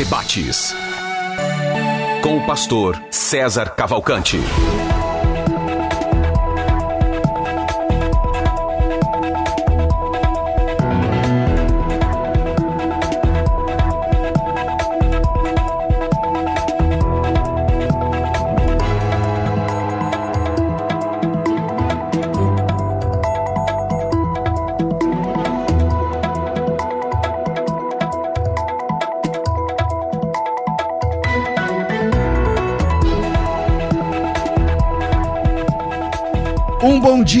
Debates. 0.00 0.74
Com 2.22 2.38
o 2.38 2.46
pastor 2.46 2.98
César 3.10 3.74
Cavalcante. 3.74 4.38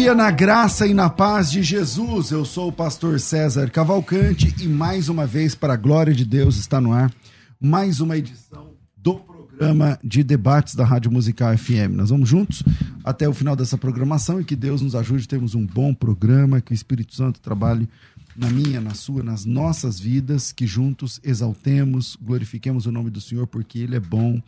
Dia 0.00 0.14
na 0.14 0.30
graça 0.30 0.86
e 0.86 0.94
na 0.94 1.10
paz 1.10 1.50
de 1.50 1.62
Jesus. 1.62 2.30
Eu 2.30 2.42
sou 2.46 2.68
o 2.68 2.72
pastor 2.72 3.20
César 3.20 3.68
Cavalcante 3.70 4.54
e 4.58 4.66
mais 4.66 5.10
uma 5.10 5.26
vez, 5.26 5.54
para 5.54 5.74
a 5.74 5.76
glória 5.76 6.14
de 6.14 6.24
Deus, 6.24 6.56
está 6.56 6.80
no 6.80 6.90
ar 6.90 7.12
mais 7.60 8.00
uma 8.00 8.16
edição 8.16 8.70
do 8.96 9.16
programa 9.16 10.00
de 10.02 10.22
debates 10.22 10.74
da 10.74 10.86
Rádio 10.86 11.12
Musical 11.12 11.54
FM. 11.54 11.92
Nós 11.96 12.08
vamos 12.08 12.26
juntos 12.30 12.62
até 13.04 13.28
o 13.28 13.34
final 13.34 13.54
dessa 13.54 13.76
programação 13.76 14.40
e 14.40 14.44
que 14.44 14.56
Deus 14.56 14.80
nos 14.80 14.94
ajude 14.94 15.24
a 15.24 15.28
termos 15.28 15.54
um 15.54 15.66
bom 15.66 15.92
programa, 15.92 16.62
que 16.62 16.72
o 16.72 16.74
Espírito 16.74 17.14
Santo 17.14 17.38
trabalhe 17.38 17.86
na 18.34 18.48
minha, 18.48 18.80
na 18.80 18.94
sua, 18.94 19.22
nas 19.22 19.44
nossas 19.44 20.00
vidas, 20.00 20.50
que 20.50 20.66
juntos 20.66 21.20
exaltemos, 21.22 22.16
glorifiquemos 22.16 22.86
o 22.86 22.90
nome 22.90 23.10
do 23.10 23.20
Senhor, 23.20 23.46
porque 23.46 23.80
Ele 23.80 23.96
é 23.96 24.00
bom 24.00 24.40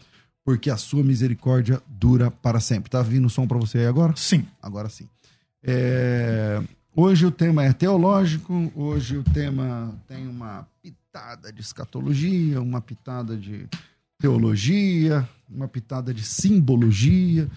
porque 0.44 0.70
a 0.70 0.76
sua 0.76 1.04
misericórdia 1.04 1.80
dura 1.86 2.30
para 2.30 2.58
sempre. 2.58 2.90
Tá 2.90 3.02
vindo 3.02 3.26
o 3.26 3.30
som 3.30 3.46
para 3.46 3.58
você 3.58 3.78
aí 3.78 3.86
agora? 3.86 4.14
Sim. 4.16 4.44
Agora 4.60 4.88
sim. 4.88 5.06
É, 5.64 6.62
Hoje 6.94 7.24
o 7.24 7.30
tema 7.30 7.64
é 7.64 7.72
teológico, 7.72 8.70
hoje 8.74 9.16
o 9.16 9.22
tema 9.22 9.94
tem 10.06 10.28
uma 10.28 10.68
pitada 10.82 11.50
de 11.50 11.62
escatologia, 11.62 12.60
uma 12.60 12.82
pitada 12.82 13.34
de 13.34 13.66
teologia, 14.18 15.26
uma 15.48 15.66
pitada 15.66 16.12
de 16.12 16.22
simbologia, 16.22 17.48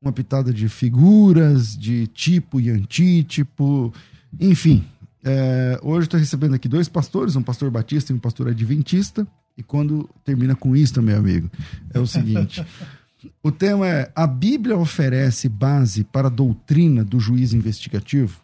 uma 0.00 0.12
pitada 0.12 0.52
de 0.52 0.68
figuras, 0.68 1.76
de 1.76 2.06
tipo 2.06 2.60
e 2.60 2.70
antítipo, 2.70 3.92
enfim. 4.38 4.84
É, 5.24 5.80
hoje 5.82 6.06
estou 6.06 6.20
recebendo 6.20 6.54
aqui 6.54 6.68
dois 6.68 6.88
pastores, 6.88 7.34
um 7.34 7.42
pastor 7.42 7.72
batista 7.72 8.12
e 8.12 8.14
um 8.14 8.20
pastor 8.20 8.46
adventista. 8.46 9.26
E 9.56 9.62
quando 9.64 10.08
termina 10.24 10.54
com 10.54 10.76
isso, 10.76 11.02
meu 11.02 11.18
amigo, 11.18 11.50
é 11.92 11.98
o 11.98 12.06
seguinte: 12.06 12.64
o 13.42 13.50
tema 13.50 13.86
é: 13.86 14.12
a 14.14 14.26
Bíblia 14.26 14.76
oferece 14.76 15.48
base 15.48 16.04
para 16.04 16.28
a 16.28 16.30
doutrina 16.30 17.04
do 17.04 17.18
juiz 17.20 17.52
investigativo? 17.52 18.40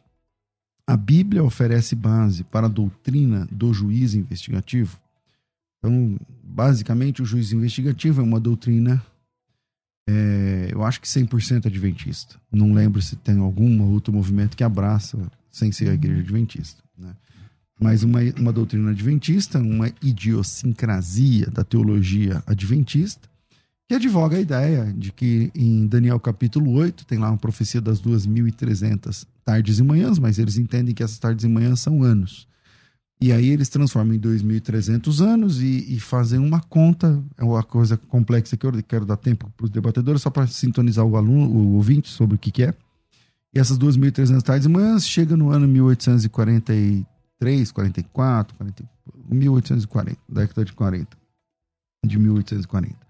A 0.87 0.97
Bíblia 0.97 1.45
oferece 1.45 1.95
base 1.95 2.45
para 2.45 2.67
a 2.67 2.71
doutrina 2.71 3.47
do 3.51 3.73
juiz 3.73 4.15
investigativo? 4.15 4.99
Então, 5.79 6.19
basicamente, 6.43 7.23
o 7.23 7.25
juiz 7.25 7.53
investigativo 7.53 8.21
é 8.21 8.25
uma 8.25 8.41
doutrina, 8.41 9.03
é, 10.09 10.69
eu 10.73 10.83
acho 10.85 11.01
que 11.01 11.07
100% 11.07 11.67
adventista. 11.67 12.37
Não 12.51 12.73
lembro 12.73 13.01
se 13.01 13.17
tem 13.17 13.39
algum 13.39 13.83
outro 13.93 14.13
movimento 14.13 14.57
que 14.57 14.65
abraça 14.65 15.17
sem 15.51 15.71
ser 15.71 15.91
a 15.91 15.95
igreja 15.95 16.21
adventista. 16.21 16.83
Né? 16.99 17.15
mas 17.81 18.03
uma, 18.03 18.21
uma 18.39 18.53
doutrina 18.53 18.91
adventista, 18.91 19.59
uma 19.59 19.91
idiosincrasia 20.03 21.47
da 21.47 21.65
teologia 21.65 22.43
adventista, 22.47 23.29
que 23.91 23.95
advoga 23.97 24.37
a 24.37 24.41
ideia 24.41 24.95
de 24.97 25.11
que 25.11 25.51
em 25.53 25.85
Daniel 25.85 26.21
capítulo 26.21 26.71
8 26.75 27.05
tem 27.05 27.19
lá 27.19 27.29
uma 27.29 27.37
profecia 27.37 27.81
das 27.81 28.01
2.300 28.01 29.27
tardes 29.45 29.81
e 29.81 29.83
manhãs, 29.83 30.17
mas 30.17 30.39
eles 30.39 30.57
entendem 30.57 30.95
que 30.95 31.03
essas 31.03 31.19
tardes 31.19 31.45
e 31.45 31.49
manhãs 31.49 31.81
são 31.81 32.05
anos. 32.05 32.47
E 33.21 33.33
aí 33.33 33.49
eles 33.49 33.69
transformam 33.69 34.15
em 34.15 34.21
2.300 34.21 35.21
anos 35.21 35.61
e, 35.61 35.93
e 35.93 35.99
fazem 35.99 36.39
uma 36.39 36.61
conta, 36.61 37.21
é 37.37 37.43
uma 37.43 37.65
coisa 37.65 37.97
complexa 37.97 38.57
que 38.57 38.65
eu 38.65 38.73
quero 38.85 39.05
dar 39.05 39.17
tempo 39.17 39.53
para 39.57 39.65
os 39.65 39.71
debatedores, 39.71 40.23
só 40.23 40.31
para 40.31 40.47
sintonizar 40.47 41.05
o 41.05 41.17
aluno, 41.17 41.51
o 41.51 41.75
ouvinte 41.75 42.09
sobre 42.11 42.37
o 42.37 42.39
que, 42.39 42.53
que 42.53 42.63
é. 42.63 42.73
E 43.53 43.59
essas 43.59 43.77
2.300 43.77 44.41
tardes 44.41 44.67
e 44.67 44.69
manhãs 44.69 45.05
chega 45.05 45.37
no 45.37 45.51
ano 45.51 45.67
1843, 45.67 47.05
43, 47.41 47.73
44, 47.73 48.57
40, 48.57 48.85
1840, 49.29 50.21
década 50.29 50.65
de 50.65 50.73
40, 50.75 51.17
de 52.07 52.19
1840. 52.21 53.10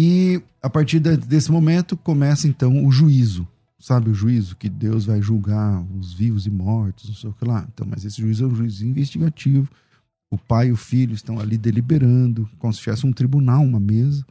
E 0.00 0.40
a 0.62 0.70
partir 0.70 1.00
de, 1.00 1.16
desse 1.16 1.50
momento 1.50 1.96
começa 1.96 2.46
então 2.46 2.86
o 2.86 2.92
juízo, 2.92 3.48
sabe? 3.80 4.08
O 4.08 4.14
juízo 4.14 4.54
que 4.54 4.68
Deus 4.68 5.06
vai 5.06 5.20
julgar 5.20 5.84
os 5.98 6.14
vivos 6.14 6.46
e 6.46 6.50
mortos, 6.50 7.08
não 7.08 7.16
sei 7.16 7.30
o 7.30 7.32
que 7.32 7.44
lá. 7.44 7.66
Então, 7.74 7.84
mas 7.84 8.04
esse 8.04 8.22
juízo 8.22 8.44
é 8.44 8.46
um 8.46 8.54
juízo 8.54 8.86
investigativo. 8.86 9.68
O 10.30 10.38
pai 10.38 10.68
e 10.68 10.72
o 10.72 10.76
filho 10.76 11.14
estão 11.14 11.40
ali 11.40 11.58
deliberando, 11.58 12.48
como 12.60 12.72
se 12.72 12.78
tivesse 12.78 13.04
um 13.08 13.12
tribunal, 13.12 13.64
uma 13.64 13.80
mesa. 13.80 14.24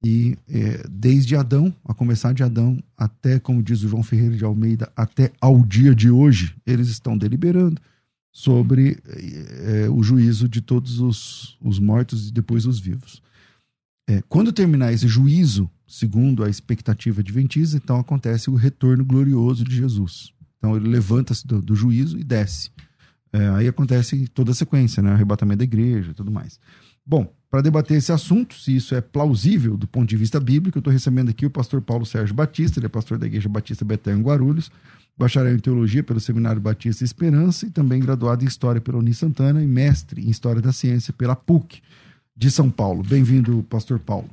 E 0.00 0.38
é, 0.48 0.86
desde 0.88 1.34
Adão, 1.34 1.74
a 1.84 1.92
começar 1.92 2.32
de 2.32 2.44
Adão, 2.44 2.80
até, 2.96 3.40
como 3.40 3.64
diz 3.64 3.82
o 3.82 3.88
João 3.88 4.04
Ferreira 4.04 4.36
de 4.36 4.44
Almeida, 4.44 4.92
até 4.94 5.32
ao 5.40 5.60
dia 5.64 5.92
de 5.92 6.08
hoje, 6.08 6.54
eles 6.64 6.86
estão 6.86 7.18
deliberando 7.18 7.82
sobre 8.30 8.96
é, 9.08 9.88
o 9.90 10.04
juízo 10.04 10.48
de 10.48 10.60
todos 10.60 11.00
os, 11.00 11.58
os 11.60 11.80
mortos 11.80 12.28
e 12.28 12.32
depois 12.32 12.64
os 12.64 12.78
vivos. 12.78 13.20
É, 14.10 14.20
quando 14.28 14.50
terminar 14.50 14.92
esse 14.92 15.06
juízo, 15.06 15.70
segundo 15.86 16.42
a 16.42 16.50
expectativa 16.50 17.20
adventista, 17.20 17.76
então 17.76 17.96
acontece 17.96 18.50
o 18.50 18.56
retorno 18.56 19.04
glorioso 19.04 19.62
de 19.62 19.76
Jesus. 19.76 20.32
Então 20.58 20.76
ele 20.76 20.88
levanta-se 20.88 21.46
do, 21.46 21.62
do, 21.62 21.76
juízo 21.76 22.18
e 22.18 22.24
desce. 22.24 22.72
É, 23.32 23.48
aí 23.50 23.68
acontece 23.68 24.26
toda 24.26 24.50
a 24.50 24.54
sequência, 24.54 25.00
né? 25.00 25.12
arrebatamento 25.12 25.58
da 25.58 25.64
igreja 25.64 26.10
e 26.10 26.14
tudo 26.14 26.28
mais. 26.28 26.58
Bom, 27.06 27.32
para 27.48 27.60
debater 27.60 27.98
esse 27.98 28.10
assunto, 28.10 28.56
se 28.56 28.74
isso 28.74 28.96
é 28.96 29.00
plausível 29.00 29.76
do 29.76 29.86
ponto 29.86 30.08
de 30.08 30.16
vista 30.16 30.40
bíblico, 30.40 30.78
eu 30.78 30.80
estou 30.80 30.92
recebendo 30.92 31.28
aqui 31.28 31.46
o 31.46 31.50
pastor 31.50 31.80
Paulo 31.80 32.04
Sérgio 32.04 32.34
Batista, 32.34 32.80
ele 32.80 32.86
é 32.86 32.88
pastor 32.88 33.16
da 33.16 33.28
Igreja 33.28 33.48
Batista 33.48 33.84
Betel 33.84 34.18
em 34.18 34.22
Guarulhos, 34.22 34.72
bacharel 35.16 35.54
em 35.54 35.60
Teologia 35.60 36.02
pelo 36.02 36.18
Seminário 36.18 36.60
Batista 36.60 37.04
Esperança 37.04 37.64
e 37.64 37.70
também 37.70 38.00
graduado 38.00 38.42
em 38.42 38.48
História 38.48 38.80
pela 38.80 38.98
Uni 38.98 39.14
Santana 39.14 39.62
e 39.62 39.68
mestre 39.68 40.20
em 40.20 40.30
História 40.30 40.60
da 40.60 40.72
Ciência 40.72 41.12
pela 41.12 41.36
PUC 41.36 41.80
de 42.40 42.50
São 42.50 42.70
Paulo. 42.70 43.02
Bem-vindo, 43.02 43.62
pastor 43.64 43.98
Paulo. 43.98 44.30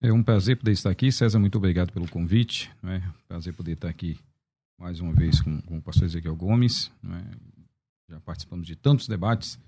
É 0.00 0.10
um 0.10 0.22
prazer 0.22 0.56
poder 0.56 0.72
estar 0.72 0.88
aqui. 0.88 1.12
César, 1.12 1.38
muito 1.38 1.58
obrigado 1.58 1.92
pelo 1.92 2.08
convite. 2.08 2.70
É 2.82 3.02
prazer 3.28 3.52
poder 3.52 3.72
estar 3.72 3.90
aqui 3.90 4.18
mais 4.78 4.98
uma 4.98 5.12
vez 5.12 5.38
com, 5.42 5.60
com 5.60 5.76
o 5.76 5.82
pastor 5.82 6.06
Ezequiel 6.06 6.34
Gomes. 6.34 6.90
É? 7.04 8.12
Já 8.12 8.20
participamos 8.20 8.66
de 8.66 8.74
tantos 8.74 9.06
debates. 9.06 9.58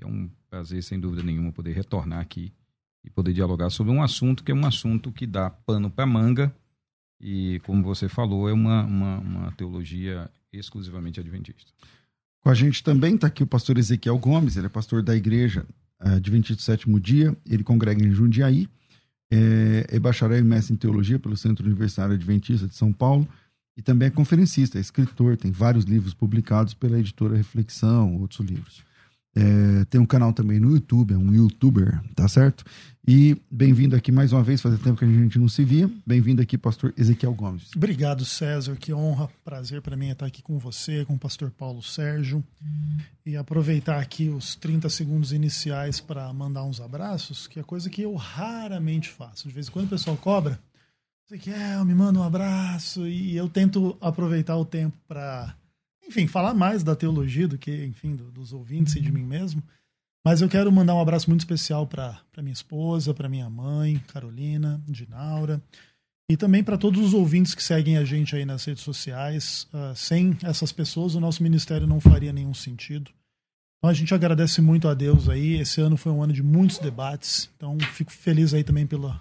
É 0.00 0.06
um 0.06 0.30
prazer, 0.48 0.82
sem 0.82 0.98
dúvida 0.98 1.22
nenhuma, 1.22 1.52
poder 1.52 1.74
retornar 1.74 2.18
aqui 2.18 2.50
e 3.04 3.10
poder 3.10 3.34
dialogar 3.34 3.68
sobre 3.68 3.92
um 3.92 4.02
assunto 4.02 4.42
que 4.42 4.50
é 4.50 4.54
um 4.54 4.64
assunto 4.64 5.12
que 5.12 5.26
dá 5.26 5.50
pano 5.50 5.90
para 5.90 6.06
manga 6.06 6.50
e, 7.20 7.60
como 7.66 7.82
você 7.82 8.08
falou, 8.08 8.48
é 8.48 8.54
uma, 8.54 8.84
uma, 8.84 9.18
uma 9.18 9.52
teologia 9.52 10.30
exclusivamente 10.50 11.20
adventista. 11.20 11.70
Com 12.40 12.48
a 12.48 12.54
gente 12.54 12.82
também 12.82 13.16
está 13.16 13.26
aqui 13.26 13.42
o 13.42 13.46
pastor 13.46 13.76
Ezequiel 13.76 14.16
Gomes, 14.16 14.56
ele 14.56 14.64
é 14.64 14.70
pastor 14.70 15.02
da 15.02 15.14
igreja 15.14 15.66
Adventista 16.04 16.56
do 16.56 16.62
Sétimo 16.62 17.00
Dia, 17.00 17.36
ele 17.48 17.62
congrega 17.62 18.04
em 18.04 18.10
Jundiaí, 18.10 18.68
é, 19.30 19.86
é 19.88 19.98
bacharel 19.98 20.38
e 20.38 20.42
mestre 20.42 20.74
em 20.74 20.76
teologia 20.76 21.18
pelo 21.18 21.36
Centro 21.36 21.64
Universitário 21.64 22.14
Adventista 22.14 22.66
de 22.66 22.74
São 22.74 22.92
Paulo 22.92 23.26
e 23.76 23.82
também 23.82 24.08
é 24.08 24.10
conferencista, 24.10 24.78
é 24.78 24.80
escritor, 24.80 25.36
tem 25.36 25.50
vários 25.50 25.84
livros 25.84 26.12
publicados 26.12 26.74
pela 26.74 26.98
editora 26.98 27.36
Reflexão, 27.36 28.16
outros 28.20 28.46
livros. 28.46 28.84
É, 29.34 29.84
tem 29.86 30.00
um 30.00 30.06
canal 30.06 30.32
também 30.32 30.60
no 30.60 30.70
YouTube, 30.70 31.14
é 31.14 31.16
um 31.16 31.32
youtuber, 31.34 32.02
tá 32.14 32.28
certo? 32.28 32.64
E 33.06 33.36
bem-vindo 33.50 33.96
aqui 33.96 34.12
mais 34.12 34.32
uma 34.32 34.42
vez, 34.42 34.60
fazia 34.60 34.78
tempo 34.78 34.98
que 34.98 35.04
a 35.04 35.08
gente 35.08 35.38
não 35.38 35.48
se 35.48 35.64
via. 35.64 35.90
Bem-vindo 36.06 36.42
aqui, 36.42 36.58
pastor 36.58 36.92
Ezequiel 36.96 37.34
Gomes. 37.34 37.70
Obrigado, 37.74 38.24
César, 38.24 38.76
que 38.76 38.92
honra, 38.92 39.30
prazer 39.42 39.80
para 39.80 39.96
mim 39.96 40.10
estar 40.10 40.26
aqui 40.26 40.42
com 40.42 40.58
você, 40.58 41.04
com 41.06 41.14
o 41.14 41.18
pastor 41.18 41.50
Paulo 41.50 41.82
Sérgio. 41.82 42.44
E 43.24 43.34
aproveitar 43.34 43.98
aqui 43.98 44.28
os 44.28 44.54
30 44.54 44.88
segundos 44.90 45.32
iniciais 45.32 45.98
para 45.98 46.30
mandar 46.32 46.64
uns 46.64 46.80
abraços, 46.80 47.46
que 47.46 47.58
é 47.58 47.62
coisa 47.62 47.88
que 47.88 48.02
eu 48.02 48.14
raramente 48.14 49.08
faço. 49.08 49.48
De 49.48 49.54
vez 49.54 49.66
em 49.66 49.70
quando 49.70 49.86
o 49.86 49.90
pessoal 49.90 50.16
cobra, 50.16 50.60
Ezequiel, 51.30 51.84
me 51.86 51.94
manda 51.94 52.20
um 52.20 52.22
abraço, 52.22 53.06
e 53.06 53.34
eu 53.34 53.48
tento 53.48 53.96
aproveitar 54.00 54.56
o 54.58 54.64
tempo 54.64 54.96
para 55.08 55.56
enfim, 56.12 56.26
falar 56.26 56.52
mais 56.52 56.84
da 56.84 56.94
teologia 56.94 57.48
do 57.48 57.56
que, 57.56 57.84
enfim, 57.86 58.14
do, 58.14 58.30
dos 58.30 58.52
ouvintes 58.52 58.94
e 58.96 59.00
de 59.00 59.10
mim 59.10 59.24
mesmo. 59.24 59.62
Mas 60.24 60.42
eu 60.42 60.48
quero 60.48 60.70
mandar 60.70 60.94
um 60.94 61.00
abraço 61.00 61.28
muito 61.28 61.40
especial 61.40 61.86
para 61.86 62.20
minha 62.38 62.52
esposa, 62.52 63.14
para 63.14 63.28
minha 63.28 63.48
mãe, 63.48 63.98
Carolina, 64.12 64.80
Dinaura, 64.86 65.60
e 66.30 66.36
também 66.36 66.62
para 66.62 66.78
todos 66.78 67.00
os 67.00 67.14
ouvintes 67.14 67.54
que 67.54 67.62
seguem 67.62 67.96
a 67.96 68.04
gente 68.04 68.36
aí 68.36 68.44
nas 68.44 68.64
redes 68.64 68.84
sociais. 68.84 69.66
Uh, 69.72 69.96
sem 69.96 70.36
essas 70.42 70.70
pessoas, 70.70 71.14
o 71.14 71.20
nosso 71.20 71.42
ministério 71.42 71.86
não 71.86 72.00
faria 72.00 72.32
nenhum 72.32 72.54
sentido. 72.54 73.10
Então 73.78 73.90
a 73.90 73.94
gente 73.94 74.14
agradece 74.14 74.60
muito 74.60 74.86
a 74.86 74.94
Deus 74.94 75.28
aí. 75.28 75.54
Esse 75.54 75.80
ano 75.80 75.96
foi 75.96 76.12
um 76.12 76.22
ano 76.22 76.32
de 76.32 76.42
muitos 76.42 76.78
debates. 76.78 77.50
Então 77.56 77.76
fico 77.94 78.12
feliz 78.12 78.54
aí 78.54 78.62
também 78.62 78.86
pela 78.86 79.20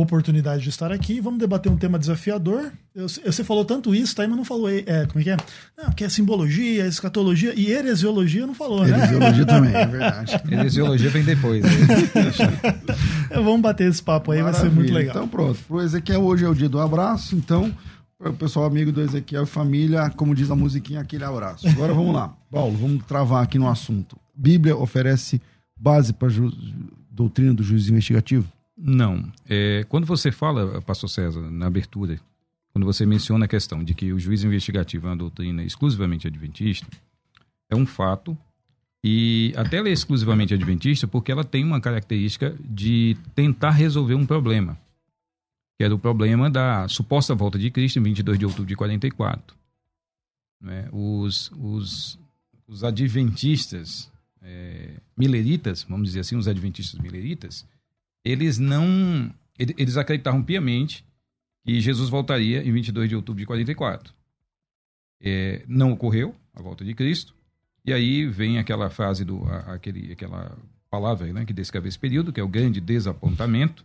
oportunidade 0.00 0.62
de 0.62 0.68
estar 0.68 0.92
aqui. 0.92 1.20
Vamos 1.20 1.38
debater 1.38 1.72
um 1.72 1.76
tema 1.76 1.98
desafiador. 1.98 2.70
Eu, 2.94 3.08
você 3.08 3.42
falou 3.42 3.64
tanto 3.64 3.94
isso, 3.94 4.14
tá? 4.14 4.26
Mas 4.26 4.36
não 4.36 4.44
falou, 4.44 4.68
é, 4.68 5.06
como 5.06 5.20
é 5.20 5.22
que 5.22 5.30
é? 5.30 5.36
Não, 5.76 5.86
porque 5.86 6.04
é 6.04 6.08
simbologia, 6.08 6.86
escatologia 6.86 7.54
e 7.56 7.70
heresiologia 7.70 8.46
não 8.46 8.54
falou, 8.54 8.84
né? 8.84 8.96
Heresiologia 8.96 9.46
também, 9.46 9.74
é 9.74 9.86
verdade. 9.86 10.42
heresiologia 10.50 11.10
vem 11.10 11.24
depois. 11.24 11.62
Né? 11.62 11.70
Vamos 13.34 13.60
bater 13.60 13.88
esse 13.88 14.02
papo 14.02 14.32
aí, 14.32 14.42
Maravilha. 14.42 14.62
vai 14.62 14.70
ser 14.70 14.76
muito 14.76 14.92
legal. 14.92 15.16
Então 15.16 15.28
pronto, 15.28 15.58
pro 15.66 15.80
Ezequiel 15.80 16.22
hoje 16.22 16.44
é 16.44 16.48
o 16.48 16.54
dia 16.54 16.68
do 16.68 16.78
abraço, 16.78 17.34
então 17.34 17.72
o 18.18 18.32
pessoal 18.32 18.66
amigo 18.66 18.92
do 18.92 19.00
Ezequiel 19.00 19.44
e 19.44 19.46
família, 19.46 20.10
como 20.10 20.34
diz 20.34 20.50
a 20.50 20.56
musiquinha, 20.56 21.00
aquele 21.00 21.24
abraço. 21.24 21.66
Agora 21.68 21.94
vamos 21.94 22.14
lá. 22.14 22.34
Paulo, 22.50 22.76
vamos 22.76 23.04
travar 23.04 23.42
aqui 23.42 23.58
no 23.58 23.68
assunto. 23.68 24.18
Bíblia 24.34 24.76
oferece 24.76 25.40
base 25.78 26.12
para 26.12 26.28
a 26.28 26.50
doutrina 27.10 27.52
do 27.52 27.62
juiz 27.62 27.88
investigativo? 27.88 28.55
Não. 28.76 29.32
É, 29.48 29.84
quando 29.88 30.06
você 30.06 30.30
fala, 30.30 30.82
pastor 30.82 31.08
César, 31.08 31.40
na 31.50 31.66
abertura, 31.66 32.20
quando 32.72 32.84
você 32.84 33.06
menciona 33.06 33.46
a 33.46 33.48
questão 33.48 33.82
de 33.82 33.94
que 33.94 34.12
o 34.12 34.18
juiz 34.18 34.44
investigativo 34.44 35.06
é 35.06 35.10
uma 35.10 35.16
doutrina 35.16 35.64
exclusivamente 35.64 36.26
adventista, 36.26 36.86
é 37.70 37.74
um 37.74 37.86
fato. 37.86 38.36
E 39.02 39.54
até 39.56 39.78
ela 39.78 39.88
é 39.88 39.92
exclusivamente 39.92 40.52
adventista 40.52 41.06
porque 41.06 41.32
ela 41.32 41.44
tem 41.44 41.64
uma 41.64 41.80
característica 41.80 42.54
de 42.60 43.16
tentar 43.34 43.70
resolver 43.70 44.14
um 44.14 44.26
problema, 44.26 44.78
que 45.78 45.84
era 45.84 45.94
o 45.94 45.98
problema 45.98 46.50
da 46.50 46.86
suposta 46.88 47.34
volta 47.34 47.58
de 47.58 47.70
Cristo 47.70 47.98
em 47.98 48.02
22 48.02 48.38
de 48.38 48.44
outubro 48.44 48.66
de 48.66 48.76
44. 48.76 49.56
Né? 50.60 50.88
Os, 50.92 51.50
os, 51.52 52.18
os 52.66 52.84
adventistas 52.84 54.10
é, 54.42 54.94
mileritas, 55.16 55.84
vamos 55.88 56.08
dizer 56.08 56.20
assim, 56.20 56.36
os 56.36 56.48
adventistas 56.48 57.00
mileritas, 57.00 57.64
eles 58.26 58.58
não. 58.58 59.32
Eles 59.58 59.96
acreditavam 59.96 60.42
piamente 60.42 61.04
que 61.64 61.80
Jesus 61.80 62.10
voltaria 62.10 62.62
em 62.62 62.72
22 62.72 63.08
de 63.08 63.16
outubro 63.16 63.40
de 63.40 63.46
44. 63.46 64.12
É, 65.22 65.64
não 65.66 65.92
ocorreu 65.92 66.34
a 66.52 66.60
volta 66.60 66.84
de 66.84 66.92
Cristo. 66.92 67.34
E 67.84 67.92
aí 67.92 68.26
vem 68.26 68.58
aquela 68.58 68.90
frase 68.90 69.24
do 69.24 69.44
aquele, 69.66 70.12
aquela 70.12 70.58
palavra 70.90 71.32
né, 71.32 71.44
que 71.44 71.52
descreve 71.52 71.88
esse 71.88 71.98
período, 71.98 72.32
que 72.32 72.40
é 72.40 72.42
o 72.42 72.48
grande 72.48 72.80
desapontamento. 72.80 73.84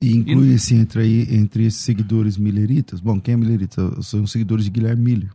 E 0.00 0.16
inclui-se 0.16 0.74
entre, 0.74 1.02
aí, 1.02 1.36
entre 1.36 1.66
esses 1.66 1.80
seguidores 1.80 2.36
milleritas. 2.36 2.98
Bom, 2.98 3.20
quem 3.20 3.34
é 3.34 3.36
millerita? 3.36 4.02
São 4.02 4.26
seguidores 4.26 4.64
de 4.64 4.70
Guilherme 4.70 5.02
Miller, 5.02 5.30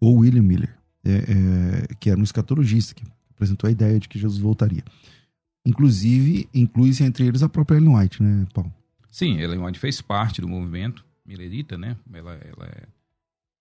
ou 0.00 0.18
William 0.18 0.42
Miller, 0.42 0.74
é, 1.04 1.10
é, 1.10 1.94
que 2.00 2.08
era 2.08 2.18
um 2.18 2.24
escatologista, 2.24 2.94
que 2.94 3.04
apresentou 3.30 3.68
a 3.68 3.70
ideia 3.70 3.98
de 3.98 4.08
que 4.08 4.18
Jesus 4.18 4.40
voltaria. 4.40 4.82
Inclusive, 5.64 6.48
inclui-se 6.52 7.02
entre 7.02 7.26
eles 7.26 7.42
a 7.42 7.48
própria 7.48 7.76
Ellen 7.76 7.96
White, 7.96 8.22
né, 8.22 8.46
Paulo? 8.52 8.72
Sim, 9.10 9.38
Ellen 9.38 9.60
White 9.60 9.78
fez 9.78 10.00
parte 10.00 10.40
do 10.40 10.48
movimento 10.48 11.04
Millerita, 11.24 11.78
né? 11.78 11.96
Ela, 12.12 12.34
ela 12.34 12.66
é, 12.66 12.82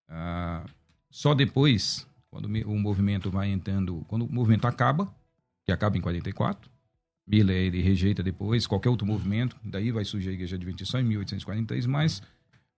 ah, 0.09 0.65
só 1.09 1.33
depois, 1.33 2.05
quando 2.29 2.45
o 2.45 2.77
movimento 2.77 3.31
vai 3.31 3.49
entrando, 3.49 4.03
quando 4.07 4.25
o 4.25 4.31
movimento 4.31 4.67
acaba, 4.67 5.13
que 5.65 5.71
acaba 5.71 5.97
em 5.97 6.01
44, 6.01 6.69
Miller 7.25 7.55
ele 7.55 7.81
rejeita 7.81 8.21
depois 8.21 8.67
qualquer 8.67 8.89
outro 8.89 9.07
movimento, 9.07 9.55
daí 9.63 9.91
vai 9.91 10.03
surgir 10.03 10.29
a 10.29 10.33
Igreja 10.33 10.55
Adventista 10.55 10.99
em 10.99 11.05
1843, 11.05 11.85
mas 11.85 12.21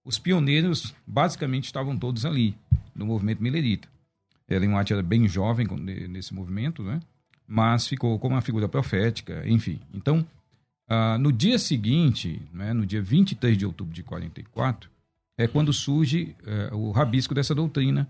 os 0.03 0.19
pioneiros 0.19 0.93
basicamente 1.07 1.65
estavam 1.65 1.97
todos 1.97 2.25
ali, 2.25 2.55
no 2.93 3.05
movimento 3.05 3.41
Millerita. 3.41 3.87
Ellen 4.47 4.77
White 4.77 4.93
era 4.93 5.01
bem 5.01 5.27
jovem 5.27 5.65
nesse 6.07 6.33
movimento, 6.33 6.83
né? 6.83 6.99
Mas 7.47 7.87
ficou 7.87 8.17
como 8.19 8.35
uma 8.35 8.41
figura 8.41 8.67
profética, 8.67 9.43
enfim. 9.47 9.79
Então, 9.93 10.25
uh, 10.89 11.17
no 11.19 11.31
dia 11.31 11.59
seguinte, 11.59 12.41
né, 12.51 12.73
no 12.73 12.85
dia 12.85 13.01
23 13.01 13.57
de 13.57 13.65
outubro 13.65 13.93
de 13.93 14.03
44, 14.03 14.89
é 15.37 15.47
quando 15.47 15.73
surge 15.73 16.35
uh, 16.71 16.75
o 16.75 16.91
rabisco 16.91 17.33
dessa 17.33 17.53
doutrina. 17.53 18.09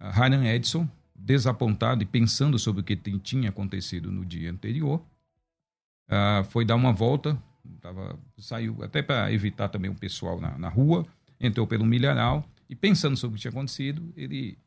Uh, 0.00 0.10
Ryan 0.10 0.44
Edson, 0.54 0.88
desapontado 1.14 2.02
e 2.02 2.06
pensando 2.06 2.58
sobre 2.58 2.80
o 2.80 2.84
que 2.84 2.96
tinha 2.96 3.50
acontecido 3.50 4.10
no 4.10 4.24
dia 4.24 4.50
anterior, 4.50 5.00
uh, 6.08 6.44
foi 6.50 6.64
dar 6.64 6.74
uma 6.74 6.92
volta, 6.92 7.40
tava, 7.80 8.18
saiu 8.38 8.82
até 8.82 9.02
para 9.02 9.32
evitar 9.32 9.68
também 9.68 9.90
o 9.90 9.94
pessoal 9.94 10.40
na, 10.40 10.58
na 10.58 10.68
rua, 10.68 11.06
entrou 11.40 11.66
pelo 11.66 11.84
milharal 11.84 12.44
e 12.68 12.74
pensando 12.74 13.16
sobre 13.16 13.34
o 13.34 13.36
que 13.36 13.42
tinha 13.42 13.50
acontecido, 13.50 14.12
ele 14.16 14.58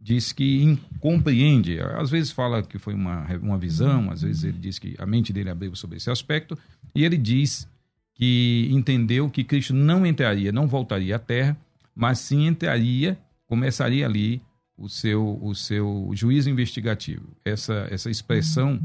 diz 0.00 0.32
que 0.32 0.78
compreende, 1.00 1.80
às 1.80 2.10
vezes 2.10 2.30
fala 2.30 2.62
que 2.62 2.78
foi 2.78 2.94
uma, 2.94 3.26
uma 3.42 3.58
visão, 3.58 4.10
às 4.10 4.22
vezes 4.22 4.44
ele 4.44 4.58
diz 4.58 4.78
que 4.78 4.94
a 4.98 5.06
mente 5.06 5.32
dele 5.32 5.50
abriu 5.50 5.74
sobre 5.74 5.96
esse 5.96 6.10
aspecto, 6.10 6.56
e 6.94 7.04
ele 7.04 7.16
diz 7.16 7.68
que 8.14 8.68
entendeu 8.70 9.28
que 9.28 9.44
Cristo 9.44 9.74
não 9.74 10.06
entraria, 10.06 10.52
não 10.52 10.66
voltaria 10.66 11.16
à 11.16 11.18
Terra, 11.18 11.56
mas 11.94 12.18
sim 12.18 12.46
entraria, 12.46 13.18
começaria 13.46 14.06
ali 14.06 14.40
o 14.76 14.88
seu, 14.88 15.38
o 15.42 15.54
seu 15.54 16.10
juízo 16.14 16.50
investigativo. 16.50 17.26
Essa, 17.44 17.86
essa 17.90 18.10
expressão 18.10 18.80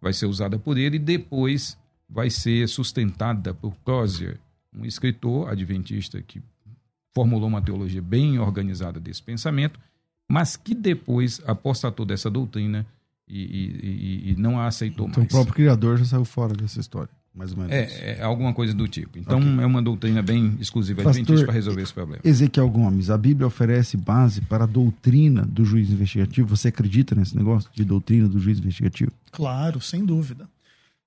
vai 0.00 0.12
ser 0.12 0.26
usada 0.26 0.58
por 0.58 0.78
ele 0.78 0.96
e 0.96 1.00
depois 1.00 1.78
vai 2.08 2.28
ser 2.28 2.68
sustentada 2.68 3.54
por 3.54 3.74
Crozier, 3.84 4.38
um 4.74 4.84
escritor 4.84 5.48
adventista 5.48 6.20
que 6.22 6.42
formulou 7.14 7.48
uma 7.48 7.62
teologia 7.62 8.02
bem 8.02 8.38
organizada 8.38 9.00
desse 9.00 9.22
pensamento, 9.22 9.78
mas 10.30 10.56
que 10.56 10.76
depois 10.76 11.42
apostatou 11.44 12.06
dessa 12.06 12.30
doutrina 12.30 12.86
e, 13.28 13.42
e, 13.42 14.30
e 14.30 14.36
não 14.36 14.60
a 14.60 14.68
aceitou 14.68 15.08
então, 15.08 15.22
mais. 15.22 15.28
o 15.28 15.34
próprio 15.34 15.54
criador 15.54 15.98
já 15.98 16.04
saiu 16.04 16.24
fora 16.24 16.54
dessa 16.54 16.78
história, 16.78 17.10
mais 17.34 17.50
ou 17.50 17.58
menos. 17.58 17.72
É, 17.72 18.18
é 18.20 18.22
alguma 18.22 18.54
coisa 18.54 18.72
do 18.72 18.86
tipo. 18.86 19.18
Então 19.18 19.40
okay. 19.40 19.64
é 19.64 19.66
uma 19.66 19.82
doutrina 19.82 20.22
bem 20.22 20.56
exclusiva 20.60 21.02
adventista 21.02 21.44
para 21.44 21.52
resolver 21.52 21.82
esse 21.82 21.92
problema. 21.92 22.22
Ezequiel 22.24 22.70
Gomes, 22.70 23.10
a 23.10 23.18
Bíblia 23.18 23.44
oferece 23.48 23.96
base 23.96 24.40
para 24.42 24.62
a 24.62 24.66
doutrina 24.68 25.44
do 25.44 25.64
juiz 25.64 25.90
investigativo. 25.90 26.56
Você 26.56 26.68
acredita 26.68 27.12
nesse 27.16 27.36
negócio 27.36 27.68
de 27.74 27.84
doutrina 27.84 28.28
do 28.28 28.38
juiz 28.38 28.60
investigativo? 28.60 29.10
Claro, 29.32 29.80
sem 29.80 30.04
dúvida. 30.04 30.48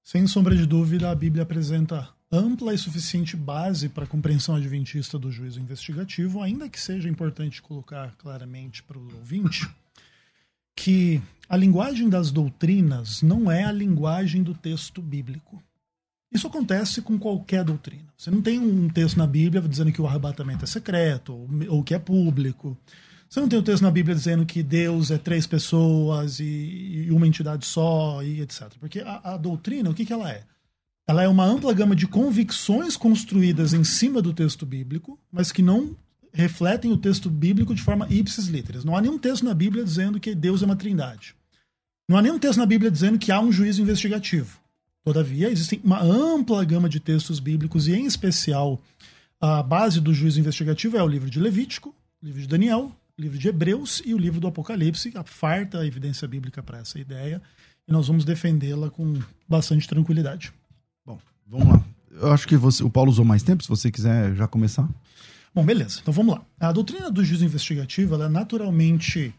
Sem 0.04 0.28
sombra 0.28 0.54
de 0.54 0.66
dúvida, 0.66 1.10
a 1.10 1.16
Bíblia 1.16 1.44
apresenta 1.44 2.10
ampla 2.34 2.74
e 2.74 2.78
suficiente 2.78 3.38
base 3.38 3.88
para 3.88 4.06
a 4.06 4.08
compreensão 4.08 4.56
adventista 4.56 5.20
do 5.20 5.32
juízo 5.32 5.60
investigativo, 5.60 6.42
ainda 6.42 6.68
que 6.68 6.80
seja 6.80 7.08
importante 7.08 7.62
colocar 7.62 8.16
claramente 8.18 8.82
para 8.82 8.98
o 8.98 9.16
ouvinte 9.18 9.70
que 10.76 11.22
a 11.48 11.56
linguagem 11.56 12.10
das 12.10 12.32
doutrinas 12.32 13.22
não 13.22 13.52
é 13.52 13.64
a 13.64 13.72
linguagem 13.72 14.42
do 14.42 14.56
texto 14.56 15.00
bíblico. 15.00 15.62
Isso 16.32 16.48
acontece 16.48 17.04
com 17.04 17.20
qualquer 17.20 17.64
doutrina. 17.64 18.12
Você 18.18 18.32
não 18.32 18.42
tem 18.42 18.58
um 18.58 18.90
texto 18.90 19.18
na 19.18 19.28
Bíblia 19.28 19.62
dizendo 19.62 19.92
que 19.92 20.02
o 20.02 20.08
arrebatamento 20.08 20.64
é 20.64 20.68
secreto 20.68 21.48
ou 21.70 21.84
que 21.84 21.94
é 21.94 22.00
público. 22.00 22.76
Você 23.30 23.40
não 23.40 23.48
tem 23.48 23.60
um 23.60 23.64
texto 23.64 23.84
na 23.84 23.92
Bíblia 23.92 24.16
dizendo 24.16 24.44
que 24.44 24.64
Deus 24.64 25.12
é 25.12 25.20
três 25.20 25.46
pessoas 25.46 26.40
e, 26.40 27.08
uma 27.12 27.28
entidade 27.28 27.68
só 27.68 28.24
e 28.24 28.42
etc. 28.42 28.72
Porque 28.80 29.02
a, 29.02 29.34
a 29.36 29.38
doutrina, 29.38 29.92
o 29.92 29.94
que, 29.94 30.06
que 30.06 30.14
ela 30.14 30.32
é? 30.32 30.44
Ela 31.08 31.24
é 31.24 31.28
uma 31.28 31.46
ampla 31.46 31.74
gama 31.74 31.96
de 31.96 32.08
convicções 32.08 32.96
construídas 32.96 33.74
em 33.74 33.84
cima 33.84 34.22
do 34.22 34.34
texto 34.34 34.66
bíblico, 34.66 35.20
mas 35.32 35.52
que 35.52 35.62
não 35.62 35.96
refletem 36.32 36.92
o 36.92 36.98
texto 36.98 37.30
bíblico 37.30 37.76
de 37.76 37.82
forma 37.82 38.08
ipsis 38.10 38.48
literis. 38.48 38.84
Não 38.84 38.96
há 38.96 39.02
nenhum 39.02 39.20
texto 39.20 39.44
na 39.44 39.54
Bíblia 39.54 39.84
dizendo 39.84 40.20
que 40.20 40.34
Deus 40.34 40.62
é 40.64 40.66
uma 40.66 40.76
trindade. 40.76 41.36
Não 42.10 42.18
há 42.18 42.22
nenhum 42.22 42.40
texto 42.40 42.58
na 42.58 42.66
Bíblia 42.66 42.90
dizendo 42.90 43.20
que 43.20 43.32
há 43.32 43.40
um 43.40 43.52
juízo 43.52 43.82
investigativo. 43.82 44.60
Todavia, 45.04 45.50
existe 45.50 45.80
uma 45.84 46.02
ampla 46.02 46.64
gama 46.64 46.88
de 46.88 47.00
textos 47.00 47.40
bíblicos, 47.40 47.88
e 47.88 47.94
em 47.94 48.06
especial 48.06 48.82
a 49.40 49.62
base 49.62 50.00
do 50.00 50.14
juízo 50.14 50.40
investigativo 50.40 50.98
é 50.98 51.04
o 51.04 51.08
livro 51.08 51.30
de 51.30 51.40
Levítico, 51.40 51.94
o 52.22 52.26
livro 52.26 52.42
de 52.42 52.48
Daniel, 52.48 52.92
o 53.18 53.22
livro 53.22 53.38
de 53.38 53.50
Hebreus 53.50 54.02
e 54.06 54.14
o 54.14 54.18
livro 54.18 54.40
do 54.40 54.48
Apocalipse, 54.48 55.12
a 55.16 55.24
farta 55.24 55.86
evidência 55.86 56.26
bíblica 56.28 56.64
para 56.64 56.80
essa 56.80 56.98
ideia, 56.98 57.42
e 57.86 57.92
nós 57.92 58.08
vamos 58.08 58.24
defendê-la 58.24 58.90
com 58.90 59.20
bastante 59.48 59.88
tranquilidade. 59.88 60.54
Vamos 61.06 61.68
lá. 61.68 61.84
Eu 62.12 62.32
acho 62.32 62.48
que 62.48 62.56
você, 62.56 62.84
o 62.84 62.90
Paulo 62.90 63.12
usou 63.12 63.26
mais 63.26 63.44
tempo, 63.44 63.64
se 63.64 63.70
você 63.70 63.92
quiser 63.92 64.36
já 64.36 64.48
começar. 64.48 64.88
Bom, 65.54 65.64
beleza. 65.64 66.00
Então 66.02 66.14
vamos 66.14 66.36
lá. 66.36 66.42
A 66.60 66.72
doutrina 66.72 67.12
do 67.12 67.24
juízo 67.24 67.46
investigativo 67.46 68.16
é 68.16 68.30
naturalmente 68.30 69.34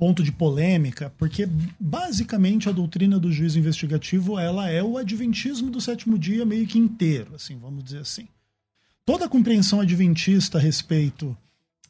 ponto 0.00 0.22
de 0.22 0.32
polêmica, 0.32 1.12
porque 1.18 1.46
basicamente 1.78 2.70
a 2.70 2.72
doutrina 2.72 3.18
do 3.18 3.30
juízo 3.30 3.58
investigativo 3.58 4.38
ela 4.38 4.66
é 4.66 4.82
o 4.82 4.96
adventismo 4.96 5.70
do 5.70 5.78
sétimo 5.78 6.18
dia 6.18 6.46
meio 6.46 6.66
que 6.66 6.78
inteiro, 6.78 7.34
assim, 7.34 7.58
vamos 7.58 7.84
dizer 7.84 7.98
assim. 7.98 8.26
Toda 9.04 9.26
a 9.26 9.28
compreensão 9.28 9.78
adventista 9.78 10.56
a 10.56 10.60
respeito 10.60 11.36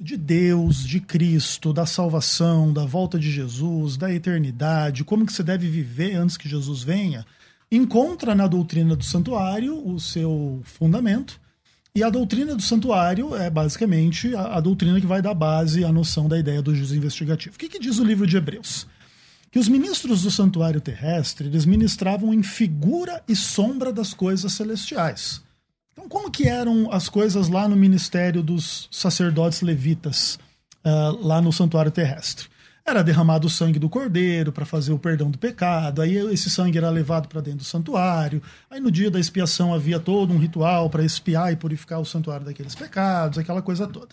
de 0.00 0.16
Deus, 0.16 0.84
de 0.84 0.98
Cristo, 0.98 1.72
da 1.72 1.86
salvação, 1.86 2.72
da 2.72 2.84
volta 2.84 3.16
de 3.16 3.30
Jesus, 3.30 3.96
da 3.96 4.12
eternidade, 4.12 5.04
como 5.04 5.24
que 5.24 5.32
você 5.32 5.44
deve 5.44 5.68
viver 5.68 6.16
antes 6.16 6.36
que 6.36 6.48
Jesus 6.48 6.82
venha, 6.82 7.24
encontra 7.70 8.34
na 8.34 8.46
doutrina 8.46 8.96
do 8.96 9.04
santuário 9.04 9.86
o 9.86 9.98
seu 10.00 10.60
fundamento. 10.64 11.40
E 11.94 12.02
a 12.02 12.10
doutrina 12.10 12.54
do 12.54 12.62
santuário 12.62 13.34
é 13.34 13.50
basicamente 13.50 14.34
a, 14.34 14.56
a 14.56 14.60
doutrina 14.60 15.00
que 15.00 15.06
vai 15.06 15.20
dar 15.20 15.34
base 15.34 15.84
à 15.84 15.92
noção 15.92 16.28
da 16.28 16.38
ideia 16.38 16.62
do 16.62 16.74
juízo 16.74 16.96
investigativo. 16.96 17.56
O 17.56 17.58
que, 17.58 17.68
que 17.68 17.80
diz 17.80 17.98
o 17.98 18.04
livro 18.04 18.26
de 18.26 18.36
Hebreus? 18.36 18.86
que 19.50 19.58
os 19.58 19.68
ministros 19.68 20.22
do 20.22 20.30
santuário 20.30 20.80
terrestre 20.80 21.48
eles 21.48 21.66
ministravam 21.66 22.32
em 22.32 22.42
figura 22.42 23.22
e 23.26 23.34
sombra 23.34 23.92
das 23.92 24.14
coisas 24.14 24.52
celestiais. 24.52 25.42
Então, 25.92 26.08
como 26.08 26.30
que 26.30 26.46
eram 26.46 26.90
as 26.92 27.08
coisas 27.08 27.48
lá 27.48 27.68
no 27.68 27.74
ministério 27.74 28.42
dos 28.42 28.88
sacerdotes 28.90 29.60
levitas, 29.60 30.38
uh, 30.84 31.26
lá 31.26 31.42
no 31.42 31.52
santuário 31.52 31.90
terrestre? 31.90 32.46
Era 32.84 33.02
derramado 33.02 33.46
o 33.46 33.50
sangue 33.50 33.78
do 33.78 33.88
cordeiro 33.88 34.52
para 34.52 34.64
fazer 34.64 34.92
o 34.92 34.98
perdão 34.98 35.30
do 35.30 35.38
pecado, 35.38 36.02
aí 36.02 36.16
esse 36.32 36.50
sangue 36.50 36.78
era 36.78 36.90
levado 36.90 37.28
para 37.28 37.40
dentro 37.40 37.58
do 37.58 37.64
santuário, 37.64 38.42
aí 38.70 38.80
no 38.80 38.90
dia 38.90 39.10
da 39.10 39.20
expiação 39.20 39.72
havia 39.72 40.00
todo 40.00 40.32
um 40.32 40.38
ritual 40.38 40.90
para 40.90 41.04
expiar 41.04 41.52
e 41.52 41.56
purificar 41.56 42.00
o 42.00 42.04
santuário 42.04 42.44
daqueles 42.44 42.74
pecados, 42.74 43.38
aquela 43.38 43.62
coisa 43.62 43.86
toda. 43.86 44.08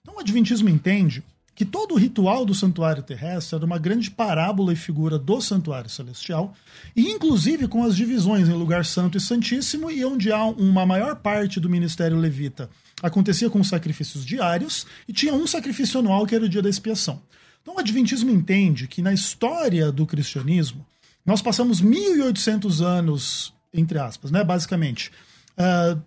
Então 0.00 0.16
o 0.16 0.20
Adventismo 0.20 0.68
entende 0.68 1.22
que 1.54 1.64
todo 1.64 1.94
o 1.94 1.98
ritual 1.98 2.46
do 2.46 2.54
santuário 2.54 3.02
terrestre 3.02 3.56
era 3.56 3.66
uma 3.66 3.78
grande 3.78 4.10
parábola 4.10 4.72
e 4.72 4.76
figura 4.76 5.18
do 5.18 5.40
santuário 5.40 5.90
celestial, 5.90 6.54
e 6.96 7.10
inclusive 7.10 7.68
com 7.68 7.84
as 7.84 7.94
divisões 7.94 8.48
em 8.48 8.54
lugar 8.54 8.84
santo 8.84 9.18
e 9.18 9.20
santíssimo, 9.20 9.90
e 9.90 10.04
onde 10.04 10.32
há 10.32 10.44
uma 10.46 10.86
maior 10.86 11.16
parte 11.16 11.60
do 11.60 11.68
ministério 11.68 12.16
levita 12.16 12.70
acontecia 13.02 13.50
com 13.50 13.62
sacrifícios 13.64 14.24
diários, 14.24 14.86
e 15.06 15.12
tinha 15.12 15.34
um 15.34 15.46
sacrifício 15.46 15.98
anual 15.98 16.24
que 16.24 16.34
era 16.34 16.44
o 16.44 16.48
dia 16.48 16.62
da 16.62 16.70
expiação. 16.70 17.20
Então 17.62 17.76
o 17.76 17.78
Adventismo 17.78 18.30
entende 18.30 18.88
que 18.88 19.00
na 19.00 19.12
história 19.12 19.90
do 19.92 20.04
cristianismo, 20.04 20.84
nós 21.24 21.40
passamos 21.40 21.80
1800 21.80 22.82
anos, 22.82 23.54
entre 23.72 23.98
aspas, 23.98 24.30
né, 24.30 24.42
basicamente, 24.42 25.10
uh, 25.56 26.00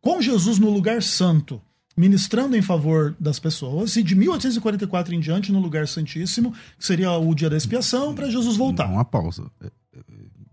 com 0.00 0.20
Jesus 0.20 0.58
no 0.58 0.70
lugar 0.70 1.02
santo, 1.02 1.60
ministrando 1.96 2.54
em 2.54 2.62
favor 2.62 3.16
das 3.18 3.38
pessoas, 3.38 3.96
e 3.96 4.02
de 4.02 4.14
1844 4.14 5.14
em 5.14 5.20
diante 5.20 5.50
no 5.50 5.58
lugar 5.58 5.88
santíssimo, 5.88 6.52
que 6.78 6.84
seria 6.84 7.10
o 7.12 7.34
dia 7.34 7.48
da 7.48 7.56
expiação, 7.56 8.14
para 8.14 8.30
Jesus 8.30 8.56
voltar. 8.56 8.86
Uma 8.86 9.04
pausa. 9.04 9.50
É, 9.62 9.66
é, 9.66 10.00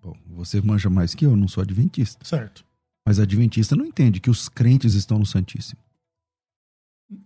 bom, 0.01 0.15
você 0.29 0.61
manja 0.61 0.89
mais 0.89 1.13
que 1.13 1.25
eu, 1.25 1.35
não 1.35 1.49
sou 1.49 1.61
adventista. 1.61 2.23
Certo. 2.23 2.63
Mas 3.05 3.19
adventista 3.19 3.75
não 3.75 3.85
entende 3.85 4.21
que 4.21 4.29
os 4.29 4.47
crentes 4.47 4.93
estão 4.93 5.19
no 5.19 5.25
Santíssimo. 5.25 5.82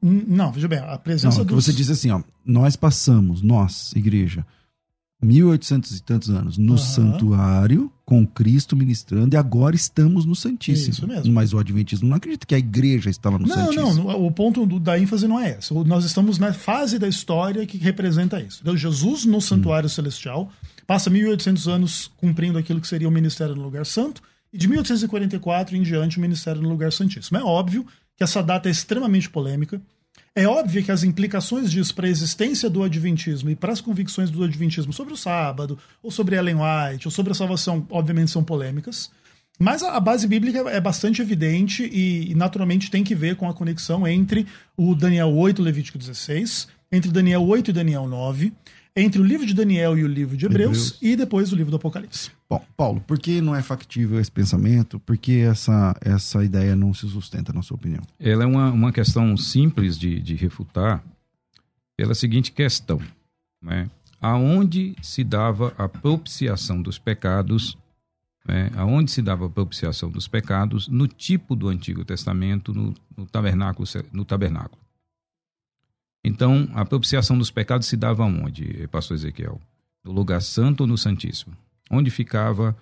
Não, 0.01 0.51
veja 0.51 0.67
bem, 0.67 0.79
a 0.79 0.97
presença 0.97 1.39
não, 1.39 1.45
dos... 1.45 1.65
Você 1.65 1.73
diz 1.73 1.89
assim, 1.89 2.11
ó, 2.11 2.21
nós 2.45 2.75
passamos, 2.75 3.41
nós, 3.41 3.93
igreja, 3.95 4.45
1800 5.21 5.97
e 5.97 6.03
tantos 6.03 6.29
anos 6.29 6.57
no 6.57 6.73
uhum. 6.73 6.77
santuário 6.77 7.91
com 8.05 8.25
Cristo 8.25 8.75
ministrando 8.75 9.35
e 9.35 9.37
agora 9.37 9.75
estamos 9.75 10.25
no 10.25 10.35
Santíssimo. 10.35 10.91
Isso 10.91 11.07
mesmo. 11.07 11.33
Mas 11.33 11.53
o 11.53 11.59
Adventismo 11.59 12.07
não 12.07 12.15
acredita 12.15 12.45
que 12.45 12.55
a 12.55 12.59
igreja 12.59 13.09
está 13.09 13.29
lá 13.29 13.39
no 13.39 13.47
não, 13.47 13.55
Santíssimo. 13.55 13.93
Não, 13.95 14.13
não. 14.13 14.25
O 14.25 14.31
ponto 14.31 14.79
da 14.79 14.97
ênfase 14.97 15.27
não 15.27 15.39
é 15.39 15.57
esse. 15.57 15.73
Nós 15.73 16.05
estamos 16.05 16.37
na 16.37 16.53
fase 16.53 16.99
da 16.99 17.07
história 17.07 17.65
que 17.65 17.77
representa 17.77 18.39
isso. 18.39 18.59
Então, 18.61 18.77
Jesus 18.77 19.25
no 19.25 19.41
santuário 19.41 19.87
hum. 19.87 19.89
celestial 19.89 20.51
passa 20.85 21.09
1800 21.09 21.67
anos 21.67 22.11
cumprindo 22.17 22.57
aquilo 22.57 22.79
que 22.79 22.87
seria 22.87 23.07
o 23.07 23.11
ministério 23.11 23.55
no 23.55 23.63
lugar 23.63 23.85
santo 23.85 24.21
e 24.53 24.57
de 24.57 24.67
1844 24.67 25.75
em 25.75 25.81
diante 25.81 26.17
o 26.17 26.21
ministério 26.21 26.61
no 26.61 26.69
lugar 26.69 26.93
santíssimo. 26.93 27.37
É 27.37 27.43
óbvio 27.43 27.85
que 28.17 28.23
essa 28.23 28.41
data 28.41 28.67
é 28.67 28.71
extremamente 28.71 29.29
polêmica. 29.29 29.79
É 30.35 30.47
óbvio 30.47 30.83
que 30.83 30.91
as 30.91 31.03
implicações 31.03 31.71
disso 31.71 31.95
para 31.95 32.07
a 32.07 32.09
existência 32.09 32.69
do 32.69 32.83
Adventismo 32.83 33.49
e 33.49 33.55
para 33.55 33.71
as 33.71 33.81
convicções 33.81 34.29
do 34.29 34.43
Adventismo 34.43 34.91
sobre 34.91 35.13
o 35.13 35.17
sábado, 35.17 35.77
ou 36.01 36.11
sobre 36.11 36.35
Ellen 36.35 36.57
White, 36.57 37.07
ou 37.07 37.11
sobre 37.11 37.31
a 37.31 37.35
salvação, 37.35 37.85
obviamente 37.89 38.31
são 38.31 38.43
polêmicas. 38.43 39.09
Mas 39.59 39.81
a 39.81 39.99
base 39.99 40.27
bíblica 40.27 40.59
é 40.69 40.79
bastante 40.79 41.21
evidente 41.21 41.89
e, 41.91 42.35
naturalmente, 42.35 42.91
tem 42.91 43.03
que 43.03 43.15
ver 43.15 43.35
com 43.35 43.49
a 43.49 43.53
conexão 43.53 44.07
entre 44.07 44.45
o 44.75 44.93
Daniel 44.93 45.33
8 45.33 45.61
e 45.61 45.65
Levítico 45.65 45.97
16, 45.97 46.67
entre 46.91 47.11
Daniel 47.11 47.43
8 47.43 47.71
e 47.71 47.73
Daniel 47.73 48.07
9, 48.07 48.53
entre 48.97 49.21
o 49.21 49.23
livro 49.23 49.45
de 49.45 49.53
Daniel 49.53 49.95
e 49.95 50.03
o 50.03 50.07
livro 50.07 50.35
de 50.35 50.47
Hebreus, 50.47 50.87
Hebreus, 50.87 50.99
e 51.01 51.15
depois 51.15 51.53
o 51.53 51.55
livro 51.55 51.69
do 51.69 51.77
Apocalipse. 51.77 52.31
Bom, 52.49 52.65
Paulo, 52.75 52.99
por 53.01 53.19
que 53.19 53.39
não 53.39 53.55
é 53.55 53.61
factível 53.61 54.19
esse 54.19 54.31
pensamento? 54.31 54.99
Por 54.99 55.15
que 55.17 55.41
essa, 55.41 55.95
essa 56.01 56.43
ideia 56.43 56.75
não 56.75 56.93
se 56.93 57.07
sustenta, 57.07 57.53
na 57.53 57.61
sua 57.61 57.75
opinião? 57.75 58.01
Ela 58.19 58.43
é 58.43 58.47
uma, 58.47 58.71
uma 58.71 58.91
questão 58.91 59.37
simples 59.37 59.99
de, 59.99 60.19
de 60.19 60.33
refutar 60.33 61.03
pela 61.95 62.15
seguinte 62.15 62.51
questão. 62.51 62.99
Né? 63.61 63.87
Aonde 64.19 64.95
se 65.01 65.23
dava 65.23 65.73
a 65.77 65.87
propiciação 65.87 66.81
dos 66.81 66.97
pecados, 66.97 67.77
né? 68.47 68.71
aonde 68.75 69.11
se 69.11 69.21
dava 69.21 69.45
a 69.45 69.49
propiciação 69.49 70.09
dos 70.09 70.27
pecados 70.27 70.87
no 70.87 71.07
tipo 71.07 71.55
do 71.55 71.67
Antigo 71.67 72.03
Testamento, 72.03 72.73
no, 72.73 72.95
no 73.15 73.27
tabernáculo, 73.27 73.87
no 74.11 74.25
tabernáculo. 74.25 74.86
Então, 76.27 76.69
a 76.73 76.83
propiciação 76.83 77.37
dos 77.37 77.49
pecados 77.49 77.87
se 77.87 77.95
dava 77.95 78.25
onde, 78.25 78.85
pastor 78.89 79.15
Ezequiel? 79.15 79.61
No 80.03 80.11
lugar 80.11 80.41
santo 80.41 80.81
ou 80.81 80.87
no 80.87 80.97
Santíssimo? 80.97 81.55
Onde 81.89 82.11
ficava 82.11 82.75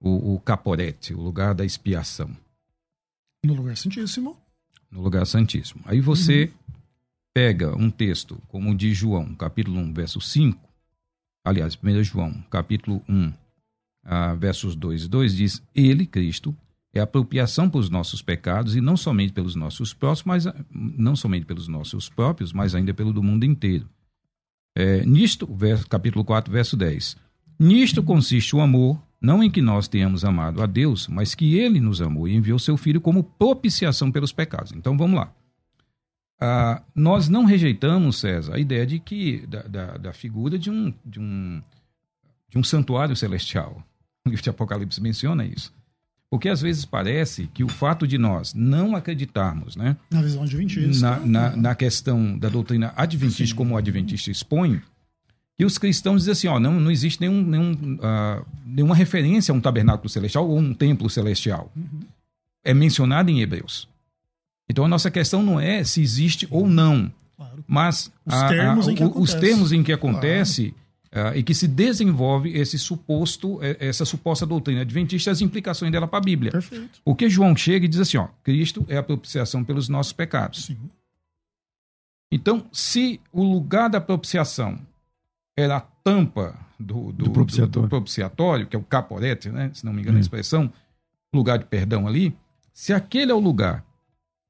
o, 0.00 0.34
o 0.34 0.40
caporete, 0.40 1.12
o 1.12 1.20
lugar 1.20 1.54
da 1.54 1.62
expiação? 1.62 2.34
No 3.44 3.52
lugar 3.52 3.76
santíssimo. 3.76 4.34
No 4.90 5.02
lugar 5.02 5.26
santíssimo. 5.26 5.82
Aí 5.84 6.00
você 6.00 6.44
uhum. 6.44 6.74
pega 7.34 7.76
um 7.76 7.90
texto 7.90 8.40
como 8.48 8.70
o 8.70 8.74
de 8.74 8.94
João, 8.94 9.34
capítulo 9.34 9.78
1, 9.78 9.92
verso 9.92 10.18
5. 10.18 10.58
Aliás, 11.44 11.76
1 11.76 12.02
João, 12.02 12.42
capítulo 12.50 13.02
1, 13.06 13.30
ah, 14.04 14.34
versos 14.34 14.74
2 14.74 15.04
e 15.04 15.08
2 15.08 15.36
diz: 15.36 15.62
Ele, 15.74 16.06
Cristo, 16.06 16.56
é 16.96 17.00
apropriação 17.00 17.68
para 17.68 17.80
os 17.80 17.90
nossos 17.90 18.22
pecados 18.22 18.76
e 18.76 18.80
não 18.80 18.96
somente 18.96 19.32
pelos 19.32 19.54
nossos 19.54 19.92
próprios, 19.92 20.24
mas 20.24 20.46
não 20.72 21.16
somente 21.16 21.46
pelos 21.46 21.68
nossos 21.68 22.08
próprios, 22.08 22.52
mas 22.52 22.74
ainda 22.74 22.94
pelo 22.94 23.12
do 23.12 23.22
mundo 23.22 23.44
inteiro. 23.44 23.88
É, 24.74 25.04
nisto, 25.06 25.46
verso, 25.46 25.86
capítulo 25.88 26.24
4, 26.24 26.52
verso 26.52 26.76
10. 26.76 27.16
Nisto 27.58 28.02
consiste 28.02 28.54
o 28.54 28.60
amor, 28.60 29.00
não 29.20 29.42
em 29.42 29.50
que 29.50 29.62
nós 29.62 29.88
tenhamos 29.88 30.24
amado 30.24 30.62
a 30.62 30.66
Deus, 30.66 31.08
mas 31.08 31.34
que 31.34 31.56
ele 31.56 31.80
nos 31.80 32.02
amou 32.02 32.28
e 32.28 32.34
enviou 32.34 32.58
seu 32.58 32.76
filho 32.76 33.00
como 33.00 33.24
propiciação 33.24 34.12
pelos 34.12 34.32
pecados. 34.32 34.72
Então 34.72 34.96
vamos 34.96 35.18
lá. 35.18 35.32
Ah, 36.38 36.82
nós 36.94 37.28
não 37.28 37.44
rejeitamos, 37.44 38.18
César, 38.18 38.56
a 38.56 38.58
ideia 38.58 38.86
de 38.86 38.98
que 38.98 39.46
da, 39.46 39.62
da, 39.62 39.96
da 39.96 40.12
figura 40.12 40.58
de 40.58 40.70
um, 40.70 40.92
de, 41.04 41.18
um, 41.18 41.62
de 42.48 42.58
um 42.58 42.62
santuário 42.62 43.16
celestial. 43.16 43.82
O 44.26 44.28
livro 44.28 44.42
de 44.42 44.50
Apocalipse 44.50 45.00
menciona 45.00 45.44
isso. 45.46 45.72
Porque 46.28 46.48
às 46.48 46.60
vezes 46.60 46.84
parece 46.84 47.48
que 47.54 47.62
o 47.62 47.68
fato 47.68 48.06
de 48.06 48.18
nós 48.18 48.52
não 48.52 48.96
acreditarmos 48.96 49.76
né, 49.76 49.96
na 50.10 50.20
visão 50.20 50.42
adventista, 50.42 51.00
na, 51.00 51.20
na, 51.20 51.56
na 51.56 51.74
questão 51.74 52.36
da 52.36 52.48
doutrina 52.48 52.92
adventista, 52.96 53.46
Sim. 53.46 53.54
como 53.54 53.74
o 53.74 53.76
adventista 53.76 54.30
expõe, 54.30 54.82
que 55.56 55.64
os 55.64 55.78
cristãos 55.78 56.22
dizem 56.22 56.32
assim: 56.32 56.48
ó, 56.48 56.58
não, 56.58 56.80
não 56.80 56.90
existe 56.90 57.20
nenhum, 57.20 57.42
nenhum, 57.42 57.72
uh, 57.94 58.44
nenhuma 58.64 58.94
referência 58.94 59.52
a 59.52 59.54
um 59.54 59.60
tabernáculo 59.60 60.08
celestial 60.08 60.48
ou 60.48 60.58
um 60.58 60.74
templo 60.74 61.08
celestial. 61.08 61.70
Uhum. 61.76 62.00
É 62.64 62.74
mencionado 62.74 63.30
em 63.30 63.40
Hebreus. 63.40 63.88
Então 64.68 64.84
a 64.84 64.88
nossa 64.88 65.12
questão 65.12 65.44
não 65.44 65.60
é 65.60 65.84
se 65.84 66.02
existe 66.02 66.48
ou 66.50 66.66
não, 66.66 67.10
claro. 67.36 67.64
mas 67.68 68.10
os, 68.26 68.34
a, 68.34 68.48
termos 68.48 68.88
a, 68.88 68.90
a, 68.90 69.06
os 69.06 69.34
termos 69.34 69.72
em 69.72 69.84
que 69.84 69.92
acontece. 69.92 70.70
Claro 70.70 70.85
e 71.34 71.42
que 71.42 71.54
se 71.54 71.66
desenvolve 71.68 72.56
esse 72.56 72.78
suposto, 72.78 73.58
é, 73.62 73.76
essa 73.88 74.04
suposta 74.04 74.44
doutrina 74.44 74.82
adventista, 74.82 75.30
as 75.30 75.40
implicações 75.40 75.90
dela 75.92 76.06
para 76.06 76.18
a 76.18 76.22
Bíblia. 76.22 76.52
Perfeito. 76.52 77.00
Porque 77.04 77.28
João 77.28 77.56
chega 77.56 77.86
e 77.86 77.88
diz 77.88 78.00
assim: 78.00 78.16
ó, 78.16 78.28
Cristo 78.42 78.84
é 78.88 78.96
a 78.96 79.02
propiciação 79.02 79.64
pelos 79.64 79.88
nossos 79.88 80.12
pecados. 80.12 80.66
Sim. 80.66 80.76
Então, 82.30 82.66
se 82.72 83.20
o 83.32 83.42
lugar 83.42 83.88
da 83.88 84.00
propiciação 84.00 84.78
era 85.56 85.78
a 85.78 85.80
tampa 85.80 86.54
do, 86.78 87.12
do, 87.12 87.24
do, 87.24 87.30
propiciatório. 87.30 87.82
Do, 87.82 87.88
propiciatório. 87.88 88.66
que 88.66 88.76
é 88.76 88.78
o 88.78 88.82
caporete, 88.82 89.48
né? 89.48 89.70
se 89.72 89.84
não 89.84 89.92
me 89.92 90.02
engano 90.02 90.16
hum. 90.16 90.18
a 90.18 90.20
expressão, 90.20 90.72
lugar 91.32 91.58
de 91.58 91.64
perdão 91.64 92.06
ali, 92.06 92.36
se 92.72 92.92
aquele 92.92 93.32
é 93.32 93.34
o 93.34 93.40
lugar 93.40 93.84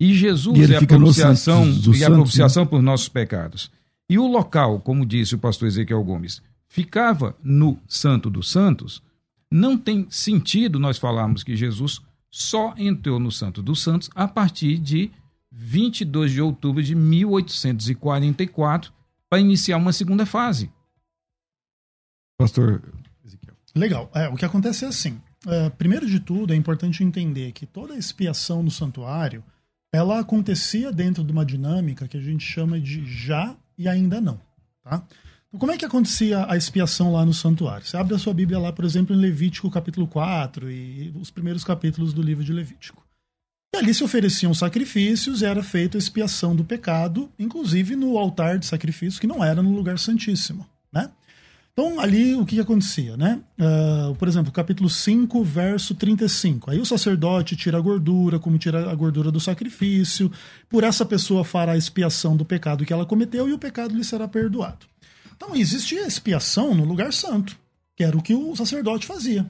e 0.01 0.13
Jesus 0.13 0.59
e 0.59 0.75
é 0.75 0.77
a 0.77 0.87
propiciação 0.87 1.65
e 1.95 2.05
a 2.05 2.11
propiciação 2.11 2.65
né? 2.65 2.71
por 2.71 2.83
nossos 2.83 3.09
pecados. 3.09 3.71
E 4.09 4.19
o 4.19 4.27
local, 4.27 4.81
como 4.81 5.07
disse 5.07 5.35
o 5.35 5.39
pastor 5.39 5.69
Ezequiel 5.69 6.03
Gomes, 6.05 6.43
ficava 6.69 7.37
no 7.43 7.79
Santo 7.89 8.29
dos 8.29 8.51
Santos, 8.51 9.03
não 9.51 9.79
tem 9.79 10.07
sentido 10.11 10.79
nós 10.79 10.99
falarmos 10.99 11.43
que 11.43 11.57
Jesus 11.57 12.01
só 12.31 12.75
entrou 12.77 13.19
no 13.19 13.33
Santo 13.33 13.63
dos 13.63 13.83
Santos 13.83 14.11
a 14.15 14.29
partir 14.29 14.79
de 14.79 15.11
22 15.51 16.33
de 16.33 16.43
outubro 16.43 16.83
de 16.83 16.95
1844 16.95 18.93
para 19.29 19.41
iniciar 19.41 19.77
uma 19.79 19.93
segunda 19.93 20.27
fase. 20.27 20.71
Pastor 22.39 22.83
Ezequiel. 23.25 23.57
Legal. 23.75 24.11
É, 24.15 24.29
o 24.29 24.37
que 24.37 24.45
acontece 24.45 24.85
é 24.85 24.89
assim. 24.89 25.21
É, 25.47 25.71
primeiro 25.71 26.07
de 26.07 26.21
tudo, 26.21 26.53
é 26.53 26.57
importante 26.57 27.03
entender 27.03 27.53
que 27.53 27.65
toda 27.65 27.95
a 27.95 27.99
expiação 27.99 28.63
no 28.63 28.71
santuário 28.71 29.43
ela 29.93 30.21
acontecia 30.21 30.93
dentro 30.93 31.25
de 31.25 31.33
uma 31.33 31.47
dinâmica 31.47 32.07
que 32.07 32.17
a 32.17 32.21
gente 32.21 32.45
chama 32.45 32.79
de 32.79 33.05
já 33.07 33.57
e 33.79 33.89
ainda 33.89 34.21
não. 34.21 34.41
Tá? 34.83 35.03
Então, 35.49 35.61
como 35.61 35.73
é 35.73 35.77
que 35.77 35.85
acontecia 35.85 36.45
a 36.51 36.57
expiação 36.57 37.13
lá 37.13 37.25
no 37.25 37.33
santuário? 37.33 37.87
Você 37.87 37.97
abre 37.97 38.15
a 38.15 38.19
sua 38.19 38.35
Bíblia 38.35 38.59
lá, 38.59 38.73
por 38.73 38.85
exemplo, 38.85 39.15
em 39.15 39.19
Levítico 39.19 39.71
capítulo 39.71 40.07
4 40.07 40.71
e 40.71 41.13
os 41.21 41.31
primeiros 41.31 41.65
capítulos 41.65 42.13
do 42.13 42.23
livro 42.23 42.45
de 42.45 42.53
Levítico. 42.53 43.05
E 43.75 43.79
ali 43.79 43.93
se 43.93 44.03
ofereciam 44.03 44.55
sacrifícios, 44.55 45.43
era 45.43 45.63
feita 45.63 45.97
a 45.97 46.01
expiação 46.01 46.57
do 46.57 46.65
pecado, 46.65 47.31
inclusive 47.39 47.95
no 47.95 48.19
altar 48.19 48.59
de 48.59 48.67
sacrifício, 48.67 49.21
que 49.21 49.27
não 49.27 49.45
era 49.45 49.63
no 49.63 49.75
lugar 49.75 49.99
santíssimo. 49.99 50.67
Né? 50.93 51.11
Então, 51.73 52.01
ali, 52.01 52.35
o 52.35 52.47
que, 52.47 52.55
que 52.55 52.61
acontecia, 52.63 53.19
né? 53.19 53.39
Uh, 53.59 54.15
por 54.15 54.27
exemplo, 54.27 54.51
capítulo 54.51 54.89
5, 54.89 55.45
verso 55.45 55.95
35. 55.95 56.71
Aí 56.71 56.81
o 56.81 56.87
sacerdote 56.87 57.55
tira 57.55 57.77
a 57.77 57.81
gordura, 57.83 58.39
como 58.39 58.57
tira 58.57 58.91
a 58.91 58.95
gordura 58.95 59.31
do 59.31 59.39
sacrifício. 59.39 60.33
Por 60.71 60.83
essa 60.85 61.05
pessoa 61.05 61.45
fará 61.45 61.77
expiação 61.77 62.35
do 62.35 62.47
pecado 62.47 62.83
que 62.83 62.95
ela 62.95 63.05
cometeu 63.05 63.47
e 63.47 63.53
o 63.53 63.59
pecado 63.59 63.95
lhe 63.95 64.05
será 64.05 64.27
perdoado. 64.27 64.87
Então, 65.37 65.55
existia 65.55 66.07
expiação 66.07 66.75
no 66.75 66.85
lugar 66.85 67.13
santo, 67.13 67.57
que 67.95 68.03
era 68.03 68.17
o 68.17 68.23
que 68.23 68.35
o 68.35 68.57
sacerdote 68.57 69.07
fazia. 69.07 69.49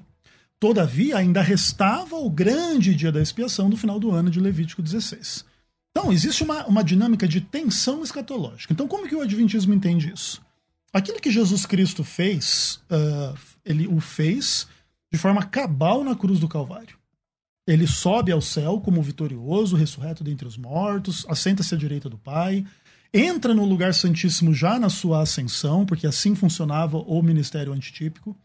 Todavia, 0.58 1.16
ainda 1.16 1.40
restava 1.40 2.16
o 2.16 2.28
grande 2.28 2.94
dia 2.94 3.12
da 3.12 3.20
expiação 3.20 3.70
do 3.70 3.76
final 3.76 4.00
do 4.00 4.10
ano 4.10 4.30
de 4.30 4.40
Levítico 4.40 4.82
16. 4.82 5.44
Então, 5.90 6.12
existe 6.12 6.42
uma, 6.42 6.66
uma 6.66 6.84
dinâmica 6.84 7.26
de 7.26 7.40
tensão 7.40 8.02
escatológica. 8.02 8.72
Então, 8.72 8.88
como 8.88 9.08
que 9.08 9.14
o 9.14 9.20
Adventismo 9.20 9.72
entende 9.72 10.12
isso? 10.12 10.42
Aquilo 10.92 11.20
que 11.20 11.30
Jesus 11.30 11.66
Cristo 11.66 12.02
fez, 12.02 12.80
uh, 12.90 13.38
ele 13.64 13.86
o 13.86 14.00
fez 14.00 14.66
de 15.12 15.18
forma 15.18 15.42
cabal 15.42 16.02
na 16.02 16.14
cruz 16.14 16.38
do 16.38 16.48
Calvário. 16.48 16.96
Ele 17.66 17.86
sobe 17.86 18.30
ao 18.30 18.40
céu 18.40 18.80
como 18.80 19.02
vitorioso, 19.02 19.76
ressurreto 19.76 20.22
dentre 20.22 20.46
os 20.46 20.56
mortos, 20.56 21.26
assenta-se 21.28 21.74
à 21.74 21.78
direita 21.78 22.08
do 22.08 22.16
Pai, 22.16 22.64
entra 23.18 23.54
no 23.54 23.64
lugar 23.64 23.94
santíssimo 23.94 24.52
já 24.52 24.78
na 24.78 24.90
sua 24.90 25.22
ascensão, 25.22 25.86
porque 25.86 26.06
assim 26.06 26.34
funcionava 26.34 26.98
o 26.98 27.22
ministério 27.22 27.72
antitípico. 27.72 28.36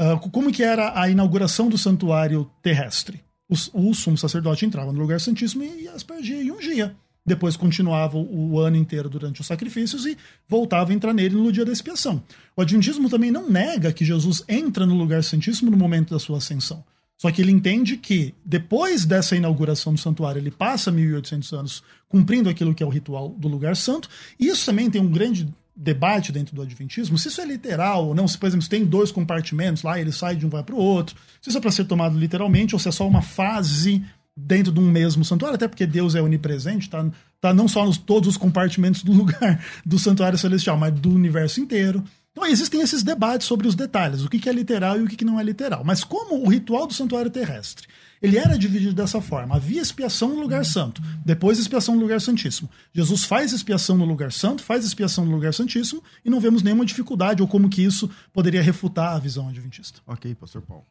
Uh, 0.00 0.18
como 0.30 0.52
que 0.52 0.62
era 0.62 1.00
a 1.00 1.08
inauguração 1.08 1.68
do 1.68 1.78
santuário 1.78 2.50
terrestre? 2.62 3.22
O, 3.48 3.90
o 3.90 3.94
sumo 3.94 4.18
sacerdote 4.18 4.66
entrava 4.66 4.92
no 4.92 5.00
lugar 5.00 5.20
santíssimo 5.20 5.62
e 5.64 5.88
aspergia 5.88 6.42
e 6.42 6.50
ungia. 6.50 6.96
Depois 7.24 7.56
continuava 7.56 8.16
o 8.16 8.58
ano 8.58 8.76
inteiro 8.76 9.08
durante 9.08 9.40
os 9.40 9.46
sacrifícios 9.46 10.06
e 10.06 10.16
voltava 10.48 10.90
a 10.90 10.94
entrar 10.94 11.12
nele 11.12 11.36
no 11.36 11.52
dia 11.52 11.64
da 11.64 11.72
expiação. 11.72 12.22
O 12.56 12.62
Adventismo 12.62 13.10
também 13.10 13.30
não 13.30 13.50
nega 13.50 13.92
que 13.92 14.04
Jesus 14.04 14.42
entra 14.48 14.86
no 14.86 14.94
lugar 14.94 15.22
santíssimo 15.22 15.70
no 15.70 15.76
momento 15.76 16.14
da 16.14 16.18
sua 16.18 16.38
ascensão. 16.38 16.82
Só 17.18 17.32
que 17.32 17.42
ele 17.42 17.50
entende 17.50 17.96
que, 17.96 18.32
depois 18.44 19.04
dessa 19.04 19.34
inauguração 19.34 19.92
do 19.92 19.98
santuário, 19.98 20.38
ele 20.38 20.52
passa 20.52 20.92
1800 20.92 21.52
anos 21.52 21.82
cumprindo 22.08 22.48
aquilo 22.48 22.72
que 22.72 22.82
é 22.82 22.86
o 22.86 22.90
ritual 22.90 23.30
do 23.30 23.48
lugar 23.48 23.76
santo. 23.76 24.08
E 24.38 24.46
isso 24.46 24.64
também 24.64 24.88
tem 24.88 25.02
um 25.02 25.10
grande 25.10 25.52
debate 25.74 26.32
dentro 26.32 26.56
do 26.56 26.62
Adventismo, 26.62 27.16
se 27.16 27.28
isso 27.28 27.40
é 27.40 27.46
literal 27.46 28.08
ou 28.08 28.14
não, 28.14 28.26
se, 28.26 28.36
por 28.36 28.46
exemplo, 28.46 28.64
se 28.64 28.68
tem 28.68 28.84
dois 28.84 29.12
compartimentos 29.12 29.84
lá, 29.84 30.00
ele 30.00 30.10
sai 30.10 30.34
de 30.34 30.44
um 30.44 30.48
vai 30.48 30.64
para 30.64 30.74
o 30.74 30.78
outro, 30.78 31.14
se 31.40 31.50
isso 31.50 31.58
é 31.58 31.60
para 31.60 31.70
ser 31.70 31.84
tomado 31.84 32.18
literalmente 32.18 32.74
ou 32.74 32.80
se 32.80 32.88
é 32.88 32.90
só 32.90 33.06
uma 33.06 33.22
fase 33.22 34.04
dentro 34.36 34.72
de 34.72 34.80
um 34.80 34.90
mesmo 34.90 35.24
santuário, 35.24 35.54
até 35.54 35.68
porque 35.68 35.86
Deus 35.86 36.16
é 36.16 36.22
onipresente, 36.22 36.90
tá, 36.90 37.08
tá 37.40 37.54
não 37.54 37.68
só 37.68 37.84
nos 37.84 37.96
todos 37.96 38.28
os 38.28 38.36
compartimentos 38.36 39.04
do 39.04 39.12
lugar 39.14 39.64
do 39.86 39.98
santuário 39.98 40.38
celestial, 40.38 40.76
mas 40.76 40.92
do 40.92 41.10
universo 41.12 41.60
inteiro. 41.60 42.02
Então 42.38 42.46
existem 42.46 42.80
esses 42.80 43.02
debates 43.02 43.48
sobre 43.48 43.66
os 43.66 43.74
detalhes, 43.74 44.22
o 44.22 44.28
que 44.28 44.48
é 44.48 44.52
literal 44.52 44.96
e 44.96 45.02
o 45.02 45.08
que 45.08 45.24
não 45.24 45.40
é 45.40 45.42
literal. 45.42 45.82
Mas 45.84 46.04
como 46.04 46.40
o 46.40 46.48
ritual 46.48 46.86
do 46.86 46.94
santuário 46.94 47.28
terrestre, 47.28 47.88
ele 48.22 48.38
era 48.38 48.56
dividido 48.56 48.94
dessa 48.94 49.20
forma. 49.20 49.56
Havia 49.56 49.82
expiação 49.82 50.28
no 50.28 50.40
lugar 50.40 50.64
santo, 50.64 51.02
depois 51.26 51.58
expiação 51.58 51.96
no 51.96 52.00
lugar 52.00 52.20
santíssimo. 52.20 52.70
Jesus 52.92 53.24
faz 53.24 53.52
expiação 53.52 53.98
no 53.98 54.04
lugar 54.04 54.30
santo, 54.30 54.62
faz 54.62 54.84
expiação 54.84 55.24
no 55.24 55.32
lugar 55.32 55.52
santíssimo, 55.52 56.00
e 56.24 56.30
não 56.30 56.38
vemos 56.38 56.62
nenhuma 56.62 56.86
dificuldade 56.86 57.42
ou 57.42 57.48
como 57.48 57.68
que 57.68 57.82
isso 57.82 58.08
poderia 58.32 58.62
refutar 58.62 59.16
a 59.16 59.18
visão 59.18 59.48
adventista. 59.48 60.00
Ok, 60.06 60.32
pastor 60.36 60.62
Paulo 60.62 60.86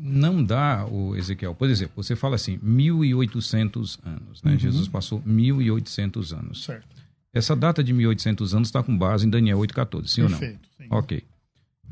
não 0.00 0.44
dá, 0.44 0.86
o 0.86 1.16
Ezequiel, 1.16 1.54
por 1.54 1.68
exemplo, 1.68 2.02
você 2.02 2.14
fala 2.14 2.36
assim, 2.36 2.56
1.800 2.58 3.98
anos, 4.04 4.42
né? 4.44 4.52
Uhum. 4.52 4.58
Jesus 4.58 4.86
passou 4.86 5.20
1.800 5.22 6.38
anos. 6.38 6.64
Certo. 6.64 6.97
Essa 7.32 7.54
data 7.54 7.84
de 7.84 7.92
1.800 7.92 8.54
anos 8.54 8.68
está 8.68 8.82
com 8.82 8.96
base 8.96 9.26
em 9.26 9.30
Daniel 9.30 9.58
8,14, 9.58 10.06
sim 10.06 10.22
Perfeito, 10.22 10.22
ou 10.22 10.30
não? 10.30 10.38
Sim. 10.38 10.86
Ok. 10.90 11.24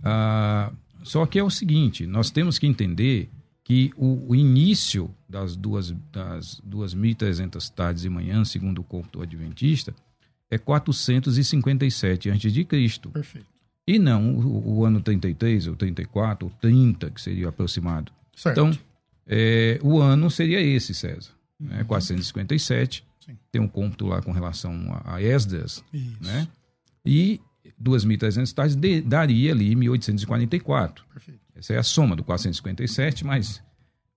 Ah, 0.02 0.72
só 1.02 1.24
que 1.26 1.38
é 1.38 1.42
o 1.42 1.50
seguinte, 1.50 2.06
nós 2.06 2.30
temos 2.30 2.58
que 2.58 2.66
entender 2.66 3.28
que 3.62 3.92
o, 3.96 4.30
o 4.30 4.34
início 4.34 5.10
das 5.28 5.56
duas 5.56 5.90
das 6.12 6.60
2.300 6.68 7.68
tardes 7.70 8.04
e 8.04 8.08
manhãs, 8.08 8.50
segundo 8.50 8.80
o 8.80 8.84
corpo 8.84 9.22
adventista, 9.22 9.94
é 10.50 10.56
457 10.56 12.30
a.C. 12.30 12.66
Perfeito. 13.12 13.46
E 13.86 13.98
não 13.98 14.36
o, 14.36 14.78
o, 14.78 14.84
ano 14.84 15.00
33, 15.00 15.68
ou 15.68 15.76
34, 15.76 16.46
ou 16.46 16.52
30, 16.60 17.10
que 17.10 17.20
seria 17.20 17.48
aproximado. 17.48 18.12
Certo. 18.34 18.52
Então, 18.52 18.78
é, 19.26 19.78
o 19.82 20.00
ano 20.00 20.30
seria 20.30 20.60
esse, 20.60 20.94
César. 20.94 21.30
Né? 21.58 21.70
Uhum. 21.70 21.78
Né? 21.78 21.84
457. 21.84 23.04
Sim. 23.26 23.36
Tem 23.50 23.60
um 23.60 23.68
cômputo 23.68 24.06
lá 24.06 24.22
com 24.22 24.32
relação 24.32 24.72
a, 25.04 25.16
a 25.16 25.22
Esdras. 25.22 25.82
Isso. 25.92 26.16
Né? 26.20 26.48
E 27.04 27.40
2.300 27.82 28.52
tais 28.52 28.76
daria 29.04 29.52
ali 29.52 29.74
1844. 29.74 31.04
Perfeito. 31.12 31.40
Essa 31.54 31.74
é 31.74 31.78
a 31.78 31.82
soma 31.82 32.14
do 32.14 32.22
457 32.22 33.24
mais, 33.24 33.62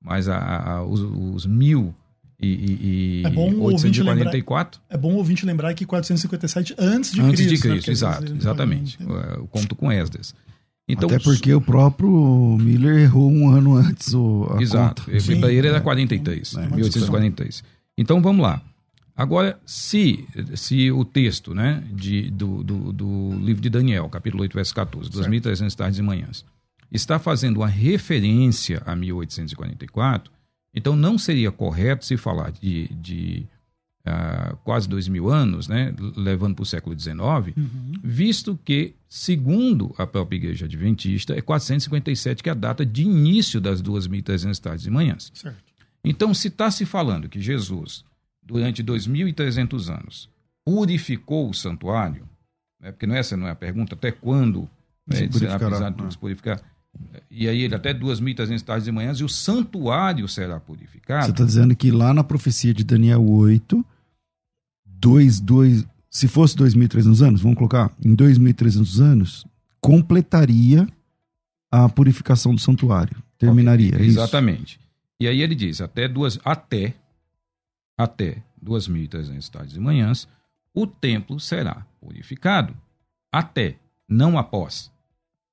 mais 0.01 0.27
a, 0.27 0.37
a, 0.37 0.83
os, 0.83 1.01
os 1.01 1.45
mil 1.45 1.95
e, 2.41 3.21
e, 3.21 3.23
é 3.25 3.29
bom 3.29 3.53
844. 3.59 4.79
Lembrar, 4.79 4.95
é 4.95 4.97
bom 4.97 5.13
ouvinte 5.15 5.45
lembrar 5.45 5.73
que 5.73 5.85
457 5.85 6.73
antes 6.77 7.11
de 7.11 7.21
antes 7.21 7.35
Cristo. 7.35 7.43
Antes 7.43 7.61
de 7.61 7.67
Cristo, 7.67 7.87
né? 7.87 7.91
exato, 7.91 8.33
exatamente. 8.33 8.97
O 9.41 9.47
conto 9.47 9.75
com 9.75 9.91
Esdras. 9.91 10.33
Então, 10.87 11.07
Até 11.07 11.19
porque 11.19 11.53
o 11.53 11.61
próprio 11.61 12.57
Miller 12.59 12.97
errou 12.97 13.29
um 13.29 13.49
ano 13.49 13.75
antes 13.75 14.13
o, 14.13 14.47
a 14.51 14.61
Exato. 14.61 15.03
Conta. 15.03 15.19
Sim, 15.19 15.45
ele 15.45 15.67
era 15.67 15.81
43, 15.81 16.55
é, 16.55 16.61
1843. 16.61 17.63
Então 17.97 18.21
vamos 18.21 18.41
lá. 18.41 18.61
Agora, 19.19 19.59
se, 19.65 20.25
se 20.55 20.89
o 20.91 21.03
texto 21.03 21.53
né, 21.53 21.83
de, 21.91 22.31
do, 22.31 22.63
do, 22.63 22.93
do 22.93 23.39
livro 23.39 23.61
de 23.61 23.69
Daniel, 23.69 24.07
capítulo 24.07 24.43
8, 24.43 24.53
verso 24.53 24.73
14, 24.73 25.09
2.300 25.09 25.75
tardes 25.75 25.99
e 25.99 26.01
manhãs, 26.01 26.45
está 26.89 27.19
fazendo 27.19 27.57
uma 27.57 27.67
referência 27.67 28.81
a 28.85 28.95
1844, 28.95 30.31
então, 30.73 30.95
não 30.95 31.17
seria 31.17 31.51
correto 31.51 32.05
se 32.05 32.15
falar 32.15 32.51
de, 32.53 32.87
de 32.93 33.45
uh, 34.07 34.55
quase 34.63 34.87
dois 34.87 35.09
mil 35.09 35.29
anos, 35.29 35.67
né, 35.67 35.93
levando 36.15 36.55
para 36.55 36.63
o 36.63 36.65
século 36.65 36.97
XIX, 36.97 37.19
uhum. 37.57 37.93
visto 38.01 38.57
que, 38.63 38.93
segundo 39.09 39.93
a 39.97 40.07
própria 40.07 40.37
Igreja 40.37 40.65
Adventista, 40.65 41.37
é 41.37 41.41
457 41.41 42.41
que 42.41 42.47
é 42.47 42.53
a 42.53 42.55
data 42.55 42.85
de 42.85 43.03
início 43.03 43.59
das 43.59 43.81
2.300 43.81 44.59
tardes 44.59 44.85
e 44.85 44.89
manhãs. 44.89 45.29
Certo. 45.33 45.57
Então, 46.05 46.33
se 46.33 46.47
está 46.47 46.71
se 46.71 46.85
falando 46.85 47.27
que 47.27 47.41
Jesus, 47.41 48.05
durante 48.49 48.83
2.300 48.83 49.93
anos, 49.93 50.29
purificou 50.65 51.49
o 51.49 51.53
santuário, 51.53 52.27
né, 52.81 52.91
porque 52.91 53.05
não 53.05 53.15
essa 53.15 53.37
não 53.37 53.47
é 53.47 53.51
a 53.51 53.55
pergunta, 53.55 53.93
até 53.93 54.11
quando 54.11 54.67
né, 55.05 55.29
será 55.31 55.59
precisado 55.59 56.07
de 56.07 56.17
purificar 56.17 56.59
e 57.29 57.47
aí 57.47 57.61
ele 57.61 57.75
até 57.75 57.93
2.300 57.93 58.61
tardes 58.61 58.87
e 58.87 58.91
manhãs, 58.91 59.19
e 59.19 59.23
o 59.23 59.29
santuário 59.29 60.27
será 60.27 60.59
purificado. 60.59 61.25
Você 61.25 61.31
está 61.31 61.45
dizendo 61.45 61.75
que 61.75 61.91
lá 61.91 62.11
na 62.11 62.23
profecia 62.23 62.73
de 62.73 62.83
Daniel 62.83 63.23
8, 63.23 63.85
dois, 64.83 65.39
dois, 65.39 65.85
se 66.09 66.27
fosse 66.27 66.55
2.300 66.55 67.21
anos, 67.25 67.41
vamos 67.41 67.57
colocar, 67.57 67.95
em 68.03 68.15
2.300 68.15 68.99
anos, 68.99 69.45
completaria 69.79 70.87
a 71.71 71.87
purificação 71.87 72.55
do 72.55 72.59
santuário. 72.59 73.15
Terminaria. 73.37 73.93
Okay, 73.93 74.05
é 74.05 74.07
exatamente. 74.07 74.79
E 75.21 75.27
aí 75.27 75.41
ele 75.41 75.53
diz, 75.53 75.81
até 75.81 76.07
duas, 76.07 76.39
até, 76.43 76.95
até 77.99 78.41
2.300 78.63 79.49
tardes 79.49 79.75
e 79.75 79.79
manhãs, 79.79 80.25
o 80.73 80.87
templo 80.87 81.37
será 81.37 81.85
purificado. 81.99 82.73
Até, 83.29 83.75
não 84.07 84.37
após. 84.37 84.89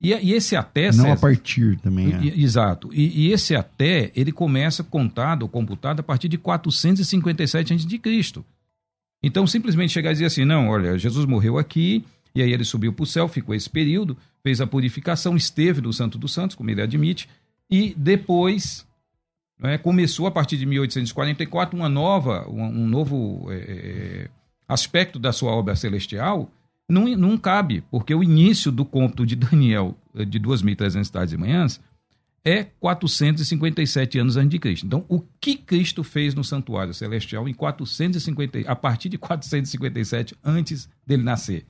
E, 0.00 0.12
e 0.14 0.32
esse 0.32 0.54
até. 0.54 0.86
Não 0.86 0.92
César, 0.92 1.12
a 1.12 1.16
partir 1.16 1.80
também. 1.80 2.14
É. 2.14 2.22
E, 2.22 2.44
exato. 2.44 2.88
E, 2.92 3.26
e, 3.26 3.32
esse 3.32 3.56
até, 3.56 4.12
ele 4.14 4.30
começa 4.30 4.84
contado 4.84 5.42
ou 5.42 5.48
computado 5.48 5.98
a 5.98 6.02
partir 6.04 6.28
de 6.28 6.38
457 6.38 7.74
a.C. 7.74 8.44
Então, 9.20 9.44
simplesmente 9.44 9.92
chegar 9.92 10.10
e 10.10 10.12
dizer 10.12 10.26
assim: 10.26 10.44
não, 10.44 10.68
olha, 10.68 10.96
Jesus 10.96 11.26
morreu 11.26 11.58
aqui, 11.58 12.04
e 12.32 12.42
aí 12.42 12.52
ele 12.52 12.64
subiu 12.64 12.92
para 12.92 13.02
o 13.02 13.06
céu, 13.06 13.26
ficou 13.26 13.56
esse 13.56 13.68
período, 13.68 14.16
fez 14.44 14.60
a 14.60 14.66
purificação, 14.68 15.36
esteve 15.36 15.80
no 15.80 15.92
Santo 15.92 16.16
dos 16.16 16.32
Santos, 16.32 16.54
como 16.54 16.70
ele 16.70 16.82
admite, 16.82 17.28
e 17.68 17.92
depois 17.96 18.86
né, 19.58 19.78
começou, 19.78 20.26
a 20.26 20.30
partir 20.30 20.56
de 20.56 20.66
1844, 20.66 21.76
uma 21.76 21.88
nova, 21.88 22.48
um, 22.48 22.86
novo 22.86 23.46
é, 23.50 24.28
aspecto 24.68 25.18
da 25.18 25.32
sua 25.32 25.52
obra 25.52 25.74
celestial 25.74 26.50
não, 26.88 27.04
não 27.16 27.36
cabe, 27.36 27.82
porque 27.90 28.14
o 28.14 28.22
início 28.22 28.70
do 28.70 28.84
cômputo 28.84 29.26
de 29.26 29.34
Daniel, 29.34 29.96
eh, 30.14 30.24
de 30.24 30.38
2.300 30.38 31.10
tardes 31.10 31.34
e 31.34 31.36
manhãs, 31.36 31.80
é 32.44 32.62
457 32.78 34.20
anos 34.20 34.36
antes 34.36 34.50
de 34.50 34.58
Cristo. 34.60 34.86
Então, 34.86 35.04
o 35.08 35.20
que 35.40 35.56
Cristo 35.56 36.04
fez 36.04 36.32
no 36.32 36.44
santuário 36.44 36.94
celestial 36.94 37.48
em 37.48 37.54
450, 37.54 38.70
a 38.70 38.76
partir 38.76 39.08
de 39.08 39.18
457 39.18 40.36
antes 40.44 40.88
dele 41.04 41.24
nascer? 41.24 41.66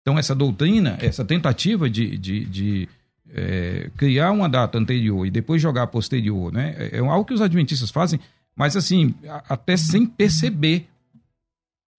Então, 0.00 0.18
essa 0.18 0.34
doutrina, 0.34 0.96
essa 1.02 1.22
tentativa 1.22 1.88
de, 1.90 2.16
de, 2.16 2.44
de 2.46 2.88
é, 3.30 3.90
criar 3.96 4.32
uma 4.32 4.48
data 4.48 4.78
anterior 4.78 5.26
e 5.26 5.30
depois 5.30 5.60
jogar 5.60 5.86
posterior, 5.88 6.52
né, 6.52 6.74
é, 6.78 6.98
é 6.98 7.00
algo 7.00 7.24
que 7.24 7.34
os 7.34 7.40
adventistas 7.40 7.90
fazem, 7.90 8.20
mas 8.54 8.76
assim, 8.76 9.14
até 9.48 9.76
sem 9.76 10.06
perceber 10.06 10.88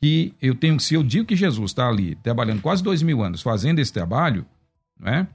que 0.02 0.34
eu 0.42 0.56
tenho, 0.56 0.80
se 0.80 0.94
eu 0.94 1.04
digo 1.04 1.26
que 1.26 1.36
Jesus 1.36 1.72
está 1.72 1.88
ali 1.88 2.16
trabalhando 2.16 2.62
quase 2.62 2.84
dois 2.84 3.02
mil 3.02 3.24
anos 3.24 3.42
fazendo 3.42 3.80
esse 3.80 3.92
trabalho, 3.92 4.46
né? 5.00 5.28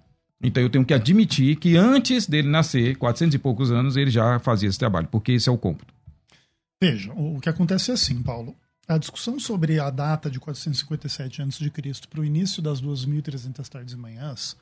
Então 0.42 0.62
eu 0.62 0.70
tenho 0.70 0.84
que 0.84 0.94
admitir 0.94 1.56
que 1.56 1.76
antes 1.76 2.26
dele 2.26 2.48
nascer, 2.48 2.96
400 2.96 3.34
e 3.34 3.38
poucos 3.38 3.70
anos, 3.70 3.96
ele 3.96 4.10
já 4.10 4.38
fazia 4.38 4.68
esse 4.68 4.78
trabalho, 4.78 5.06
porque 5.08 5.32
esse 5.32 5.48
é 5.48 5.52
o 5.52 5.58
cômputo. 5.58 5.92
Veja, 6.82 7.12
o 7.12 7.38
que 7.40 7.48
acontece 7.50 7.90
é 7.90 7.94
assim, 7.94 8.22
Paulo. 8.22 8.56
A 8.88 8.96
discussão 8.96 9.38
sobre 9.38 9.78
a 9.78 9.90
data 9.90 10.30
de 10.30 10.40
457 10.40 11.42
a.C. 11.42 11.70
para 12.08 12.20
o 12.20 12.24
início 12.24 12.62
das 12.62 12.80
2.300 12.80 13.68
tardes 13.68 13.92
e 13.92 13.96
manhãs 13.96 14.56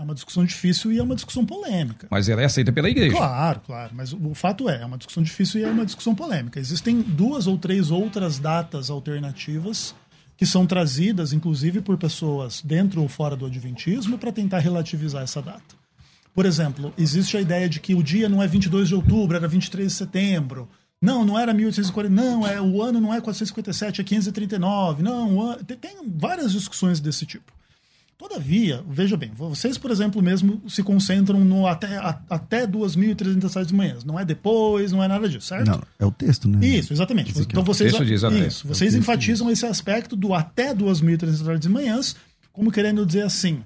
é 0.00 0.02
uma 0.02 0.14
discussão 0.14 0.44
difícil 0.44 0.90
e 0.90 0.98
é 0.98 1.02
uma 1.02 1.14
discussão 1.14 1.44
polêmica. 1.44 2.08
Mas 2.10 2.28
ela 2.28 2.40
é 2.40 2.46
aceita 2.46 2.72
pela 2.72 2.88
igreja. 2.88 3.14
Claro, 3.14 3.60
claro. 3.60 3.92
Mas 3.94 4.12
o 4.14 4.34
fato 4.34 4.68
é, 4.68 4.80
é 4.80 4.86
uma 4.86 4.96
discussão 4.96 5.22
difícil 5.22 5.60
e 5.60 5.64
é 5.64 5.68
uma 5.68 5.84
discussão 5.84 6.14
polêmica. 6.14 6.58
Existem 6.58 7.02
duas 7.02 7.46
ou 7.46 7.58
três 7.58 7.90
outras 7.90 8.38
datas 8.38 8.88
alternativas 8.88 9.94
que 10.38 10.46
são 10.46 10.66
trazidas, 10.66 11.34
inclusive, 11.34 11.82
por 11.82 11.98
pessoas 11.98 12.62
dentro 12.62 13.02
ou 13.02 13.08
fora 13.08 13.36
do 13.36 13.44
Adventismo 13.44 14.16
para 14.16 14.32
tentar 14.32 14.60
relativizar 14.60 15.22
essa 15.22 15.42
data. 15.42 15.78
Por 16.34 16.46
exemplo, 16.46 16.94
existe 16.96 17.36
a 17.36 17.40
ideia 17.40 17.68
de 17.68 17.78
que 17.78 17.94
o 17.94 18.02
dia 18.02 18.26
não 18.26 18.42
é 18.42 18.46
22 18.46 18.88
de 18.88 18.94
outubro, 18.94 19.36
era 19.36 19.46
23 19.46 19.86
de 19.86 19.92
setembro. 19.92 20.66
Não, 21.02 21.26
não 21.26 21.38
era 21.38 21.52
1840. 21.52 22.14
Não, 22.14 22.46
é, 22.46 22.58
o 22.58 22.82
ano 22.82 23.00
não 23.00 23.12
é 23.12 23.20
457, 23.20 24.00
é 24.00 24.04
539. 24.04 25.02
Não, 25.02 25.58
tem, 25.58 25.76
tem 25.76 25.96
várias 26.06 26.52
discussões 26.52 27.00
desse 27.00 27.26
tipo. 27.26 27.59
Todavia, 28.20 28.84
veja 28.86 29.16
bem, 29.16 29.30
vocês, 29.34 29.78
por 29.78 29.90
exemplo, 29.90 30.20
mesmo 30.20 30.60
se 30.68 30.82
concentram 30.82 31.42
no 31.42 31.66
até, 31.66 31.96
a, 31.96 32.20
até 32.28 32.66
2.300 32.66 33.64
de 33.64 33.72
manhãs. 33.72 34.04
Não 34.04 34.20
é 34.20 34.26
depois, 34.26 34.92
não 34.92 35.02
é 35.02 35.08
nada 35.08 35.26
disso, 35.26 35.46
certo? 35.46 35.66
Não, 35.66 35.82
é 35.98 36.04
o 36.04 36.10
texto, 36.10 36.46
né? 36.46 36.58
Isso, 36.66 36.92
exatamente. 36.92 37.32
Então 37.40 37.64
vocês, 37.64 37.96
diz 37.96 38.22
isso, 38.22 38.68
vocês 38.68 38.94
é 38.94 38.98
enfatizam 38.98 39.50
esse 39.50 39.64
aspecto 39.64 40.14
do 40.16 40.34
até 40.34 40.74
2.300 40.74 41.58
de 41.58 41.70
manhãs, 41.70 42.14
como 42.52 42.70
querendo 42.70 43.06
dizer 43.06 43.22
assim. 43.22 43.62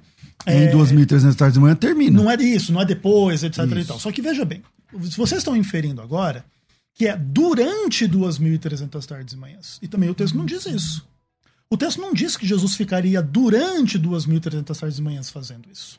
Em 0.47 0.67
é, 0.67 0.73
2.300 0.73 1.51
de 1.51 1.59
manhã 1.59 1.75
termina. 1.75 2.23
Não 2.23 2.31
é 2.31 2.37
isso, 2.37 2.73
não 2.73 2.81
é 2.81 2.85
depois, 2.85 3.43
etc. 3.43 3.59
E 3.59 3.85
tal. 3.85 3.99
Só 3.99 4.13
que 4.13 4.23
veja 4.23 4.45
bem, 4.45 4.63
se 5.03 5.17
vocês 5.17 5.39
estão 5.39 5.57
inferindo 5.57 6.01
agora 6.01 6.45
que 6.95 7.09
é 7.09 7.17
durante 7.17 8.07
2.300 8.07 9.05
tardes 9.05 9.35
e 9.35 9.37
manhãs. 9.37 9.81
E 9.83 9.89
também 9.89 10.09
o 10.09 10.15
texto 10.15 10.37
não 10.37 10.47
diz 10.47 10.65
isso. 10.65 11.05
O 11.75 11.77
texto 11.77 12.01
não 12.01 12.15
diz 12.15 12.37
que 12.37 12.47
Jesus 12.47 12.77
ficaria 12.77 13.21
durante 13.21 13.99
2.300 13.99 14.79
tardes 14.79 14.99
e 15.01 15.03
manhãs 15.03 15.29
fazendo 15.29 15.69
isso. 15.73 15.99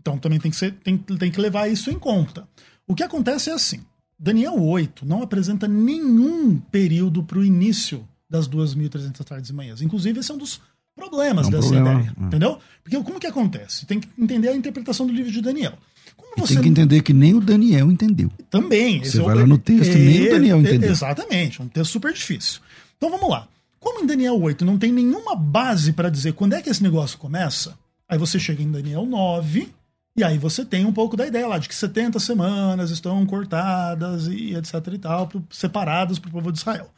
Então 0.00 0.18
também 0.18 0.40
tem 0.40 0.50
que, 0.50 0.56
ser, 0.56 0.72
tem, 0.82 0.98
tem 0.98 1.30
que 1.30 1.40
levar 1.40 1.68
isso 1.68 1.92
em 1.92 1.98
conta. 1.98 2.44
O 2.88 2.94
que 2.96 3.04
acontece 3.04 3.48
é 3.48 3.52
assim: 3.52 3.82
Daniel 4.18 4.60
8 4.60 5.06
não 5.06 5.22
apresenta 5.22 5.68
nenhum 5.68 6.58
período 6.58 7.22
para 7.22 7.38
o 7.38 7.44
início 7.44 8.04
das 8.28 8.48
2.300 8.48 9.22
tardes 9.22 9.50
e 9.50 9.52
manhãs. 9.52 9.80
Inclusive, 9.80 10.18
esse 10.18 10.32
é 10.32 10.34
um 10.34 10.38
dos 10.38 10.60
problemas 10.92 11.46
é 11.46 11.48
um 11.50 11.52
dessa 11.52 11.68
problema. 11.68 12.00
ideia. 12.00 12.16
É. 12.20 12.24
Entendeu? 12.24 12.58
Porque 12.82 13.00
como 13.04 13.20
que 13.20 13.26
acontece? 13.28 13.86
Tem 13.86 14.00
que 14.00 14.08
entender 14.18 14.48
a 14.48 14.56
interpretação 14.56 15.06
do 15.06 15.12
livro 15.12 15.30
de 15.30 15.40
Daniel. 15.40 15.78
Você... 16.36 16.54
Tem 16.54 16.64
que 16.64 16.68
entender 16.68 17.00
que 17.00 17.12
nem 17.12 17.32
o 17.32 17.40
Daniel 17.40 17.92
entendeu. 17.92 18.28
Também. 18.50 19.04
Você 19.04 19.20
vai 19.20 19.36
lá 19.36 19.46
no 19.46 19.56
texto, 19.56 19.94
é, 19.94 19.98
nem 19.98 20.26
o 20.26 20.30
Daniel 20.30 20.60
entendeu. 20.60 20.90
Exatamente, 20.90 21.62
um 21.62 21.68
texto 21.68 21.92
super 21.92 22.12
difícil. 22.12 22.60
Então 22.96 23.08
vamos 23.08 23.30
lá. 23.30 23.46
Como 23.82 24.00
em 24.00 24.06
Daniel 24.06 24.40
8 24.40 24.64
não 24.64 24.78
tem 24.78 24.92
nenhuma 24.92 25.34
base 25.34 25.92
para 25.92 26.08
dizer 26.08 26.34
quando 26.34 26.52
é 26.52 26.62
que 26.62 26.70
esse 26.70 26.80
negócio 26.80 27.18
começa, 27.18 27.76
aí 28.08 28.16
você 28.16 28.38
chega 28.38 28.62
em 28.62 28.70
Daniel 28.70 29.04
9 29.04 29.68
e 30.16 30.22
aí 30.22 30.38
você 30.38 30.64
tem 30.64 30.86
um 30.86 30.92
pouco 30.92 31.16
da 31.16 31.26
ideia 31.26 31.48
lá 31.48 31.58
de 31.58 31.68
que 31.68 31.74
70 31.74 32.20
semanas 32.20 32.90
estão 32.92 33.26
cortadas 33.26 34.28
e 34.28 34.54
etc 34.54 34.74
e 34.92 34.98
tal, 34.98 35.28
separadas 35.50 36.20
para 36.20 36.28
o 36.28 36.32
povo 36.32 36.52
de 36.52 36.58
Israel. 36.58 36.88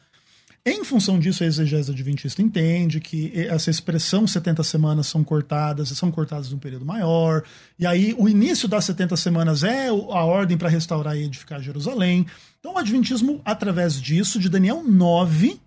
Em 0.66 0.84
função 0.84 1.18
disso, 1.18 1.42
a 1.42 1.46
exegese 1.46 1.90
adventista 1.90 2.42
entende 2.42 3.00
que 3.00 3.32
essa 3.34 3.70
expressão 3.70 4.26
70 4.26 4.62
semanas 4.62 5.06
são 5.06 5.24
cortadas, 5.24 5.88
são 5.88 6.10
cortadas 6.10 6.50
num 6.50 6.58
período 6.58 6.84
maior, 6.84 7.44
e 7.78 7.86
aí 7.86 8.14
o 8.18 8.28
início 8.28 8.68
das 8.68 8.84
70 8.84 9.16
semanas 9.16 9.62
é 9.62 9.88
a 9.88 10.24
ordem 10.24 10.56
para 10.58 10.68
restaurar 10.68 11.16
e 11.16 11.24
edificar 11.24 11.62
Jerusalém. 11.62 12.26
Então, 12.60 12.74
o 12.74 12.78
adventismo, 12.78 13.40
através 13.44 14.00
disso, 14.00 14.38
de 14.38 14.48
Daniel 14.48 14.82
9, 14.82 15.60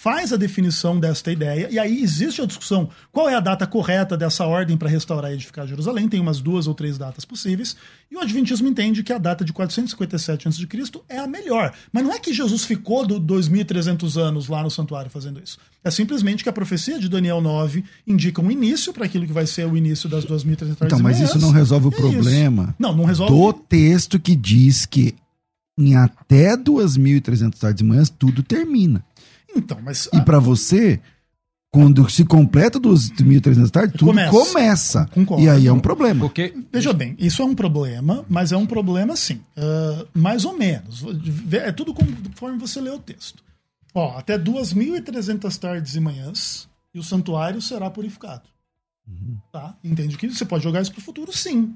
faz 0.00 0.32
a 0.32 0.36
definição 0.38 0.98
desta 0.98 1.30
ideia, 1.30 1.68
e 1.70 1.78
aí 1.78 2.02
existe 2.02 2.40
a 2.40 2.46
discussão 2.46 2.88
qual 3.12 3.28
é 3.28 3.34
a 3.34 3.40
data 3.40 3.66
correta 3.66 4.16
dessa 4.16 4.46
ordem 4.46 4.74
para 4.74 4.88
restaurar 4.88 5.30
e 5.30 5.34
edificar 5.34 5.66
Jerusalém, 5.66 6.08
tem 6.08 6.18
umas 6.18 6.40
duas 6.40 6.66
ou 6.66 6.72
três 6.72 6.96
datas 6.96 7.26
possíveis, 7.26 7.76
e 8.10 8.16
o 8.16 8.18
Adventismo 8.18 8.66
entende 8.66 9.02
que 9.02 9.12
a 9.12 9.18
data 9.18 9.44
de 9.44 9.52
457 9.52 10.48
a.C. 10.48 10.66
é 11.06 11.18
a 11.18 11.26
melhor. 11.26 11.74
Mas 11.92 12.02
não 12.02 12.14
é 12.14 12.18
que 12.18 12.32
Jesus 12.32 12.64
ficou 12.64 13.06
do 13.06 13.20
2.300 13.20 14.16
anos 14.18 14.48
lá 14.48 14.62
no 14.62 14.70
santuário 14.70 15.10
fazendo 15.10 15.38
isso. 15.38 15.58
É 15.84 15.90
simplesmente 15.90 16.42
que 16.42 16.48
a 16.48 16.52
profecia 16.52 16.98
de 16.98 17.06
Daniel 17.06 17.42
9 17.42 17.84
indica 18.06 18.40
um 18.40 18.50
início 18.50 18.94
para 18.94 19.04
aquilo 19.04 19.26
que 19.26 19.34
vai 19.34 19.46
ser 19.46 19.66
o 19.66 19.76
início 19.76 20.08
das 20.08 20.24
2.300 20.24 20.76
Então, 20.80 20.98
mas 20.98 21.20
isso 21.20 21.38
não 21.38 21.50
resolve 21.50 21.88
o 21.88 21.92
é 21.92 21.96
problema 21.96 22.62
isso. 22.62 22.74
não, 22.78 22.96
não 22.96 23.04
resolve. 23.04 23.34
do 23.34 23.52
texto 23.52 24.18
que 24.18 24.34
diz 24.34 24.86
que 24.86 25.14
em 25.78 25.94
até 25.94 26.56
2.300 26.56 27.54
tardes 27.58 27.78
de 27.78 27.84
manhã 27.84 28.02
tudo 28.18 28.42
termina. 28.42 29.04
Então, 29.56 29.78
mas. 29.82 30.08
E 30.12 30.20
para 30.22 30.38
você, 30.38 31.00
quando 31.70 32.08
se 32.10 32.24
completa 32.24 32.78
dos 32.78 33.10
1.300 33.12 33.70
tardes, 33.70 33.96
tudo 33.96 34.08
começa. 34.08 34.30
começa. 34.30 35.06
Concordo. 35.06 35.44
E 35.44 35.48
aí 35.48 35.66
é 35.66 35.72
um 35.72 35.80
problema. 35.80 36.20
Porque, 36.20 36.54
veja 36.72 36.92
bem, 36.92 37.14
isso 37.18 37.42
é 37.42 37.44
um 37.44 37.54
problema, 37.54 38.24
mas 38.28 38.52
é 38.52 38.56
um 38.56 38.66
problema 38.66 39.14
sim. 39.16 39.40
Uh, 39.56 40.06
mais 40.12 40.44
ou 40.44 40.56
menos. 40.56 41.04
É 41.52 41.72
tudo 41.72 41.94
conforme 41.94 42.58
você 42.58 42.80
lê 42.80 42.90
o 42.90 42.98
texto. 42.98 43.42
Ó, 43.94 44.16
até 44.16 44.38
2.300 44.38 45.56
tardes 45.58 45.94
e 45.94 46.00
manhãs, 46.00 46.68
e 46.94 46.98
o 46.98 47.04
santuário 47.04 47.60
será 47.60 47.90
purificado. 47.90 48.48
Uhum. 49.06 49.36
Tá? 49.52 49.76
Entende 49.82 50.16
que 50.16 50.28
você 50.28 50.44
pode 50.44 50.62
jogar 50.62 50.82
isso 50.82 50.92
para 50.92 51.00
o 51.00 51.04
futuro? 51.04 51.32
Sim. 51.32 51.74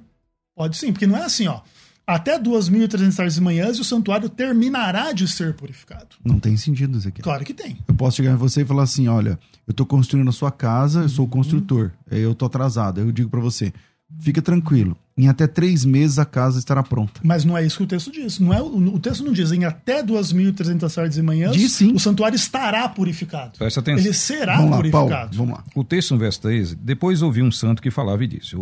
Pode 0.55 0.77
sim, 0.77 0.93
porque 0.93 1.07
não 1.07 1.17
é 1.17 1.23
assim, 1.23 1.49
ó 1.49 1.61
até 2.07 2.39
2.300 2.39 3.17
tardes 3.17 3.37
e 3.37 3.41
manhãs 3.41 3.79
e 3.79 3.81
o 3.81 3.85
santuário 3.85 4.29
terminará 4.29 5.13
de 5.13 5.27
ser 5.27 5.55
purificado. 5.55 6.09
Não 6.25 6.39
tem 6.39 6.57
sentido 6.57 6.99
isso 6.99 7.09
aqui. 7.09 7.23
Claro 7.23 7.45
que 7.45 7.55
tem. 7.55 7.79
Eu 7.89 7.95
posso 7.95 8.17
chegar 8.17 8.33
em 8.33 8.37
você 8.37 8.63
e 8.63 8.65
falar 8.65 8.83
assim: 8.83 9.09
olha, 9.09 9.39
eu 9.67 9.71
estou 9.71 9.87
construindo 9.87 10.29
a 10.29 10.33
sua 10.33 10.51
casa, 10.51 11.03
eu 11.03 11.09
sou 11.09 11.25
o 11.25 11.29
construtor, 11.29 11.91
uhum. 12.11 12.19
eu 12.19 12.33
estou 12.33 12.47
atrasado. 12.47 13.01
Eu 13.01 13.11
digo 13.11 13.31
para 13.31 13.41
você: 13.41 13.73
fica 14.21 14.43
tranquilo, 14.43 14.97
em 15.17 15.29
até 15.29 15.47
três 15.47 15.85
meses 15.85 16.19
a 16.19 16.25
casa 16.25 16.59
estará 16.59 16.83
pronta. 16.83 17.21
Mas 17.23 17.45
não 17.45 17.57
é 17.57 17.65
isso 17.65 17.79
que 17.79 17.85
o 17.85 17.87
texto 17.87 18.11
diz. 18.11 18.39
Não 18.39 18.53
é, 18.53 18.61
o 18.61 18.99
texto 18.99 19.25
não 19.25 19.33
diz 19.33 19.53
em 19.53 19.65
até 19.65 20.03
2.300 20.03 20.95
tardes 20.95 21.19
e 21.19 21.23
manhãs 21.23 21.57
diz, 21.57 21.73
sim. 21.73 21.93
o 21.93 22.01
santuário 22.01 22.37
estará 22.37 22.89
purificado. 22.89 23.59
Presta 23.59 23.81
atenção. 23.81 24.05
Ele 24.05 24.13
será 24.13 24.57
vamos 24.57 24.71
lá, 24.73 24.77
purificado. 24.77 25.09
Paulo, 25.09 25.31
vamos 25.33 25.55
lá. 25.55 25.65
O 25.75 25.85
texto 25.85 26.13
no 26.13 26.19
verso 26.19 26.41
13, 26.43 26.77
depois 26.77 27.23
ouvi 27.23 27.43
um 27.43 27.51
santo 27.51 27.81
que 27.81 27.91
falava 27.91 28.23
e 28.25 28.27
disse, 28.27 28.57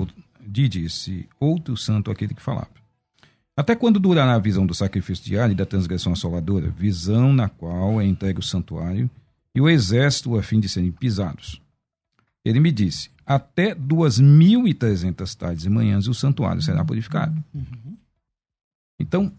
de 0.47 0.69
disse, 0.69 1.29
outro 1.41 1.77
santo 1.77 2.11
aquele 2.11 2.35
que 2.35 2.43
falava. 2.43 2.82
Até 3.57 3.77
quando 3.77 4.01
durará 4.01 4.35
a 4.35 4.39
visão 4.39 4.67
do 4.67 4.75
sacrifício 4.75 5.25
diário 5.25 5.53
e 5.53 5.57
da 5.57 5.67
transgressão 5.67 6.13
assoladora, 6.13 6.71
visão 6.71 7.33
na 7.33 7.49
qual 7.49 8.01
é 8.01 8.07
entregue 8.07 8.41
o 8.41 8.43
santuário 8.43 9.11
e 9.55 9.61
o 9.61 9.69
exército 9.69 10.39
a 10.39 10.43
fim 10.43 10.59
de 10.59 10.69
serem 10.69 10.91
pisados? 10.91 11.61
Ele 12.45 12.61
me 12.61 12.73
disse: 12.73 13.11
até 13.27 13.75
duas 13.75 14.19
mil 14.19 14.67
e 14.67 14.73
trezentas 14.73 15.35
tardes 15.35 15.67
e 15.67 15.71
manhãs 15.71 16.09
o 16.09 16.15
santuário 16.15 16.63
será 16.63 16.83
purificado. 16.83 17.43
Uhum. 17.55 17.97
Então, 18.99 19.33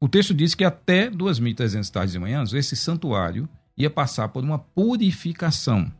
o 0.00 0.08
texto 0.08 0.32
diz 0.32 0.54
que 0.54 0.64
até 0.64 1.10
duas 1.10 1.38
mil 1.38 1.52
e 1.52 1.54
trezentas 1.54 1.90
tardes 1.90 2.14
e 2.14 2.18
manhãs 2.18 2.54
esse 2.54 2.74
santuário 2.74 3.46
ia 3.76 3.90
passar 3.90 4.28
por 4.28 4.42
uma 4.42 4.58
purificação. 4.58 5.92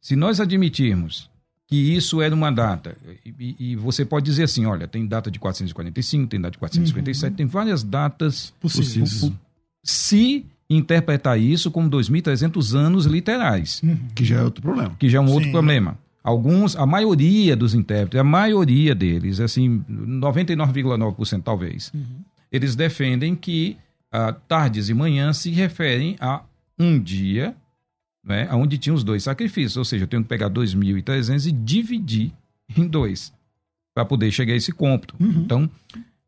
Se 0.00 0.16
nós 0.16 0.40
admitirmos 0.40 1.29
que 1.70 1.76
isso 1.76 2.20
era 2.20 2.34
uma 2.34 2.50
data. 2.50 2.96
E, 3.24 3.54
e, 3.58 3.76
você 3.76 4.04
pode 4.04 4.26
dizer 4.26 4.42
assim: 4.42 4.66
olha, 4.66 4.88
tem 4.88 5.06
data 5.06 5.30
de 5.30 5.38
445, 5.38 6.26
tem 6.26 6.40
data 6.40 6.50
de 6.50 6.58
457, 6.58 7.30
uhum. 7.30 7.36
tem 7.36 7.46
várias 7.46 7.84
datas 7.84 8.52
possíveis. 8.60 9.30
Se 9.82 10.44
interpretar 10.68 11.38
isso 11.38 11.70
como 11.70 11.88
2.300 11.88 12.74
anos 12.74 13.06
literais. 13.06 13.80
Uhum. 13.82 13.98
Que 14.14 14.24
já 14.24 14.40
é 14.40 14.42
outro 14.42 14.60
problema. 14.60 14.96
Que 14.98 15.08
já 15.08 15.18
é 15.18 15.20
um 15.20 15.28
Sim. 15.28 15.34
outro 15.34 15.50
problema. 15.52 15.96
Alguns, 16.22 16.76
a 16.76 16.84
maioria 16.84 17.56
dos 17.56 17.72
intérpretes, 17.72 18.20
a 18.20 18.24
maioria 18.24 18.94
deles, 18.94 19.40
assim, 19.40 19.82
99,9% 19.88 21.42
talvez, 21.42 21.90
uhum. 21.94 22.04
eles 22.52 22.76
defendem 22.76 23.34
que 23.34 23.76
ah, 24.12 24.32
tardes 24.32 24.88
e 24.88 24.94
manhãs 24.94 25.38
se 25.38 25.50
referem 25.50 26.16
a 26.20 26.42
um 26.78 26.98
dia 26.98 27.54
né, 28.24 28.48
onde 28.52 28.78
tinha 28.78 28.94
os 28.94 29.04
dois 29.04 29.22
sacrifícios. 29.22 29.76
Ou 29.76 29.84
seja, 29.84 30.04
eu 30.04 30.08
tenho 30.08 30.22
que 30.22 30.28
pegar 30.28 30.50
2.300 30.50 31.46
e 31.46 31.52
dividir 31.52 32.32
em 32.76 32.86
dois 32.86 33.32
para 33.94 34.04
poder 34.04 34.30
chegar 34.30 34.52
a 34.52 34.56
esse 34.56 34.72
cômputo. 34.72 35.14
Uhum. 35.20 35.42
Então, 35.42 35.70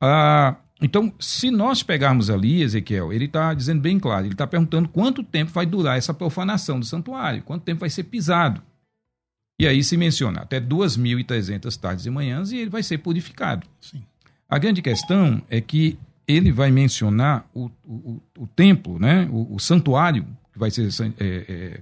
ah, 0.01 0.57
então, 0.81 1.13
se 1.21 1.51
nós 1.51 1.83
pegarmos 1.83 2.29
ali, 2.29 2.61
Ezequiel, 2.61 3.13
ele 3.13 3.27
está 3.27 3.55
dizendo 3.55 3.81
bem 3.81 4.01
claro, 4.01 4.27
ele 4.27 4.35
está 4.35 4.47
perguntando 4.47 4.89
quanto 4.89 5.23
tempo 5.23 5.53
vai 5.53 5.65
durar 5.65 5.97
essa 5.97 6.13
profanação 6.13 6.81
do 6.81 6.85
santuário, 6.85 7.43
quanto 7.43 7.63
tempo 7.63 7.81
vai 7.81 7.91
ser 7.91 8.05
pisado. 8.05 8.61
E 9.61 9.67
aí 9.67 9.85
se 9.85 9.97
menciona 9.97 10.41
até 10.41 10.61
2.300 10.61 11.77
tardes 11.79 12.05
e 12.05 12.11
manhãs 12.11 12.51
e 12.51 12.57
ele 12.57 12.71
vai 12.71 12.83
ser 12.83 12.99
purificado. 12.99 13.65
Sim. 13.81 14.03
A 14.49 14.59
grande 14.59 14.83
questão 14.83 15.41
é 15.49 15.61
que 15.61 15.97
ele 16.27 16.51
vai 16.51 16.71
mencionar 16.73 17.47
o, 17.55 17.71
o, 17.85 18.21
o 18.39 18.47
templo, 18.49 18.99
né, 18.99 19.29
o, 19.31 19.55
o 19.55 19.61
santuário, 19.61 20.27
que 20.53 20.59
vai 20.59 20.71
ser 20.71 20.89
é, 21.19 21.25
é, 21.25 21.81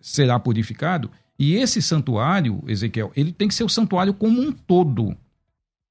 será 0.00 0.38
purificado. 0.38 1.10
E 1.38 1.54
esse 1.54 1.82
santuário, 1.82 2.62
Ezequiel, 2.66 3.12
ele 3.16 3.32
tem 3.32 3.48
que 3.48 3.54
ser 3.54 3.64
o 3.64 3.68
santuário 3.68 4.14
como 4.14 4.40
um 4.40 4.52
todo. 4.52 5.16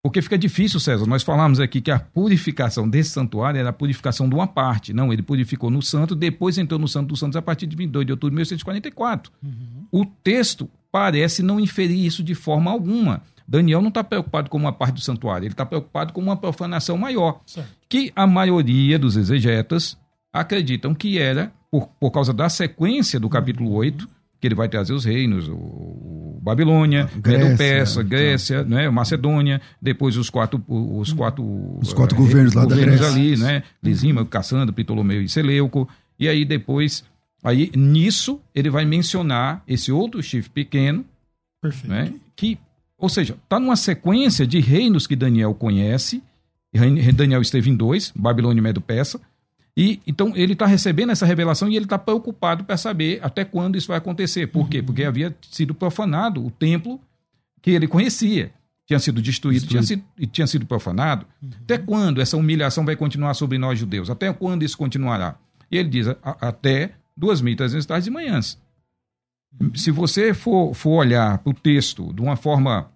Porque 0.01 0.21
fica 0.21 0.37
difícil, 0.37 0.81
César. 0.81 1.05
Nós 1.05 1.23
falamos 1.23 1.61
aqui 1.61 1.79
que 1.79 1.89
a 1.89 1.97
purificação 1.97 2.89
desse 2.89 3.11
santuário 3.11 3.57
era 3.57 3.69
a 3.69 3.73
purificação 3.73 4.27
de 4.27 4.35
uma 4.35 4.45
parte. 4.45 4.91
Não, 4.93 5.13
ele 5.13 5.21
purificou 5.21 5.69
no 5.69 5.81
santo, 5.81 6.13
depois 6.13 6.57
entrou 6.57 6.77
no 6.77 6.89
santo 6.89 7.07
dos 7.07 7.19
santos 7.19 7.37
a 7.37 7.41
partir 7.41 7.67
de 7.67 7.75
22 7.75 8.05
de 8.05 8.11
outubro 8.11 8.31
de 8.31 8.35
1844. 8.35 9.31
Uhum. 9.41 9.87
O 9.89 10.05
texto 10.05 10.69
parece 10.91 11.41
não 11.41 11.57
inferir 11.57 12.05
isso 12.05 12.21
de 12.21 12.35
forma 12.35 12.69
alguma. 12.69 13.21
Daniel 13.47 13.81
não 13.81 13.89
está 13.89 14.03
preocupado 14.03 14.49
com 14.49 14.57
uma 14.57 14.73
parte 14.73 14.95
do 14.95 15.01
santuário, 15.01 15.45
ele 15.45 15.53
está 15.53 15.65
preocupado 15.65 16.11
com 16.11 16.21
uma 16.21 16.35
profanação 16.35 16.97
maior. 16.97 17.41
Certo. 17.45 17.69
Que 17.87 18.11
a 18.15 18.27
maioria 18.27 18.99
dos 18.99 19.15
exegetas 19.15 19.97
acreditam 20.31 20.93
que 20.93 21.17
era, 21.17 21.51
por, 21.73 21.87
por 21.99 22.11
causa 22.11 22.31
da 22.31 22.49
sequência 22.49 23.19
do 23.19 23.27
capítulo 23.27 23.71
8, 23.71 24.07
que 24.39 24.45
ele 24.45 24.53
vai 24.53 24.69
trazer 24.69 24.93
os 24.93 25.05
reinos, 25.05 25.47
o, 25.47 25.55
o 25.55 26.39
Babilônia, 26.39 27.09
Grécia, 27.15 27.45
Medo-Persa, 27.45 27.99
então. 28.01 28.09
Grécia, 28.09 28.55
então. 28.59 28.77
né, 28.77 28.89
Macedônia, 28.91 29.59
depois 29.81 30.15
os 30.15 30.29
quatro 30.29 30.63
os 30.67 31.11
quatro 31.11 31.43
os 31.81 31.91
quatro 31.91 32.15
uh, 32.15 32.19
governos 32.19 32.53
lá 32.53 32.61
governos 32.61 32.99
da 32.99 33.07
ali, 33.07 33.35
né, 33.37 33.63
Lisima, 33.81 34.23
Cassandra, 34.23 34.71
Ptolomeu 34.71 35.23
e 35.23 35.27
Seleuco. 35.27 35.89
E 36.19 36.29
aí 36.29 36.45
depois, 36.45 37.03
aí 37.43 37.71
nisso 37.75 38.39
ele 38.53 38.69
vai 38.69 38.85
mencionar 38.85 39.63
esse 39.67 39.91
outro 39.91 40.21
chifre 40.21 40.51
pequeno, 40.51 41.03
Perfeito. 41.59 41.89
Né, 41.89 42.13
que, 42.35 42.59
ou 42.99 43.09
seja, 43.09 43.35
está 43.43 43.59
numa 43.59 43.75
sequência 43.75 44.45
de 44.45 44.59
reinos 44.59 45.07
que 45.07 45.15
Daniel 45.15 45.55
conhece. 45.55 46.21
Daniel 47.15 47.41
esteve 47.41 47.71
em 47.71 47.75
dois, 47.75 48.11
Babilônia 48.15 48.59
e 48.59 48.63
Medo-Persa 48.63 49.19
e 49.75 49.99
então 50.05 50.33
ele 50.35 50.53
está 50.53 50.65
recebendo 50.65 51.11
essa 51.11 51.25
revelação 51.25 51.67
e 51.67 51.75
ele 51.75 51.85
está 51.85 51.97
preocupado 51.97 52.63
para 52.63 52.77
saber 52.77 53.19
até 53.23 53.43
quando 53.43 53.77
isso 53.77 53.87
vai 53.87 53.97
acontecer. 53.97 54.47
Por 54.47 54.61
uhum. 54.61 54.69
quê? 54.69 54.83
Porque 54.83 55.03
havia 55.03 55.35
sido 55.49 55.73
profanado 55.73 56.45
o 56.45 56.51
templo 56.51 56.99
que 57.61 57.71
ele 57.71 57.87
conhecia. 57.87 58.51
Tinha 58.85 58.99
sido 58.99 59.21
destruído, 59.21 59.65
tinha 59.65 59.81
sido, 59.81 60.03
e 60.17 60.27
tinha 60.27 60.45
sido 60.45 60.65
profanado. 60.65 61.25
Uhum. 61.41 61.49
Até 61.63 61.77
quando 61.77 62.21
essa 62.21 62.37
humilhação 62.37 62.85
vai 62.85 62.95
continuar 62.95 63.33
sobre 63.33 63.57
nós 63.57 63.79
judeus? 63.79 64.09
Até 64.09 64.31
quando 64.31 64.63
isso 64.63 64.77
continuará? 64.77 65.35
E 65.71 65.77
ele 65.77 65.89
diz: 65.89 66.07
a, 66.07 66.17
até 66.41 66.91
2.300 67.19 67.85
tardes 67.85 68.07
e 68.07 68.11
manhãs. 68.11 68.59
Uhum. 69.59 69.73
Se 69.73 69.89
você 69.89 70.33
for, 70.33 70.73
for 70.75 70.97
olhar 70.97 71.39
para 71.39 71.49
o 71.49 71.53
texto 71.53 72.13
de 72.13 72.21
uma 72.21 72.35
forma 72.35 72.91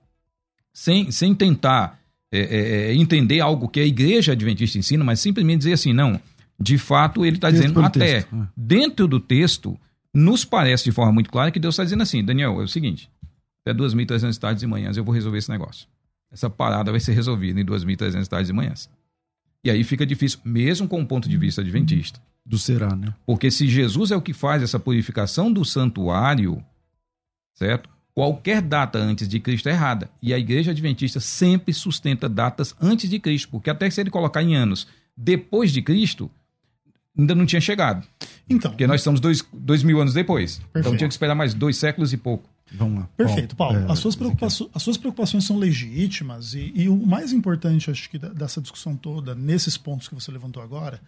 sem, 0.71 1.09
sem 1.09 1.33
tentar 1.33 1.99
é, 2.31 2.39
é, 2.39 2.95
entender 2.95 3.39
algo 3.39 3.67
que 3.67 3.79
a 3.79 3.85
igreja 3.85 4.33
adventista 4.33 4.77
ensina, 4.77 5.03
mas 5.03 5.19
simplesmente 5.19 5.59
dizer 5.59 5.73
assim, 5.73 5.93
não, 5.93 6.19
de 6.59 6.77
fato, 6.77 7.25
ele 7.25 7.37
está 7.37 7.51
dizendo 7.51 7.79
até 7.81 7.99
texto. 7.99 8.35
Ah. 8.35 8.47
dentro 8.55 9.07
do 9.07 9.19
texto, 9.19 9.79
nos 10.13 10.43
parece 10.43 10.85
de 10.85 10.91
forma 10.91 11.11
muito 11.11 11.29
clara 11.29 11.51
que 11.51 11.59
Deus 11.59 11.75
está 11.75 11.83
dizendo 11.83 12.03
assim: 12.03 12.23
Daniel, 12.23 12.59
é 12.59 12.63
o 12.63 12.67
seguinte, 12.67 13.09
até 13.61 13.77
2.300 13.77 14.37
tardes 14.37 14.63
e 14.63 14.67
manhãs 14.67 14.97
eu 14.97 15.03
vou 15.03 15.13
resolver 15.13 15.37
esse 15.37 15.49
negócio. 15.49 15.87
Essa 16.31 16.49
parada 16.49 16.91
vai 16.91 16.99
ser 16.99 17.13
resolvida 17.13 17.59
em 17.59 17.65
2.300 17.65 18.27
tardes 18.27 18.49
e 18.49 18.53
manhãs. 18.53 18.89
E 19.63 19.69
aí 19.69 19.83
fica 19.83 20.05
difícil, 20.05 20.39
mesmo 20.43 20.87
com 20.87 21.01
o 21.01 21.05
ponto 21.05 21.29
de 21.29 21.37
vista 21.37 21.61
adventista. 21.61 22.21
Do 22.45 22.57
será, 22.57 22.95
né? 22.95 23.13
Porque 23.25 23.51
se 23.51 23.67
Jesus 23.67 24.11
é 24.11 24.15
o 24.15 24.21
que 24.21 24.33
faz 24.33 24.63
essa 24.63 24.79
purificação 24.79 25.51
do 25.51 25.65
santuário, 25.65 26.63
certo? 27.53 27.89
Qualquer 28.13 28.61
data 28.61 28.97
antes 28.97 29.27
de 29.27 29.39
Cristo 29.39 29.69
é 29.69 29.73
errada. 29.73 30.09
E 30.21 30.33
a 30.33 30.39
igreja 30.39 30.71
adventista 30.71 31.19
sempre 31.19 31.73
sustenta 31.73 32.27
datas 32.27 32.73
antes 32.81 33.09
de 33.09 33.19
Cristo, 33.19 33.49
porque 33.49 33.69
até 33.69 33.89
se 33.89 34.01
ele 34.01 34.09
colocar 34.09 34.41
em 34.41 34.55
anos 34.55 34.87
depois 35.15 35.71
de 35.71 35.81
Cristo, 35.81 36.29
ainda 37.17 37.33
não 37.33 37.45
tinha 37.45 37.61
chegado. 37.61 38.05
Então. 38.49 38.71
Porque 38.71 38.87
nós 38.87 39.01
estamos 39.01 39.19
dois, 39.19 39.43
dois 39.53 39.83
mil 39.83 39.99
anos 39.99 40.13
depois. 40.13 40.57
Perfeito. 40.57 40.79
Então 40.79 40.97
tinha 40.97 41.07
que 41.07 41.13
esperar 41.13 41.35
mais 41.35 41.53
dois 41.53 41.77
séculos 41.77 42.13
e 42.13 42.17
pouco. 42.17 42.49
Vamos 42.71 42.99
lá. 42.99 43.09
Perfeito, 43.15 43.55
Paulo. 43.55 43.79
É, 43.79 43.91
as, 43.91 43.99
suas 43.99 44.15
preocupações, 44.15 44.69
as 44.73 44.83
suas 44.83 44.97
preocupações 44.97 45.45
são 45.45 45.57
legítimas 45.57 46.53
e, 46.53 46.71
e, 46.75 46.89
o 46.89 46.97
mais 46.97 47.31
importante, 47.31 47.89
acho 47.89 48.09
que, 48.09 48.17
dessa 48.19 48.61
discussão 48.61 48.95
toda, 48.95 49.33
nesses 49.33 49.77
pontos 49.77 50.07
que 50.07 50.15
você 50.15 50.31
levantou 50.31 50.61
agora, 50.61 51.01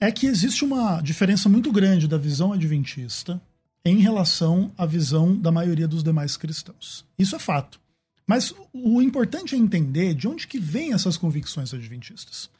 é 0.00 0.10
que 0.10 0.26
existe 0.26 0.64
uma 0.64 1.00
diferença 1.00 1.48
muito 1.48 1.70
grande 1.70 2.08
da 2.08 2.18
visão 2.18 2.52
adventista 2.52 3.40
em 3.84 3.98
relação 3.98 4.72
à 4.76 4.84
visão 4.84 5.36
da 5.36 5.52
maioria 5.52 5.86
dos 5.86 6.02
demais 6.02 6.36
cristãos. 6.36 7.04
Isso 7.18 7.36
é 7.36 7.38
fato. 7.38 7.78
Mas 8.26 8.54
o 8.72 9.02
importante 9.02 9.54
é 9.54 9.58
entender 9.58 10.14
de 10.14 10.26
onde 10.26 10.46
que 10.46 10.58
vêm 10.58 10.92
essas 10.92 11.16
convicções 11.16 11.74
adventistas. 11.74 12.50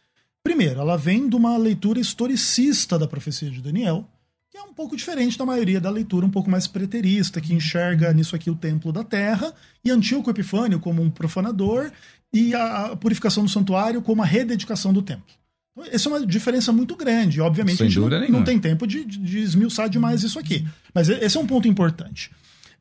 Primeiro, 0.45 0.79
ela 0.79 0.99
vem 0.99 1.27
de 1.27 1.35
uma 1.35 1.57
leitura 1.57 1.99
historicista 1.99 2.99
da 2.99 3.09
profecia 3.09 3.51
de 3.51 3.63
Daniel, 3.63 4.07
que 4.51 4.59
é 4.59 4.63
um 4.63 4.75
pouco 4.75 4.95
diferente 4.95 5.39
da 5.39 5.47
maioria 5.47 5.81
da 5.81 5.91
leitura 5.91 6.27
um 6.27 6.31
pouco 6.31 6.51
mais 6.51 6.67
preterista, 6.67 7.41
que 7.41 7.55
enxerga 7.55 8.13
nisso 8.13 8.37
aqui 8.37 8.51
o 8.51 8.55
templo 8.55 8.93
da 8.93 9.03
terra, 9.03 9.55
e 9.83 9.91
Antíoco 9.91 10.31
Epifânio 10.31 10.79
como 10.79 11.03
um 11.03 11.11
profanador, 11.11 11.91
e 12.33 12.55
a 12.55 12.95
purificação 12.95 13.45
do 13.45 13.51
santuário 13.51 14.03
como 14.03 14.23
a 14.23 14.27
rededicação 14.27 14.93
do 14.93 15.01
templo. 15.01 15.35
Então, 15.73 15.91
essa 15.93 16.09
é 16.09 16.13
uma 16.13 16.27
diferença 16.27 16.73
muito 16.73 16.95
grande. 16.95 17.41
Obviamente, 17.41 17.79
Sem 17.79 17.87
a 17.87 17.91
gente 17.91 18.31
não, 18.31 18.39
não, 18.39 18.45
tem 18.45 18.59
tempo 18.59 18.87
de, 18.87 19.05
de 19.05 19.39
esmiuçar 19.39 19.89
demais 19.89 20.23
isso 20.23 20.39
aqui. 20.39 20.67
Mas 20.93 21.09
esse 21.09 21.37
é 21.37 21.41
um 21.41 21.47
ponto 21.47 21.67
importante. 21.67 22.31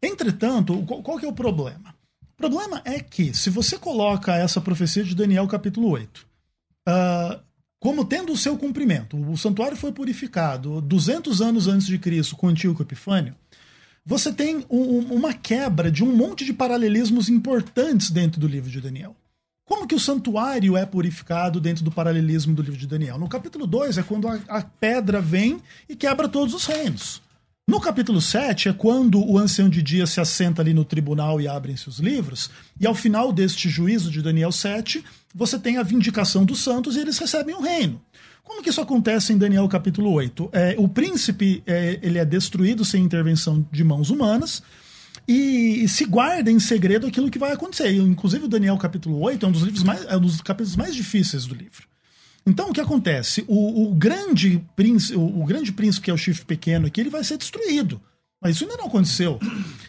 Entretanto, 0.02 0.84
qual, 0.86 1.02
qual 1.02 1.17
que 1.17 1.26
é 1.26 1.30
o 1.30 1.34
problema? 1.34 1.95
O 2.34 2.36
problema 2.36 2.82
é 2.84 2.99
que, 2.99 3.34
se 3.34 3.49
você 3.49 3.78
coloca 3.78 4.36
essa 4.36 4.60
profecia 4.60 5.04
de 5.04 5.15
Daniel, 5.15 5.47
capítulo 5.47 5.89
8, 5.89 6.17
uh, 6.17 6.26
ah, 6.88 7.39
como 7.84 8.06
tendo 8.06 8.32
o 8.32 8.38
seu 8.38 8.58
cumprimento. 8.58 9.17
O 9.30 9.38
santuário 9.38 9.76
foi 9.76 9.91
purificado 9.91 10.80
200 10.80 11.41
anos 11.41 11.67
antes 11.67 11.86
de 11.86 12.00
Cristo 12.00 12.34
com 12.38 12.48
Antíoco 12.48 12.82
Epifânio. 12.82 13.36
Você 14.06 14.32
tem 14.32 14.65
um, 14.69 15.00
uma 15.13 15.34
quebra 15.34 15.91
de 15.91 16.02
um 16.02 16.15
monte 16.15 16.46
de 16.46 16.54
paralelismos 16.54 17.28
importantes 17.28 18.10
dentro 18.10 18.39
do 18.39 18.48
livro 18.48 18.72
de 18.72 18.80
Daniel. 18.80 19.13
Como 19.65 19.86
que 19.86 19.96
o 19.96 20.00
santuário 20.00 20.78
é 20.78 20.86
purificado 20.86 21.60
dentro 21.60 21.84
do 21.84 21.91
paralelismo 21.91 22.56
do 22.56 22.62
livro 22.62 22.80
de 22.80 22.88
Daniel? 22.88 23.17
No 23.17 23.28
capítulo 23.28 23.67
2 23.67 23.98
é 23.98 24.04
quando 24.04 24.30
a, 24.30 24.39
a 24.48 24.62
pedra 24.62 25.19
vem 25.19 25.62
e 25.89 25.93
quebra 25.93 26.30
todos 26.30 26.54
os 26.54 26.65
reinos. 26.65 27.22
No 27.65 27.80
capítulo 27.80 28.19
7 28.19 28.67
é 28.67 28.73
quando 28.73 29.26
o 29.26 29.38
ancião 29.38 29.69
de 29.69 29.82
dia 29.82 30.06
se 30.06 30.19
assenta 30.19 30.62
ali 30.62 30.73
no 30.73 30.84
tribunal 30.84 31.39
e 31.39 31.47
abrem-se 31.47 31.88
os 31.88 31.97
livros, 31.97 32.49
e 32.78 32.86
ao 32.86 32.93
final 32.93 33.32
deste 33.32 33.69
juízo 33.69 34.12
de 34.12 34.21
Daniel 34.21 34.52
7, 34.52 35.02
você 35.34 35.58
tem 35.58 35.78
a 35.78 35.84
vindicação 35.84 36.43
dos 36.43 36.62
santos 36.62 36.97
e 36.97 36.99
eles 36.99 37.17
recebem 37.17 37.56
o 37.56 37.62
reino. 37.62 38.02
Como 38.43 38.62
que 38.62 38.69
isso 38.69 38.82
acontece 38.82 39.32
em 39.32 39.38
Daniel 39.38 39.65
capítulo 39.69 40.12
8? 40.12 40.49
É, 40.52 40.76
o 40.78 40.89
príncipe 40.89 41.63
é, 41.65 41.99
ele 42.02 42.19
é 42.19 42.26
destruído 42.26 42.84
sem 42.84 43.02
intervenção 43.02 43.65
de 43.71 43.82
mãos 43.82 44.10
humanas 44.10 44.62
e, 45.26 45.88
se 45.88 46.04
guarda 46.04 46.52
em 46.52 46.60
segredo 46.60 47.08
aquilo 47.08 47.32
que 47.32 47.39
vai 47.39 47.54
acontecer. 47.54 47.95
Inclusive 47.95 48.43
o 48.43 48.49
Daniel 48.49 48.78
capítulo 48.78 49.21
8 49.21 49.45
é 49.45 49.49
um 49.49 49.52
dos 49.54 49.62
livros 49.62 49.84
mais, 49.84 50.04
é 50.04 50.17
um 50.17 50.21
dos 50.21 50.41
capítulos 50.41 50.76
mais 50.76 50.93
difíceis 50.93 51.45
do 51.45 51.56
livro. 51.56 51.92
Então, 52.45 52.69
o 52.69 52.73
que 52.73 52.82
acontece? 52.82 53.45
O, 53.47 53.88
o, 53.88 53.95
grande 53.95 54.62
príncipe, 54.75 55.17
o, 55.17 55.41
o, 55.41 55.45
grande 55.45 55.71
príncipe, 55.71 56.06
que 56.06 56.12
é 56.12 56.13
o 56.13 56.17
chifre 56.17 56.45
pequeno 56.45 56.88
aqui, 56.88 56.99
ele 56.99 57.10
vai 57.10 57.23
ser 57.23 57.38
destruído. 57.38 58.01
Mas 58.41 58.56
isso 58.56 58.65
ainda 58.65 58.77
não 58.77 58.88
aconteceu. 58.88 59.39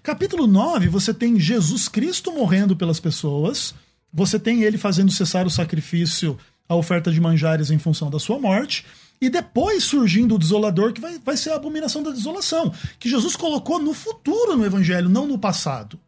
Capítulo 0.03 0.47
9, 0.47 0.89
você 0.89 1.13
tem 1.13 1.39
Jesus 1.41 1.89
Cristo 1.89 2.31
morrendo 2.33 2.77
pelas 2.77 3.01
pessoas, 3.01 3.75
você 4.13 4.39
tem 4.39 4.63
ele 4.63 4.79
fazendo 4.79 5.11
cessar 5.11 5.45
o 5.45 5.51
sacrifício, 5.51 6.39
a 6.69 6.77
oferta 6.77 7.11
de 7.11 7.21
manjares 7.21 7.71
em 7.73 7.79
função 7.79 8.09
da 8.09 8.21
sua 8.21 8.39
morte, 8.39 8.85
e 9.21 9.29
depois 9.29 9.83
surgindo 9.83 10.37
o 10.37 10.39
desolador, 10.39 10.93
que 10.93 11.01
vai, 11.01 11.19
vai 11.19 11.37
ser 11.37 11.51
a 11.51 11.57
abominação 11.57 12.03
da 12.03 12.11
desolação, 12.11 12.73
que 13.01 13.09
Jesus 13.09 13.35
colocou 13.35 13.81
no 13.81 13.93
futuro 13.93 14.57
no 14.57 14.65
evangelho, 14.65 15.09
não 15.09 15.27
no 15.27 15.39
passado. 15.39 15.99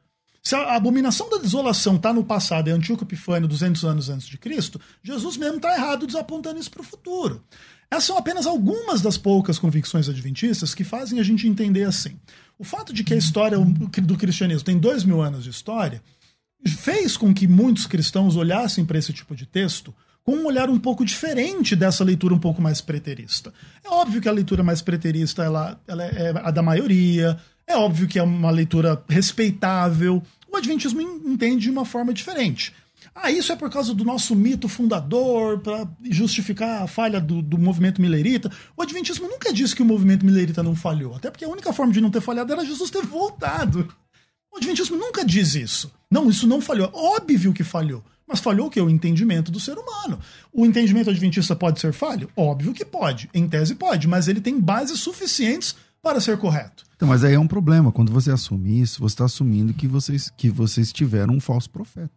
Se 0.46 0.54
a 0.54 0.76
abominação 0.76 1.28
da 1.28 1.38
desolação 1.38 1.96
está 1.96 2.12
no 2.12 2.22
passado, 2.22 2.68
é 2.68 2.72
Antíoco 2.72 3.02
Epifânio, 3.02 3.48
200 3.48 3.84
anos 3.84 4.08
antes 4.08 4.28
de 4.28 4.38
Cristo, 4.38 4.80
Jesus 5.02 5.36
mesmo 5.36 5.56
está 5.56 5.74
errado 5.74 6.06
desapontando 6.06 6.60
isso 6.60 6.70
para 6.70 6.82
o 6.82 6.84
futuro. 6.84 7.42
Essas 7.90 8.04
são 8.04 8.16
apenas 8.16 8.46
algumas 8.46 9.02
das 9.02 9.18
poucas 9.18 9.58
convicções 9.58 10.08
adventistas 10.08 10.72
que 10.72 10.84
fazem 10.84 11.18
a 11.18 11.24
gente 11.24 11.48
entender 11.48 11.82
assim. 11.82 12.16
O 12.56 12.62
fato 12.62 12.92
de 12.92 13.02
que 13.02 13.12
a 13.12 13.16
história 13.16 13.58
do 13.58 14.16
cristianismo 14.16 14.62
tem 14.62 14.78
dois 14.78 15.02
mil 15.02 15.20
anos 15.20 15.42
de 15.42 15.50
história 15.50 16.00
fez 16.64 17.16
com 17.16 17.34
que 17.34 17.48
muitos 17.48 17.88
cristãos 17.88 18.36
olhassem 18.36 18.84
para 18.84 18.98
esse 18.98 19.12
tipo 19.12 19.34
de 19.34 19.46
texto 19.46 19.92
com 20.22 20.36
um 20.36 20.46
olhar 20.46 20.70
um 20.70 20.78
pouco 20.78 21.04
diferente 21.04 21.74
dessa 21.74 22.04
leitura 22.04 22.32
um 22.32 22.38
pouco 22.38 22.62
mais 22.62 22.80
preterista. 22.80 23.52
É 23.84 23.88
óbvio 23.88 24.20
que 24.20 24.28
a 24.28 24.32
leitura 24.32 24.62
mais 24.62 24.80
preterista 24.80 25.42
ela, 25.42 25.80
ela 25.88 26.04
é 26.04 26.32
a 26.36 26.52
da 26.52 26.62
maioria, 26.62 27.36
é 27.66 27.76
óbvio 27.76 28.06
que 28.06 28.18
é 28.18 28.22
uma 28.22 28.50
leitura 28.50 29.02
respeitável, 29.08 30.22
o 30.56 30.58
Adventismo 30.58 31.00
entende 31.00 31.64
de 31.64 31.70
uma 31.70 31.84
forma 31.84 32.12
diferente. 32.12 32.72
Ah, 33.14 33.30
isso 33.30 33.52
é 33.52 33.56
por 33.56 33.70
causa 33.70 33.94
do 33.94 34.04
nosso 34.04 34.34
mito 34.34 34.68
fundador, 34.68 35.60
para 35.60 35.86
justificar 36.10 36.82
a 36.82 36.86
falha 36.86 37.20
do, 37.20 37.40
do, 37.40 37.58
movimento 37.58 38.00
milerita. 38.00 38.50
O 38.76 38.82
Adventismo 38.82 39.28
nunca 39.28 39.52
disse 39.52 39.76
que 39.76 39.82
o 39.82 39.86
movimento 39.86 40.24
milerita 40.24 40.62
não 40.62 40.74
falhou, 40.74 41.14
até 41.14 41.30
porque 41.30 41.44
a 41.44 41.48
única 41.48 41.72
forma 41.72 41.92
de 41.92 42.00
não 42.00 42.10
ter 42.10 42.20
falhado 42.20 42.52
era 42.52 42.64
Jesus 42.64 42.90
ter 42.90 43.04
voltado. 43.04 43.88
O 44.52 44.56
Adventismo 44.56 44.96
nunca 44.96 45.24
diz 45.24 45.54
isso. 45.54 45.92
Não, 46.10 46.28
isso 46.28 46.46
não 46.46 46.60
falhou. 46.60 46.90
Óbvio 46.92 47.52
que 47.52 47.62
falhou. 47.62 48.02
Mas 48.26 48.40
falhou 48.40 48.66
o 48.66 48.70
quê? 48.70 48.80
O 48.80 48.90
entendimento 48.90 49.52
do 49.52 49.60
ser 49.60 49.78
humano. 49.78 50.18
O 50.52 50.66
entendimento 50.66 51.10
adventista 51.10 51.54
pode 51.54 51.80
ser 51.80 51.92
falho? 51.92 52.28
Óbvio 52.34 52.72
que 52.72 52.84
pode. 52.84 53.30
Em 53.32 53.46
tese 53.46 53.74
pode, 53.74 54.08
mas 54.08 54.26
ele 54.26 54.40
tem 54.40 54.58
bases 54.58 55.00
suficientes 55.00 55.76
para 56.02 56.20
ser 56.20 56.36
correto. 56.38 56.84
Então, 56.96 57.08
mas 57.08 57.24
aí 57.24 57.34
é 57.34 57.38
um 57.38 57.46
problema. 57.48 57.92
Quando 57.92 58.12
você 58.12 58.30
assume 58.30 58.80
isso, 58.80 59.00
você 59.00 59.14
está 59.14 59.24
assumindo 59.24 59.74
que 59.74 59.86
vocês, 59.86 60.30
que 60.36 60.48
vocês 60.48 60.92
tiveram 60.92 61.34
um 61.34 61.40
falso 61.40 61.68
profeta. 61.70 62.10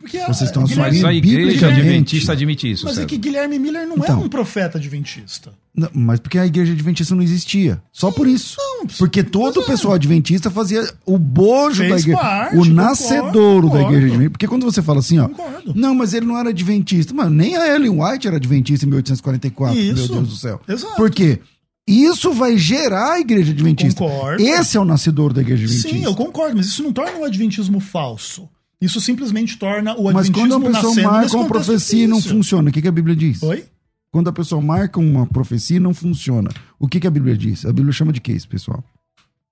Porque 0.00 0.16
Vocês 0.26 0.42
estão 0.42 0.62
Guilherme- 0.62 0.84
assumindo 0.84 1.06
Mas 1.08 1.12
a 1.12 1.12
igreja 1.12 1.66
adventista 1.66 2.30
admite 2.32 2.70
isso. 2.70 2.84
Mas 2.84 2.98
é 2.98 3.04
que 3.04 3.16
Guilherme 3.18 3.58
Miller 3.58 3.84
não 3.84 3.96
Então. 3.96 4.20
é 4.20 4.24
um 4.24 4.28
profeta 4.28 4.78
adventista. 4.78 5.52
Não, 5.74 5.88
mas 5.92 6.20
porque 6.20 6.38
a 6.38 6.46
igreja 6.46 6.72
adventista 6.72 7.16
não 7.16 7.22
existia. 7.22 7.82
Só 7.92 8.12
por 8.12 8.28
isso. 8.28 8.56
Não, 8.58 8.86
Porque 8.96 9.24
todo 9.24 9.56
o 9.56 9.60
mas 9.60 9.68
é. 9.68 9.72
pessoal 9.72 9.94
adventista 9.94 10.52
fazia 10.52 10.88
o 11.04 11.18
bojo 11.18 11.78
Fez 11.78 11.90
da 11.90 11.98
igreja. 11.98 12.16
parte, 12.16 12.46
o 12.54 12.58
concordo, 12.58 12.74
nascedouro 12.74 13.66
da 13.66 13.72
concordo. 13.72 13.88
igreja 13.96 14.06
adventista. 14.06 14.30
Porque 14.30 14.46
quando 14.46 14.62
você 14.62 14.80
fala 14.82 15.00
assim, 15.00 15.18
ó. 15.18 15.26
Concordo. 15.28 15.72
Não, 15.74 15.94
mas 15.96 16.14
ele 16.14 16.26
não 16.26 16.38
era 16.38 16.50
adventista. 16.50 17.12
Mano, 17.12 17.30
nem 17.30 17.56
a 17.56 17.66
Ellen 17.74 18.00
White 18.00 18.28
era 18.28 18.36
adventista 18.36 18.86
em 18.86 18.88
1844. 18.90 19.74
Meu 19.74 19.94
Isso. 19.94 20.12
Deus 20.12 20.28
do 20.28 20.36
céu. 20.36 20.60
Exato. 20.68 20.94
Por 20.94 21.10
quê? 21.10 21.40
Isso 21.88 22.32
vai 22.32 22.58
gerar 22.58 23.14
a 23.14 23.20
igreja 23.20 23.52
adventista. 23.52 24.04
Concordo. 24.04 24.42
Esse 24.42 24.76
é 24.76 24.80
o 24.80 24.84
nascedouro 24.84 25.32
da 25.32 25.40
igreja 25.40 25.64
adventista. 25.64 25.88
Sim, 25.88 26.04
eu 26.04 26.14
concordo, 26.14 26.56
mas 26.56 26.66
isso 26.66 26.82
não 26.82 26.92
torna 26.92 27.18
o 27.18 27.24
adventismo 27.24 27.80
falso. 27.80 28.48
Isso 28.80 29.00
simplesmente 29.00 29.56
torna 29.56 29.94
o 29.96 30.04
Mas 30.04 30.28
adventismo 30.28 30.60
quando 30.60 30.66
a 30.66 30.80
pessoa 30.80 30.94
marca 31.12 31.36
uma 31.36 31.48
profecia 31.48 32.04
e 32.04 32.06
não 32.06 32.22
funciona, 32.22 32.70
o 32.70 32.72
que, 32.72 32.82
que 32.82 32.88
a 32.88 32.92
Bíblia 32.92 33.16
diz? 33.16 33.42
Oi? 33.42 33.64
Quando 34.10 34.28
a 34.28 34.32
pessoa 34.32 34.62
marca 34.62 35.00
uma 35.00 35.26
profecia 35.26 35.78
e 35.78 35.80
não 35.80 35.92
funciona, 35.92 36.50
o 36.78 36.86
que, 36.86 37.00
que 37.00 37.06
a 37.06 37.10
Bíblia 37.10 37.36
diz? 37.36 37.66
A 37.66 37.72
Bíblia 37.72 37.92
chama 37.92 38.12
de 38.12 38.20
que 38.20 38.32
isso, 38.32 38.48
pessoal? 38.48 38.82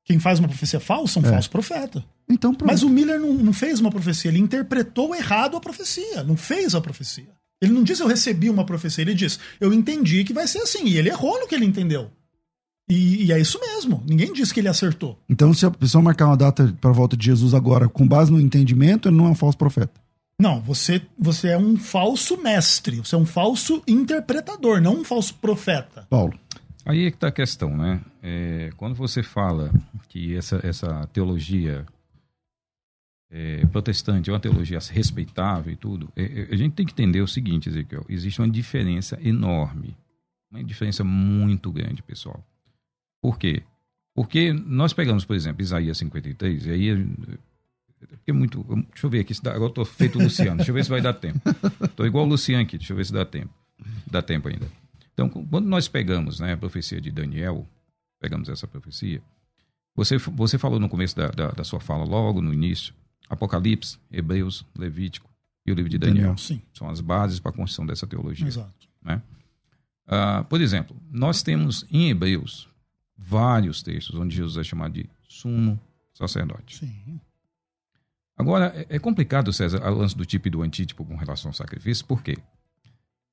Quem 0.04 0.20
faz 0.20 0.38
uma 0.38 0.46
profecia 0.46 0.78
falsa 0.78 1.18
é 1.18 1.22
um 1.22 1.24
falso 1.24 1.50
profeta. 1.50 2.04
Então, 2.28 2.54
pronto. 2.54 2.70
Mas 2.70 2.82
o 2.82 2.88
Miller 2.88 3.18
não, 3.18 3.34
não 3.34 3.52
fez 3.52 3.80
uma 3.80 3.90
profecia, 3.90 4.30
ele 4.30 4.38
interpretou 4.38 5.14
errado 5.14 5.56
a 5.56 5.60
profecia, 5.60 6.22
não 6.22 6.36
fez 6.36 6.74
a 6.74 6.80
profecia. 6.80 7.28
Ele 7.60 7.72
não 7.72 7.82
diz 7.82 7.98
eu 7.98 8.06
recebi 8.06 8.48
uma 8.48 8.64
profecia, 8.64 9.02
ele 9.02 9.14
diz 9.14 9.40
eu 9.60 9.72
entendi 9.72 10.22
que 10.22 10.32
vai 10.32 10.46
ser 10.46 10.58
assim, 10.58 10.84
e 10.84 10.96
ele 10.96 11.08
errou 11.08 11.40
no 11.40 11.48
que 11.48 11.54
ele 11.54 11.64
entendeu. 11.64 12.10
E, 12.88 13.26
e 13.26 13.32
é 13.32 13.40
isso 13.40 13.58
mesmo, 13.60 14.02
ninguém 14.06 14.32
disse 14.32 14.54
que 14.54 14.60
ele 14.60 14.68
acertou. 14.68 15.18
Então, 15.28 15.52
se 15.52 15.66
a 15.66 15.70
pessoa 15.70 16.02
marcar 16.02 16.26
uma 16.26 16.36
data 16.36 16.72
para 16.80 16.90
a 16.90 16.92
volta 16.92 17.16
de 17.16 17.26
Jesus 17.26 17.52
agora 17.52 17.88
com 17.88 18.06
base 18.06 18.30
no 18.30 18.40
entendimento, 18.40 19.08
ele 19.08 19.16
não 19.16 19.26
é 19.26 19.30
um 19.30 19.34
falso 19.34 19.58
profeta. 19.58 20.00
Não, 20.38 20.60
você, 20.60 21.02
você 21.18 21.48
é 21.48 21.58
um 21.58 21.76
falso 21.76 22.36
mestre, 22.40 22.98
você 22.98 23.14
é 23.14 23.18
um 23.18 23.24
falso 23.24 23.82
interpretador, 23.88 24.80
não 24.80 25.00
um 25.00 25.04
falso 25.04 25.34
profeta. 25.34 26.06
Paulo. 26.10 26.38
Aí 26.84 27.06
é 27.06 27.10
que 27.10 27.16
está 27.16 27.28
a 27.28 27.32
questão, 27.32 27.76
né? 27.76 28.00
É, 28.22 28.70
quando 28.76 28.94
você 28.94 29.22
fala 29.22 29.72
que 30.08 30.36
essa, 30.36 30.60
essa 30.62 31.08
teologia 31.12 31.84
é, 33.28 33.66
protestante 33.66 34.30
é 34.30 34.32
uma 34.32 34.38
teologia 34.38 34.78
respeitável 34.90 35.72
e 35.72 35.76
tudo, 35.76 36.08
é, 36.14 36.22
é, 36.22 36.48
a 36.52 36.56
gente 36.56 36.74
tem 36.74 36.86
que 36.86 36.92
entender 36.92 37.20
o 37.22 37.26
seguinte, 37.26 37.68
Ezequiel: 37.68 38.04
existe 38.08 38.40
uma 38.40 38.48
diferença 38.48 39.18
enorme, 39.20 39.96
uma 40.48 40.62
diferença 40.62 41.02
muito 41.02 41.72
grande, 41.72 42.02
pessoal. 42.02 42.44
Por 43.20 43.38
quê? 43.38 43.62
Porque 44.14 44.52
nós 44.52 44.92
pegamos, 44.92 45.24
por 45.24 45.36
exemplo, 45.36 45.62
Isaías 45.62 45.98
53, 45.98 46.66
e 46.66 46.70
aí. 46.70 47.06
Porque 48.08 48.30
é 48.30 48.34
muito. 48.34 48.62
Deixa 48.90 49.06
eu 49.06 49.10
ver 49.10 49.20
aqui, 49.20 49.34
se 49.34 49.42
dá, 49.42 49.50
agora 49.50 49.70
eu 49.70 49.74
tô 49.74 49.84
feito 49.84 50.18
o 50.18 50.22
Luciano, 50.22 50.56
deixa 50.56 50.70
eu 50.70 50.74
ver 50.74 50.84
se 50.84 50.90
vai 50.90 51.00
dar 51.00 51.12
tempo. 51.14 51.40
Tô 51.94 52.04
igual 52.06 52.24
o 52.24 52.28
Luciano 52.28 52.62
aqui, 52.62 52.78
deixa 52.78 52.92
eu 52.92 52.96
ver 52.96 53.04
se 53.04 53.12
dá 53.12 53.24
tempo. 53.24 53.52
Dá 54.10 54.22
tempo 54.22 54.48
ainda. 54.48 54.66
Então, 55.12 55.28
quando 55.28 55.66
nós 55.66 55.88
pegamos 55.88 56.40
né, 56.40 56.52
a 56.52 56.56
profecia 56.56 57.00
de 57.00 57.10
Daniel, 57.10 57.66
pegamos 58.20 58.48
essa 58.48 58.66
profecia, 58.66 59.22
você, 59.94 60.18
você 60.18 60.58
falou 60.58 60.78
no 60.78 60.88
começo 60.88 61.16
da, 61.16 61.28
da, 61.28 61.50
da 61.52 61.64
sua 61.64 61.80
fala, 61.80 62.04
logo 62.04 62.42
no 62.42 62.52
início, 62.52 62.94
Apocalipse, 63.28 63.98
Hebreus, 64.10 64.64
Levítico 64.76 65.30
e 65.66 65.72
o 65.72 65.74
livro 65.74 65.90
de 65.90 65.98
Daniel. 65.98 66.16
Daniel. 66.16 66.38
Sim, 66.38 66.60
São 66.72 66.88
as 66.88 67.00
bases 67.00 67.40
para 67.40 67.50
a 67.50 67.54
construção 67.54 67.86
dessa 67.86 68.06
teologia. 68.06 68.46
exato. 68.46 68.88
Né? 69.02 69.22
Ah, 70.06 70.44
por 70.48 70.60
exemplo, 70.60 70.96
nós 71.10 71.42
temos 71.42 71.86
em 71.90 72.10
Hebreus 72.10 72.68
vários 73.16 73.82
textos 73.82 74.18
onde 74.18 74.34
Jesus 74.36 74.56
é 74.56 74.64
chamado 74.64 74.92
de 74.94 75.08
sumo 75.28 75.78
sacerdote. 76.14 76.78
Sim. 76.78 77.20
Agora, 78.36 78.72
é- 78.76 78.96
é 78.96 78.98
complicado, 78.98 79.52
César, 79.52 79.80
o 79.90 79.94
lance 79.94 80.16
do 80.16 80.26
tipo 80.26 80.48
e 80.48 80.50
do 80.50 80.62
antítipo 80.62 81.04
com 81.04 81.16
relação 81.16 81.48
ao 81.50 81.54
sacrifício, 81.54 82.04
por 82.04 82.22
quê? 82.22 82.36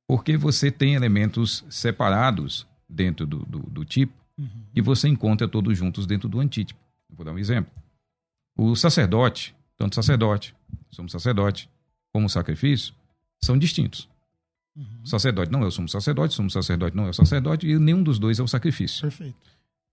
Porque 0.07 0.37
você 0.37 0.71
tem 0.71 0.93
elementos 0.95 1.63
separados 1.69 2.65
dentro 2.87 3.25
do, 3.25 3.39
do, 3.45 3.59
do 3.59 3.85
tipo 3.85 4.13
Uhum. 4.35 4.47
e 4.75 4.81
você 4.81 5.07
encontra 5.07 5.47
todos 5.47 5.77
juntos 5.77 6.07
dentro 6.07 6.27
do 6.27 6.39
antítipo. 6.39 6.79
Vou 7.07 7.23
dar 7.23 7.31
um 7.33 7.37
exemplo. 7.37 7.71
O 8.57 8.75
sacerdote, 8.75 9.55
tanto 9.77 9.93
sacerdote, 9.93 10.55
sumo 10.89 11.07
sacerdote, 11.07 11.69
como 12.11 12.27
sacrifício, 12.27 12.95
são 13.43 13.55
distintos. 13.57 14.09
Uhum. 14.75 14.85
O 15.03 15.07
sacerdote 15.07 15.51
não 15.51 15.61
é 15.61 15.67
o 15.67 15.71
sumo 15.71 15.87
sacerdote, 15.87 16.33
sumo 16.33 16.49
sacerdote 16.49 16.95
não 16.97 17.05
é 17.05 17.09
o 17.09 17.13
sacerdote, 17.13 17.67
e 17.67 17.77
nenhum 17.77 18.01
dos 18.01 18.17
dois 18.17 18.39
é 18.39 18.43
o 18.43 18.47
sacrifício. 18.47 19.01
Perfeito. 19.01 19.35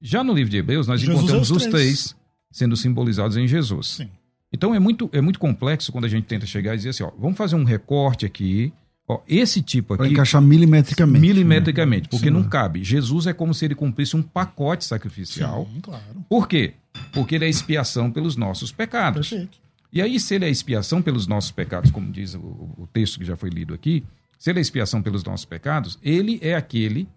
Já 0.01 0.25
no 0.25 0.33
livro 0.33 0.51
de 0.51 0.57
Hebreus, 0.57 0.87
nós 0.87 1.01
Jesus 1.01 1.19
encontramos 1.19 1.51
é 1.51 1.53
os 1.55 1.65
os 1.65 1.71
três. 1.71 2.17
sendo 2.51 2.77
simbolizados 2.77 3.37
em 3.37 3.47
Jesus. 3.47 3.87
Sim. 3.89 4.09
Então 4.53 4.75
é 4.75 4.79
muito, 4.79 5.09
é 5.13 5.21
muito 5.21 5.39
complexo 5.39 5.93
quando 5.93 6.07
a 6.07 6.09
gente 6.09 6.25
tenta 6.25 6.47
chegar 6.47 6.75
e 6.75 6.79
dizer 6.79 6.91
assim, 6.91 7.05
ó, 7.05 7.11
vamos 7.19 7.37
fazer 7.37 7.55
um 7.55 7.63
recorte 7.65 8.27
aqui, 8.27 8.73
ó, 9.07 9.21
esse 9.29 9.63
tipo 9.63 9.97
Para 9.97 10.07
aqui, 10.07 10.15
encaixar 10.15 10.43
milimetricamente. 10.43 11.21
milimetricamente, 11.21 12.09
porque 12.09 12.27
Sim. 12.27 12.35
não 12.35 12.43
cabe. 12.45 12.83
Jesus 12.83 13.27
é 13.27 13.33
como 13.33 13.55
se 13.55 13.65
ele 13.65 13.75
cumprisse 13.77 14.17
um 14.17 14.23
pacote 14.23 14.85
sacrificial. 14.85 15.69
Sim, 15.73 15.81
claro. 15.81 16.25
Por 16.29 16.49
quê? 16.49 16.75
Porque 17.13 17.37
ele 17.37 17.45
é 17.45 17.49
expiação 17.49 18.11
pelos 18.11 18.35
nossos 18.37 18.73
pecados. 18.73 19.29
Perfeito. 19.31 19.59
E 19.93 20.01
aí, 20.01 20.19
se 20.21 20.35
ele 20.35 20.45
é 20.45 20.51
expiação 20.51 21.03
pelos 21.03 21.27
nossos 21.27 21.51
pecados, 21.51 21.91
como 21.91 22.11
diz 22.13 22.35
o, 22.35 22.39
o 22.39 22.89
texto 22.93 23.19
que 23.19 23.25
já 23.25 23.37
foi 23.37 23.51
lido 23.51 23.75
aqui, 23.75 24.05
se 24.39 24.49
ele 24.51 24.59
é 24.59 24.63
expiação 24.63 25.03
pelos 25.03 25.23
nossos 25.25 25.45
pecados, 25.45 25.99
ele 26.03 26.39
é 26.43 26.55
aquele 26.55 27.09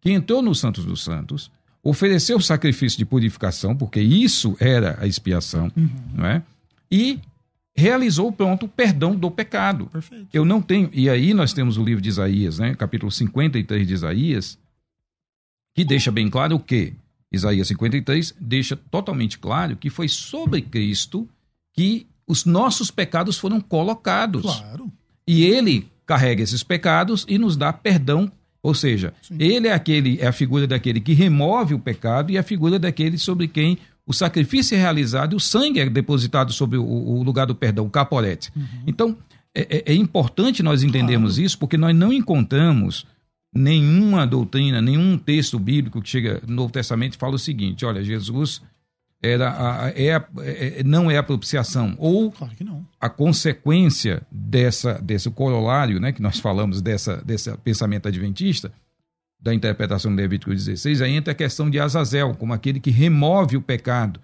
que 0.00 0.10
entrou 0.10 0.40
no 0.42 0.54
Santos 0.54 0.84
dos 0.84 1.02
Santos, 1.02 1.50
ofereceu 1.82 2.36
o 2.36 2.42
sacrifício 2.42 2.98
de 2.98 3.04
purificação, 3.04 3.76
porque 3.76 4.00
isso 4.00 4.56
era 4.60 4.98
a 5.00 5.06
expiação, 5.06 5.70
não 6.14 6.26
é? 6.26 6.42
E 6.90 7.20
realizou, 7.74 8.32
pronto, 8.32 8.66
o 8.66 8.68
perdão 8.68 9.14
do 9.14 9.30
pecado. 9.30 9.86
Perfeito. 9.86 10.26
Eu 10.32 10.44
não 10.44 10.60
tenho. 10.60 10.90
E 10.92 11.08
aí 11.08 11.32
nós 11.32 11.52
temos 11.52 11.78
o 11.78 11.84
livro 11.84 12.02
de 12.02 12.08
Isaías, 12.08 12.58
né? 12.58 12.74
Capítulo 12.74 13.10
53 13.10 13.86
de 13.86 13.94
Isaías, 13.94 14.58
que 15.74 15.84
deixa 15.84 16.10
bem 16.10 16.28
claro 16.28 16.56
o 16.56 16.60
quê? 16.60 16.94
Isaías 17.30 17.68
53 17.68 18.34
deixa 18.40 18.74
totalmente 18.74 19.38
claro 19.38 19.76
que 19.76 19.90
foi 19.90 20.08
sobre 20.08 20.62
Cristo 20.62 21.28
que 21.72 22.06
os 22.26 22.44
nossos 22.44 22.90
pecados 22.90 23.38
foram 23.38 23.60
colocados. 23.60 24.42
Claro. 24.42 24.90
E 25.26 25.44
ele 25.44 25.88
carrega 26.04 26.42
esses 26.42 26.62
pecados 26.62 27.24
e 27.28 27.38
nos 27.38 27.56
dá 27.56 27.72
perdão. 27.72 28.30
Ou 28.62 28.74
seja, 28.74 29.14
Sim. 29.22 29.36
ele 29.38 29.68
é 29.68 29.72
aquele 29.72 30.18
é 30.20 30.26
a 30.26 30.32
figura 30.32 30.66
daquele 30.66 31.00
que 31.00 31.12
remove 31.12 31.74
o 31.74 31.78
pecado 31.78 32.30
e 32.32 32.38
a 32.38 32.42
figura 32.42 32.78
daquele 32.78 33.16
sobre 33.16 33.46
quem 33.48 33.78
o 34.06 34.12
sacrifício 34.12 34.74
é 34.74 34.78
realizado 34.78 35.34
e 35.34 35.36
o 35.36 35.40
sangue 35.40 35.80
é 35.80 35.88
depositado 35.88 36.52
sobre 36.52 36.76
o, 36.78 36.84
o 36.84 37.22
lugar 37.22 37.46
do 37.46 37.54
perdão, 37.54 37.86
o 37.86 37.90
caporete. 37.90 38.50
Então, 38.86 39.16
é, 39.54 39.76
é- 39.90 39.92
é 39.92 39.94
importante 39.94 40.62
nós 40.62 40.82
entendermos 40.82 41.38
isso, 41.38 41.58
porque 41.58 41.76
nós 41.76 41.94
não 41.94 42.12
encontramos 42.12 43.06
nenhuma 43.54 44.26
doutrina, 44.26 44.80
nenhum 44.80 45.16
texto 45.18 45.58
bíblico 45.58 46.00
que 46.02 46.08
chega 46.08 46.40
no 46.46 46.54
Novo 46.54 46.72
Testamento 46.72 47.14
e 47.14 47.18
fala 47.18 47.34
o 47.34 47.38
seguinte: 47.38 47.84
olha, 47.84 48.02
Jesus 48.02 48.62
era 49.22 49.50
a- 49.50 49.90
é, 49.90 50.14
a- 50.14 50.26
é- 50.38 50.82
não 50.84 51.10
é 51.10 51.16
a 51.18 51.22
propiciação, 51.22 51.94
ou 51.98 52.30
Claro 52.30 52.52
a 53.00 53.08
consequência 53.08 54.22
dessa, 54.30 54.94
desse 55.00 55.30
corolário, 55.30 55.98
né, 56.00 56.12
que 56.12 56.22
nós 56.22 56.38
falamos 56.38 56.80
dessa, 56.82 57.16
desse 57.24 57.50
pensamento 57.58 58.06
adventista, 58.08 58.72
da 59.40 59.54
interpretação 59.54 60.10
de 60.10 60.20
Levítico 60.20 60.50
16, 60.52 61.00
aí 61.00 61.12
entra 61.12 61.32
a 61.32 61.34
questão 61.34 61.70
de 61.70 61.78
Azazel, 61.78 62.34
como 62.34 62.52
aquele 62.52 62.80
que 62.80 62.90
remove 62.90 63.56
o 63.56 63.62
pecado. 63.62 64.20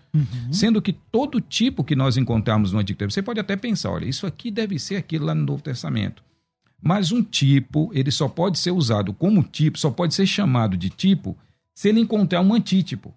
Sendo 0.53 0.83
que 0.83 0.93
todo 0.93 1.41
tipo 1.41 1.85
que 1.85 1.95
nós 1.95 2.17
encontramos 2.17 2.73
no 2.73 2.79
Antigo 2.81 2.99
Testamento, 2.99 3.15
você 3.15 3.23
pode 3.23 3.39
até 3.39 3.55
pensar, 3.57 3.91
olha, 3.91 4.07
isso 4.07 4.27
aqui 4.27 4.51
deve 4.51 4.77
ser 4.79 4.97
aquilo 4.97 5.27
lá 5.27 5.35
no 5.35 5.45
Novo 5.45 5.63
Testamento. 5.63 6.23
Mas 6.83 7.13
um 7.13 7.23
tipo, 7.23 7.91
ele 7.95 8.11
só 8.11 8.29
pode 8.29 8.59
ser 8.59 8.73
usado 8.73 9.13
como 9.13 9.43
tipo, 9.45 9.79
só 9.79 9.91
pode 9.91 10.15
ser 10.15 10.27
chamado 10.27 10.77
de 10.77 10.91
tipo, 10.91 11.37
se 11.73 11.89
ele 11.89 12.01
encontrar 12.01 12.41
um 12.41 12.53
antítipo. 12.53 13.15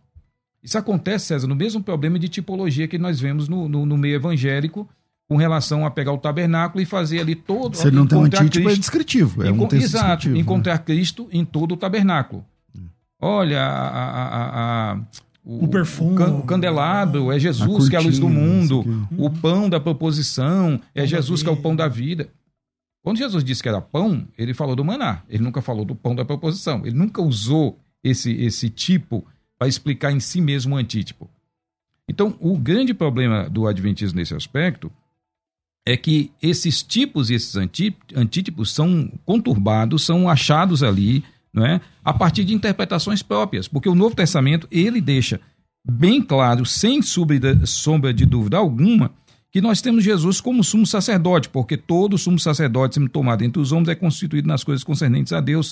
Isso 0.64 0.78
acontece, 0.78 1.26
César, 1.28 1.48
no 1.48 1.56
mesmo 1.56 1.82
problema 1.82 2.18
de 2.20 2.28
tipologia 2.28 2.88
que 2.88 2.98
nós 2.98 3.20
vemos 3.20 3.48
no, 3.48 3.70
no, 3.70 3.86
no 3.86 3.98
meio 3.98 4.16
evangélico, 4.16 4.88
com 5.30 5.36
relação 5.38 5.86
a 5.86 5.92
pegar 5.92 6.12
o 6.14 6.18
tabernáculo 6.18 6.82
e 6.82 6.86
fazer 6.86 7.20
ali 7.20 7.36
todo. 7.36 7.78
Ele 7.82 7.96
não 7.96 8.08
tem 8.08 8.18
um 8.18 8.24
antítipo, 8.24 8.70
é 8.70 8.76
descritivo. 8.76 9.44
É 9.44 9.52
um 9.52 9.64
Exato, 9.72 9.74
descritivo. 9.78 10.34
né? 10.36 10.40
encontrar 10.40 10.78
Cristo 10.80 11.28
em 11.32 11.44
todo 11.46 11.74
o 11.74 11.78
tabernáculo. 11.78 12.46
Olha, 13.20 13.62
a- 13.62 13.88
a- 13.88 14.28
a- 14.28 14.92
a- 14.94 15.02
O 15.44 15.68
perfume. 15.68 16.16
can- 16.18 16.34
o 16.36 16.44
candelabro 16.44 17.32
é 17.32 17.40
Jesus 17.40 17.88
A 17.88 17.90
que 17.90 17.96
é 17.96 18.00
a 18.00 18.02
luz 18.02 18.20
do 18.20 18.28
cortina, 18.28 18.46
mundo. 18.46 19.08
O 19.18 19.30
pão 19.30 19.70
da 19.70 19.80
proposição 19.80 20.80
é 20.94 21.02
Pão 21.02 21.08
Jesus 21.08 21.42
que 21.44 21.50
é 21.50 21.52
o 21.52 21.58
pão 21.58 21.76
da 21.76 21.88
vida. 21.88 22.30
Quando 23.04 23.18
Jesus 23.18 23.44
disse 23.44 23.64
que 23.64 23.70
era 23.70 23.80
pão, 23.82 24.28
ele 24.38 24.54
falou 24.54 24.76
do 24.76 24.84
maná. 24.84 25.24
Ele 25.30 25.42
nunca 25.44 25.62
falou 25.62 25.86
do 25.86 25.96
pão 25.96 26.14
da 26.14 26.26
proposição. 26.26 26.86
Ele 26.86 26.96
nunca 26.98 27.22
usou 27.22 27.80
esse, 28.04 28.32
esse 28.34 28.70
tipo 28.70 29.26
para 29.58 29.68
explicar 29.68 30.12
em 30.12 30.20
si 30.20 30.40
mesmo 30.40 30.76
o 30.76 30.78
antítipo. 30.78 31.30
Então, 32.08 32.36
o 32.40 32.58
grande 32.58 32.94
problema 32.94 33.50
do 33.50 33.68
adventismo 33.68 34.18
nesse 34.18 34.34
aspecto 34.34 34.92
é 35.86 35.96
que 35.96 36.32
esses 36.42 36.84
tipos 36.84 37.30
e 37.30 37.34
esses 37.34 37.56
antítipos 38.16 38.72
são 38.72 39.12
conturbados, 39.26 40.04
são 40.04 40.30
achados 40.30 40.84
ali, 40.84 41.24
não 41.52 41.66
é? 41.66 41.82
A 42.04 42.14
partir 42.14 42.44
de 42.44 42.54
interpretações 42.54 43.24
próprias, 43.24 43.68
porque 43.68 43.90
o 43.90 43.96
Novo 43.96 44.16
Testamento 44.16 44.68
ele 44.70 45.02
deixa 45.02 45.40
bem 45.84 46.22
claro, 46.22 46.66
sem 46.66 47.02
sombra 47.02 48.14
de 48.14 48.26
dúvida 48.26 48.58
alguma, 48.58 49.12
que 49.50 49.62
nós 49.62 49.82
temos 49.82 50.04
Jesus 50.04 50.42
como 50.42 50.64
sumo 50.64 50.86
sacerdote, 50.86 51.48
porque 51.50 51.78
todo 51.78 52.18
sumo 52.18 52.38
sacerdote, 52.38 52.96
sendo 52.96 53.10
tomado 53.10 53.44
entre 53.44 53.62
os 53.62 53.72
homens, 53.72 53.88
é 53.88 53.96
constituído 53.96 54.48
nas 54.48 54.64
coisas 54.64 54.84
concernentes 54.84 55.32
a 55.32 55.40
Deus, 55.40 55.72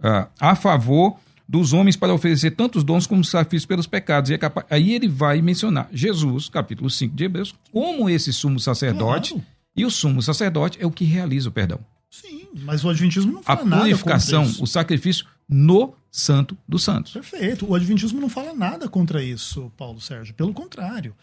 uh, 0.00 0.28
a 0.40 0.56
favor 0.56 1.16
dos 1.48 1.72
homens 1.72 1.96
para 1.96 2.12
oferecer 2.12 2.50
tantos 2.50 2.84
dons 2.84 3.06
como 3.06 3.24
sacrifício 3.24 3.66
pelos 3.66 3.86
pecados. 3.86 4.30
E 4.30 4.34
é 4.34 4.38
capaz... 4.38 4.66
Aí 4.68 4.92
ele 4.92 5.08
vai 5.08 5.40
mencionar 5.40 5.88
Jesus, 5.90 6.48
capítulo 6.48 6.90
5 6.90 7.16
de 7.16 7.24
Hebreus, 7.24 7.54
como 7.72 8.10
esse 8.10 8.32
sumo 8.32 8.60
sacerdote, 8.60 9.32
claro. 9.32 9.46
e 9.74 9.86
o 9.86 9.90
sumo 9.90 10.20
sacerdote 10.20 10.78
é 10.80 10.86
o 10.86 10.90
que 10.90 11.04
realiza 11.04 11.48
o 11.48 11.52
perdão. 11.52 11.80
Sim, 12.10 12.48
mas 12.62 12.84
o 12.84 12.90
Adventismo 12.90 13.32
não 13.32 13.42
fala 13.42 13.64
nada. 13.64 13.76
A 13.76 13.80
purificação, 13.80 14.42
o 14.60 14.66
sacrifício 14.66 15.26
no 15.48 15.94
Santo 16.10 16.56
dos 16.66 16.82
Santos. 16.82 17.12
Perfeito. 17.12 17.66
O 17.66 17.74
Adventismo 17.74 18.20
não 18.20 18.28
fala 18.28 18.52
nada 18.54 18.88
contra 18.88 19.22
isso, 19.22 19.72
Paulo 19.76 20.00
Sérgio. 20.00 20.34
Pelo 20.34 20.52
contrário. 20.52 21.14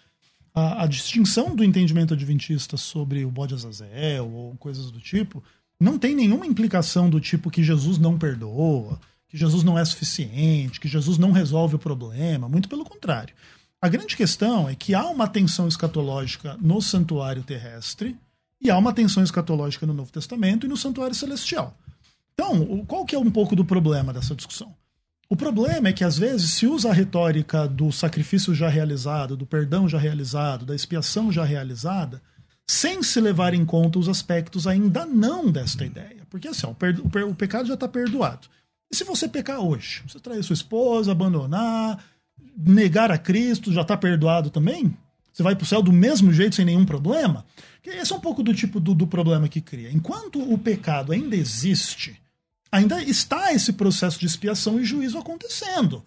A, 0.54 0.84
a 0.84 0.88
distinção 0.88 1.56
do 1.56 1.64
entendimento 1.64 2.14
adventista 2.14 2.78
sobre 2.78 3.26
o 3.26 3.30
bode 3.30 3.54
Azazel 3.54 4.32
ou 4.32 4.56
coisas 4.56 4.90
do 4.90 5.00
tipo 5.00 5.44
não 5.80 6.00
tem 6.00 6.16
nenhuma 6.16 6.46
implicação 6.46 7.10
do 7.10 7.20
tipo 7.20 7.52
que 7.52 7.62
Jesus 7.62 7.98
não 7.98 8.18
perdoa, 8.18 9.00
que 9.36 9.40
Jesus 9.40 9.64
não 9.64 9.78
é 9.78 9.84
suficiente, 9.84 10.80
que 10.80 10.88
Jesus 10.88 11.18
não 11.18 11.34
resolve 11.34 11.76
o 11.76 11.80
problema. 11.80 12.48
Muito 12.48 12.70
pelo 12.70 12.86
contrário. 12.86 13.36
A 13.82 13.90
grande 13.90 14.16
questão 14.16 14.70
é 14.70 14.76
que 14.76 14.96
há 14.96 15.06
uma 15.08 15.28
tensão 15.28 15.68
escatológica 15.68 16.58
no 16.62 16.82
santuário 16.82 17.44
terrestre 17.44 18.18
e 18.62 18.72
há 18.72 18.78
uma 18.78 18.94
tensão 18.94 19.22
escatológica 19.22 19.86
no 19.86 19.94
Novo 19.94 20.10
Testamento 20.10 20.66
e 20.66 20.70
no 20.70 20.78
santuário 20.78 21.14
celestial. 21.14 21.78
Então, 22.34 22.86
qual 22.86 23.06
que 23.06 23.14
é 23.14 23.20
um 23.20 23.30
pouco 23.30 23.58
do 23.58 23.66
problema 23.66 24.14
dessa 24.14 24.34
discussão? 24.34 24.74
O 25.30 25.36
problema 25.36 25.90
é 25.90 25.94
que 25.94 26.06
às 26.06 26.18
vezes 26.18 26.54
se 26.54 26.66
usa 26.66 26.90
a 26.90 26.94
retórica 26.94 27.68
do 27.68 27.92
sacrifício 27.92 28.56
já 28.56 28.70
realizado, 28.70 29.36
do 29.36 29.46
perdão 29.46 29.90
já 29.90 29.98
realizado, 29.98 30.66
da 30.66 30.76
expiação 30.76 31.30
já 31.30 31.44
realizada, 31.44 32.22
sem 32.66 33.04
se 33.04 33.20
levar 33.20 33.54
em 33.54 33.66
conta 33.66 34.00
os 34.00 34.08
aspectos 34.08 34.66
ainda 34.66 35.06
não 35.06 35.52
desta 35.52 35.86
ideia. 35.86 36.26
Porque 36.30 36.48
assim, 36.48 36.66
ó, 36.66 36.70
o, 36.72 37.30
o, 37.30 37.36
pecado 37.36 37.68
já 37.68 37.74
está 37.74 37.88
perdoado. 37.88 38.48
E 38.92 38.96
se 38.96 39.04
você 39.04 39.28
pecar 39.28 39.60
hoje? 39.60 40.04
Você 40.08 40.20
trair 40.20 40.44
sua 40.44 40.54
esposa, 40.54 41.12
abandonar, 41.12 42.04
negar 42.58 43.12
a 43.12 43.18
Cristo, 43.18 43.72
já 43.74 43.82
está 43.82 43.98
perdoado 43.98 44.50
também? 44.50 44.96
Você 45.32 45.44
vai 45.44 45.56
para 45.56 45.64
o 45.64 45.68
céu 45.68 45.82
do 45.82 45.92
mesmo 45.92 46.32
jeito, 46.32 46.56
sem 46.56 46.64
nenhum 46.64 46.86
problema? 46.86 47.46
Esse 47.86 48.14
é 48.14 48.16
um 48.16 48.22
pouco 48.22 48.42
do 48.42 48.54
tipo 48.54 48.80
do, 48.80 48.96
do 48.96 49.06
problema 49.06 49.50
que 49.50 49.60
cria. 49.60 49.92
Enquanto 49.92 50.42
o 50.42 50.58
pecado 50.58 51.12
ainda 51.12 51.36
existe, 51.36 52.20
ainda 52.72 53.04
está 53.04 53.54
esse 53.54 53.74
processo 53.74 54.20
de 54.20 54.26
expiação 54.26 54.80
e 54.80 54.86
juízo 54.86 55.18
acontecendo. 55.18 56.06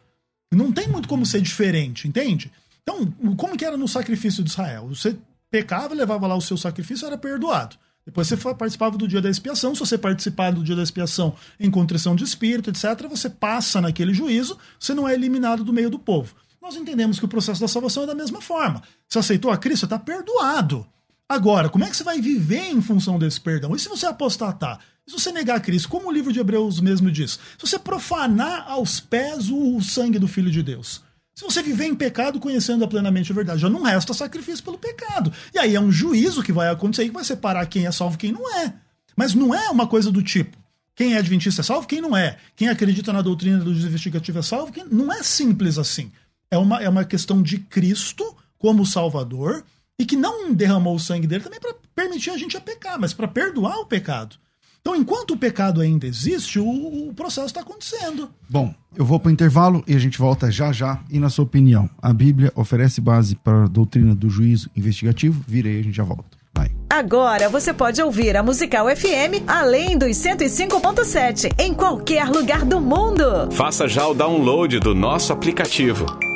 Não 0.51 0.73
tem 0.73 0.89
muito 0.89 1.09
como 1.09 1.27
ser 1.27 1.43
diferente, 1.43 2.09
entende? 2.09 2.51
Então, 2.83 3.05
como 3.37 3.57
que 3.57 3.67
era 3.67 3.77
no 3.77 3.87
sacrifício 3.87 4.43
de 4.43 4.49
Israel? 4.49 4.89
Você 4.89 5.15
pecava, 5.51 5.95
levava 5.95 6.27
lá 6.27 6.35
o 6.35 6.41
seu 6.41 6.57
sacrifício, 6.57 7.07
era 7.07 7.19
perdoado. 7.19 7.77
Depois 8.09 8.27
você 8.27 8.39
participava 8.55 8.97
do 8.97 9.07
dia 9.07 9.21
da 9.21 9.29
expiação. 9.29 9.75
Se 9.75 9.81
você 9.81 9.99
participar 9.99 10.51
do 10.51 10.65
dia 10.65 10.75
da 10.75 10.83
expiação 10.83 11.37
em 11.61 11.71
contrição 11.71 12.17
de 12.17 12.25
espírito, 12.25 12.71
etc., 12.71 13.07
você 13.07 13.29
passa 13.29 13.83
naquele 13.83 14.15
juízo, 14.15 14.57
você 14.81 14.95
não 14.95 15.07
é 15.07 15.13
eliminado 15.13 15.63
do 15.63 15.75
meio 15.75 15.91
do 15.91 15.99
povo. 15.99 16.35
Nós 16.63 16.75
entendemos 16.75 17.19
que 17.19 17.27
o 17.27 17.29
processo 17.29 17.61
da 17.61 17.69
salvação 17.69 18.05
é 18.05 18.07
da 18.07 18.15
mesma 18.15 18.41
forma. 18.41 18.83
Você 19.07 19.19
aceitou 19.19 19.51
a 19.51 19.59
Cristo, 19.59 19.85
está 19.85 19.99
perdoado. 19.99 20.87
Agora, 21.29 21.69
como 21.69 21.85
é 21.85 21.91
que 21.91 21.97
você 21.99 22.03
vai 22.03 22.19
viver 22.19 22.71
em 22.71 22.81
função 22.81 23.19
desse 23.19 23.39
perdão? 23.39 23.77
E 23.77 23.79
se 23.79 23.91
você 23.91 24.07
apostatar? 24.07 24.81
se 25.07 25.13
você 25.13 25.33
negar 25.33 25.57
a 25.57 25.61
Cristo, 25.61 25.89
como 25.89 26.09
o 26.09 26.13
livro 26.13 26.33
de 26.33 26.39
Hebreus 26.39 26.81
mesmo 26.81 27.11
diz, 27.11 27.33
se 27.33 27.67
você 27.67 27.79
profanar 27.79 28.71
aos 28.71 29.01
pés 29.01 29.51
o 29.51 29.81
sangue 29.81 30.19
do 30.19 30.29
Filho 30.29 30.51
de 30.51 30.63
Deus, 30.63 31.03
se 31.39 31.45
você 31.45 31.63
viver 31.63 31.85
em 31.85 31.95
pecado 31.95 32.41
conhecendo 32.41 32.89
plenamente 32.89 33.31
a 33.31 33.35
verdade, 33.35 33.61
já 33.61 33.71
não 33.71 33.85
resta 33.85 34.13
sacrifício 34.13 34.65
pelo 34.65 34.77
pecado. 34.77 35.33
E 35.55 35.59
aí 35.61 35.77
é 35.77 35.81
um 35.81 35.93
juízo 35.93 36.43
que 36.43 36.51
vai 36.53 36.69
acontecer 36.69 37.05
que 37.05 37.13
vai 37.13 37.23
separar 37.23 37.65
quem 37.67 37.87
é 37.87 37.93
salvo 37.93 38.17
e 38.17 38.19
quem 38.19 38.33
não 38.33 38.57
é. 38.57 38.75
Mas 39.15 39.35
não 39.35 39.55
é 39.55 39.71
uma 39.71 39.87
coisa 39.87 40.11
do 40.11 40.21
tipo, 40.21 40.59
quem 40.97 41.15
é 41.15 41.19
adventista 41.19 41.61
é 41.61 41.65
salvo, 41.65 41.87
quem 41.87 42.01
não 42.01 42.17
é. 42.17 42.39
Quem 42.57 42.69
acredita 42.69 43.13
na 43.13 43.23
doutrina 43.23 43.59
do 43.59 43.71
investigativo 43.71 44.41
é 44.41 44.43
salvo, 44.43 44.73
quem 44.73 44.85
não 44.91 45.13
é 45.13 45.23
simples 45.23 45.79
assim. 45.79 46.11
É 46.51 46.59
uma, 46.59 46.83
é 46.83 46.89
uma 46.89 47.05
questão 47.05 47.41
de 47.41 47.59
Cristo 47.59 48.37
como 48.59 48.85
Salvador 48.85 49.65
e 49.97 50.05
que 50.05 50.17
não 50.17 50.53
derramou 50.53 50.97
o 50.97 51.01
sangue 51.01 51.29
dele 51.29 51.45
também 51.45 51.61
para 51.61 51.77
permitir 51.95 52.31
a 52.31 52.37
gente 52.37 52.57
a 52.57 52.61
pecar, 52.61 52.99
mas 52.99 53.13
para 53.13 53.29
perdoar 53.29 53.79
o 53.79 53.87
pecado. 53.87 54.35
Então, 54.81 54.97
enquanto 54.97 55.33
o 55.33 55.37
pecado 55.37 55.81
ainda 55.81 56.07
existe, 56.07 56.59
o, 56.59 57.09
o 57.09 57.13
processo 57.15 57.49
está 57.49 57.61
acontecendo. 57.61 58.31
Bom, 58.49 58.75
eu 58.97 59.05
vou 59.05 59.21
para 59.21 59.29
o 59.29 59.33
intervalo 59.33 59.85
e 59.87 59.95
a 59.95 59.99
gente 59.99 60.19
volta 60.19 60.51
já 60.51 60.73
já. 60.73 61.01
E 61.11 61.19
na 61.19 61.29
sua 61.29 61.45
opinião, 61.45 61.89
a 62.01 62.13
Bíblia 62.13 62.53
oferece 62.55 63.01
base 63.01 63.37
para 63.37 63.65
a 63.65 63.69
doutrina 63.69 64.15
do 64.15 64.31
juízo 64.31 64.71
investigativo? 64.77 65.45
Vira 65.47 65.69
aí, 65.69 65.81
a 65.81 65.83
gente 65.83 65.97
já 65.97 66.05
volta. 66.05 66.39
Vai. 66.55 66.71
Agora 66.91 67.49
você 67.49 67.73
pode 67.73 68.03
ouvir 68.03 68.37
a 68.37 68.43
Musical 68.43 68.87
FM 68.89 69.45
além 69.47 69.97
dos 69.97 70.17
105.7 70.17 71.53
em 71.59 71.75
qualquer 71.75 72.29
lugar 72.29 72.65
do 72.65 72.81
mundo. 72.81 73.51
Faça 73.53 73.87
já 73.87 74.07
o 74.07 74.15
download 74.15 74.81
do 74.81 74.95
nosso 74.95 75.33
aplicativo. 75.33 76.07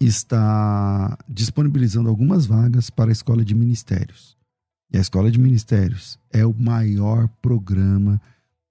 está 0.00 1.18
disponibilizando 1.28 2.08
algumas 2.08 2.46
vagas 2.46 2.88
para 2.88 3.10
a 3.10 3.12
Escola 3.12 3.44
de 3.44 3.54
Ministérios. 3.54 4.36
E 4.92 4.96
a 4.96 5.00
Escola 5.00 5.30
de 5.30 5.38
Ministérios 5.38 6.18
é 6.32 6.44
o 6.44 6.54
maior 6.54 7.28
programa 7.42 8.20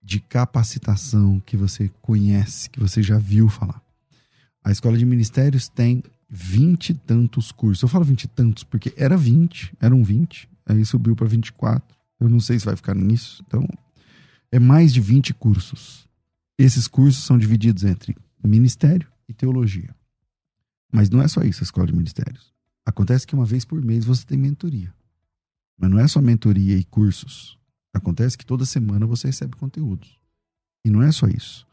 de 0.01 0.19
capacitação 0.19 1.39
que 1.45 1.55
você 1.55 1.89
conhece, 2.01 2.69
que 2.69 2.79
você 2.79 3.03
já 3.03 3.17
viu 3.17 3.47
falar. 3.47 3.81
A 4.63 4.71
Escola 4.71 4.97
de 4.97 5.05
Ministérios 5.05 5.69
tem 5.69 6.03
vinte 6.27 6.89
e 6.89 6.93
tantos 6.93 7.51
cursos. 7.51 7.81
Eu 7.83 7.87
falo 7.87 8.03
vinte 8.03 8.23
e 8.23 8.27
tantos 8.27 8.63
porque 8.63 8.93
era 8.97 9.15
20, 9.15 9.73
eram 9.79 10.03
20, 10.03 10.49
aí 10.65 10.83
subiu 10.83 11.15
para 11.15 11.27
24. 11.27 11.95
Eu 12.19 12.27
não 12.27 12.39
sei 12.39 12.59
se 12.59 12.65
vai 12.65 12.75
ficar 12.75 12.95
nisso. 12.95 13.43
Então, 13.47 13.65
é 14.51 14.59
mais 14.59 14.93
de 14.93 14.99
20 14.99 15.33
cursos. 15.35 16.07
Esses 16.57 16.87
cursos 16.87 17.23
são 17.23 17.37
divididos 17.37 17.83
entre 17.83 18.17
ministério 18.43 19.07
e 19.27 19.33
teologia. 19.33 19.95
Mas 20.91 21.09
não 21.09 21.21
é 21.21 21.27
só 21.27 21.41
isso 21.41 21.61
a 21.61 21.65
escola 21.65 21.87
de 21.87 21.93
ministérios. 21.93 22.53
Acontece 22.85 23.27
que 23.27 23.35
uma 23.35 23.45
vez 23.45 23.63
por 23.65 23.81
mês 23.83 24.05
você 24.05 24.25
tem 24.25 24.37
mentoria. 24.37 24.93
Mas 25.77 25.89
não 25.89 25.99
é 25.99 26.07
só 26.07 26.21
mentoria 26.21 26.75
e 26.75 26.83
cursos. 26.83 27.57
Acontece 27.93 28.37
que 28.37 28.45
toda 28.45 28.65
semana 28.65 29.05
você 29.05 29.27
recebe 29.27 29.55
conteúdos. 29.55 30.19
E 30.83 30.89
não 30.89 31.01
é 31.01 31.11
só 31.11 31.27
isso. 31.27 31.67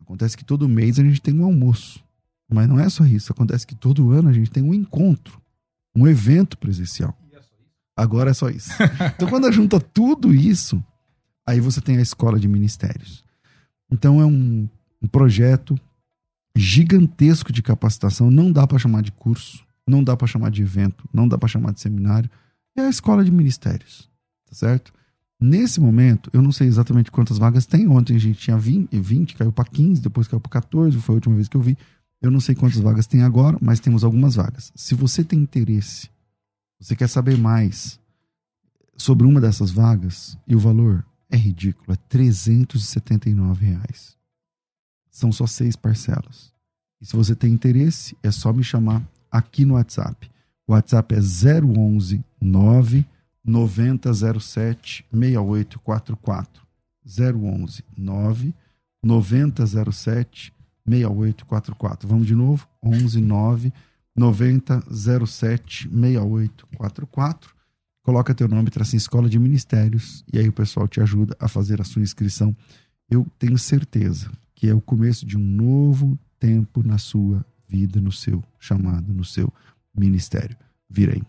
Acontece 0.00 0.36
que 0.36 0.44
todo 0.44 0.68
mês 0.68 0.98
a 0.98 1.02
gente 1.02 1.20
tem 1.20 1.38
um 1.38 1.44
almoço. 1.44 2.02
Mas 2.50 2.68
não 2.68 2.78
é 2.78 2.88
só 2.88 3.04
isso. 3.04 3.32
Acontece 3.32 3.66
que 3.66 3.74
todo 3.74 4.10
ano 4.10 4.28
a 4.28 4.32
gente 4.32 4.50
tem 4.50 4.62
um 4.62 4.72
encontro, 4.72 5.40
um 5.94 6.06
evento 6.06 6.56
presencial. 6.56 7.16
Agora 7.96 8.30
é 8.30 8.34
só 8.34 8.48
isso. 8.48 8.70
Então, 9.14 9.28
quando 9.28 9.50
junta 9.50 9.80
tudo 9.80 10.32
isso, 10.32 10.82
aí 11.44 11.60
você 11.60 11.80
tem 11.80 11.98
a 11.98 12.02
escola 12.02 12.38
de 12.38 12.46
ministérios. 12.46 13.24
Então, 13.90 14.20
é 14.20 14.26
um, 14.26 14.68
um 15.02 15.08
projeto 15.08 15.78
gigantesco 16.58 17.52
de 17.52 17.62
capacitação. 17.62 18.30
Não 18.30 18.50
dá 18.50 18.66
para 18.66 18.78
chamar 18.78 19.02
de 19.02 19.12
curso, 19.12 19.64
não 19.86 20.02
dá 20.02 20.16
para 20.16 20.26
chamar 20.26 20.50
de 20.50 20.62
evento, 20.62 21.08
não 21.12 21.28
dá 21.28 21.38
para 21.38 21.48
chamar 21.48 21.72
de 21.72 21.80
seminário. 21.80 22.28
É 22.76 22.82
a 22.82 22.90
escola 22.90 23.24
de 23.24 23.30
ministérios, 23.30 24.10
tá 24.48 24.54
certo? 24.54 24.92
Nesse 25.40 25.80
momento, 25.80 26.28
eu 26.32 26.42
não 26.42 26.50
sei 26.50 26.66
exatamente 26.66 27.12
quantas 27.12 27.38
vagas 27.38 27.64
tem. 27.64 27.86
Ontem 27.86 28.16
a 28.16 28.18
gente 28.18 28.40
tinha 28.40 28.58
20, 28.58 28.98
20 28.98 29.36
caiu 29.36 29.52
para 29.52 29.64
15, 29.64 30.00
depois 30.02 30.26
caiu 30.26 30.40
para 30.40 30.50
14, 30.50 30.98
foi 30.98 31.14
a 31.14 31.16
última 31.16 31.36
vez 31.36 31.46
que 31.46 31.56
eu 31.56 31.60
vi. 31.60 31.78
Eu 32.20 32.30
não 32.30 32.40
sei 32.40 32.56
quantas 32.56 32.80
vagas 32.80 33.06
tem 33.06 33.22
agora, 33.22 33.56
mas 33.60 33.78
temos 33.78 34.02
algumas 34.02 34.34
vagas. 34.34 34.72
Se 34.74 34.96
você 34.96 35.22
tem 35.22 35.38
interesse, 35.38 36.10
você 36.80 36.96
quer 36.96 37.08
saber 37.08 37.38
mais 37.38 38.00
sobre 38.96 39.24
uma 39.24 39.40
dessas 39.40 39.70
vagas 39.70 40.36
e 40.44 40.56
o 40.56 40.58
valor 40.58 41.06
é 41.30 41.36
ridículo, 41.36 41.92
é 41.92 41.96
379 42.08 43.64
reais. 43.64 44.17
São 45.10 45.32
só 45.32 45.46
seis 45.46 45.76
parcelas. 45.76 46.52
E 47.00 47.06
se 47.06 47.16
você 47.16 47.34
tem 47.34 47.52
interesse, 47.52 48.16
é 48.22 48.30
só 48.30 48.52
me 48.52 48.64
chamar 48.64 49.02
aqui 49.30 49.64
no 49.64 49.74
WhatsApp. 49.74 50.30
O 50.66 50.72
WhatsApp 50.72 51.14
é 51.14 51.18
011 51.18 52.24
9 52.40 53.06
9007 53.44 55.06
6844. 55.12 56.66
011 57.06 57.84
9 57.96 58.54
9007 59.02 60.52
6844. 60.86 62.08
Vamos 62.08 62.26
de 62.26 62.34
novo? 62.34 62.68
11 62.82 63.20
9 63.20 63.72
9007 64.14 65.88
6844. 65.88 67.56
Coloca 68.02 68.34
teu 68.34 68.48
nome, 68.48 68.70
em 68.70 68.96
Escola 68.96 69.28
de 69.28 69.38
Ministérios 69.38 70.24
e 70.32 70.38
aí 70.38 70.48
o 70.48 70.52
pessoal 70.52 70.88
te 70.88 71.00
ajuda 71.00 71.36
a 71.38 71.46
fazer 71.46 71.80
a 71.80 71.84
sua 71.84 72.02
inscrição. 72.02 72.56
Eu 73.10 73.26
tenho 73.38 73.58
certeza 73.58 74.30
que 74.58 74.68
é 74.68 74.74
o 74.74 74.80
começo 74.80 75.24
de 75.24 75.38
um 75.38 75.40
novo 75.40 76.18
tempo 76.36 76.82
na 76.84 76.98
sua 76.98 77.46
vida, 77.68 78.00
no 78.00 78.10
seu 78.10 78.42
chamado, 78.58 79.14
no 79.14 79.24
seu 79.24 79.52
ministério. 79.96 80.56
Virei. 80.90 81.22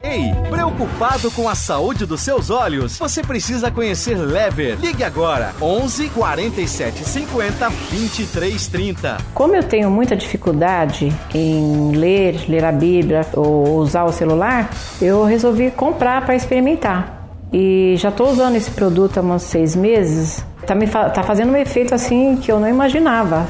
Ei, 0.00 0.32
preocupado 0.48 1.28
com 1.32 1.48
a 1.48 1.56
saúde 1.56 2.06
dos 2.06 2.20
seus 2.20 2.50
olhos? 2.50 2.96
Você 2.98 3.20
precisa 3.20 3.68
conhecer 3.68 4.14
Lever. 4.14 4.78
Ligue 4.78 5.02
agora 5.02 5.52
11 5.60 6.08
47 6.10 7.04
50 7.04 7.68
23 7.68 8.66
30. 8.68 9.16
Como 9.34 9.56
eu 9.56 9.64
tenho 9.64 9.90
muita 9.90 10.14
dificuldade 10.14 11.12
em 11.34 11.96
ler, 11.96 12.48
ler 12.48 12.64
a 12.64 12.70
Bíblia 12.70 13.26
ou 13.34 13.78
usar 13.78 14.04
o 14.04 14.12
celular, 14.12 14.70
eu 15.02 15.24
resolvi 15.24 15.72
comprar 15.72 16.24
para 16.24 16.36
experimentar. 16.36 17.19
E 17.52 17.94
já 17.96 18.10
estou 18.10 18.30
usando 18.30 18.56
esse 18.56 18.70
produto 18.70 19.18
há 19.18 19.22
uns 19.22 19.42
seis 19.42 19.74
meses. 19.74 20.44
Tá, 20.66 20.74
me 20.74 20.86
fa 20.86 21.10
tá 21.10 21.22
fazendo 21.22 21.52
um 21.52 21.56
efeito 21.56 21.94
assim 21.94 22.36
que 22.36 22.50
eu 22.50 22.60
não 22.60 22.68
imaginava. 22.68 23.46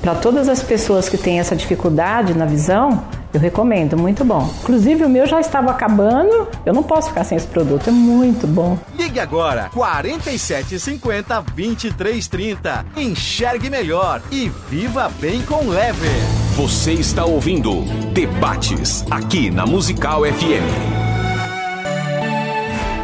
Para 0.00 0.14
todas 0.14 0.48
as 0.48 0.62
pessoas 0.62 1.08
que 1.08 1.16
têm 1.16 1.40
essa 1.40 1.56
dificuldade 1.56 2.34
na 2.34 2.44
visão, 2.44 3.02
eu 3.32 3.40
recomendo, 3.40 3.96
muito 3.96 4.24
bom. 4.24 4.48
Inclusive 4.62 5.04
o 5.04 5.08
meu 5.08 5.26
já 5.26 5.40
estava 5.40 5.70
acabando, 5.70 6.46
eu 6.64 6.72
não 6.72 6.82
posso 6.82 7.08
ficar 7.08 7.24
sem 7.24 7.36
esse 7.36 7.46
produto, 7.46 7.88
é 7.88 7.90
muito 7.90 8.46
bom. 8.46 8.78
Ligue 8.96 9.18
agora 9.18 9.70
4750 9.74 11.40
2330. 11.40 12.86
Enxergue 12.96 13.68
melhor 13.68 14.22
e 14.30 14.50
viva 14.70 15.10
bem 15.20 15.42
com 15.42 15.68
leve. 15.68 16.08
Você 16.56 16.92
está 16.92 17.24
ouvindo 17.24 17.82
Debates 18.12 19.04
aqui 19.10 19.50
na 19.50 19.66
Musical 19.66 20.22
FM. 20.22 20.93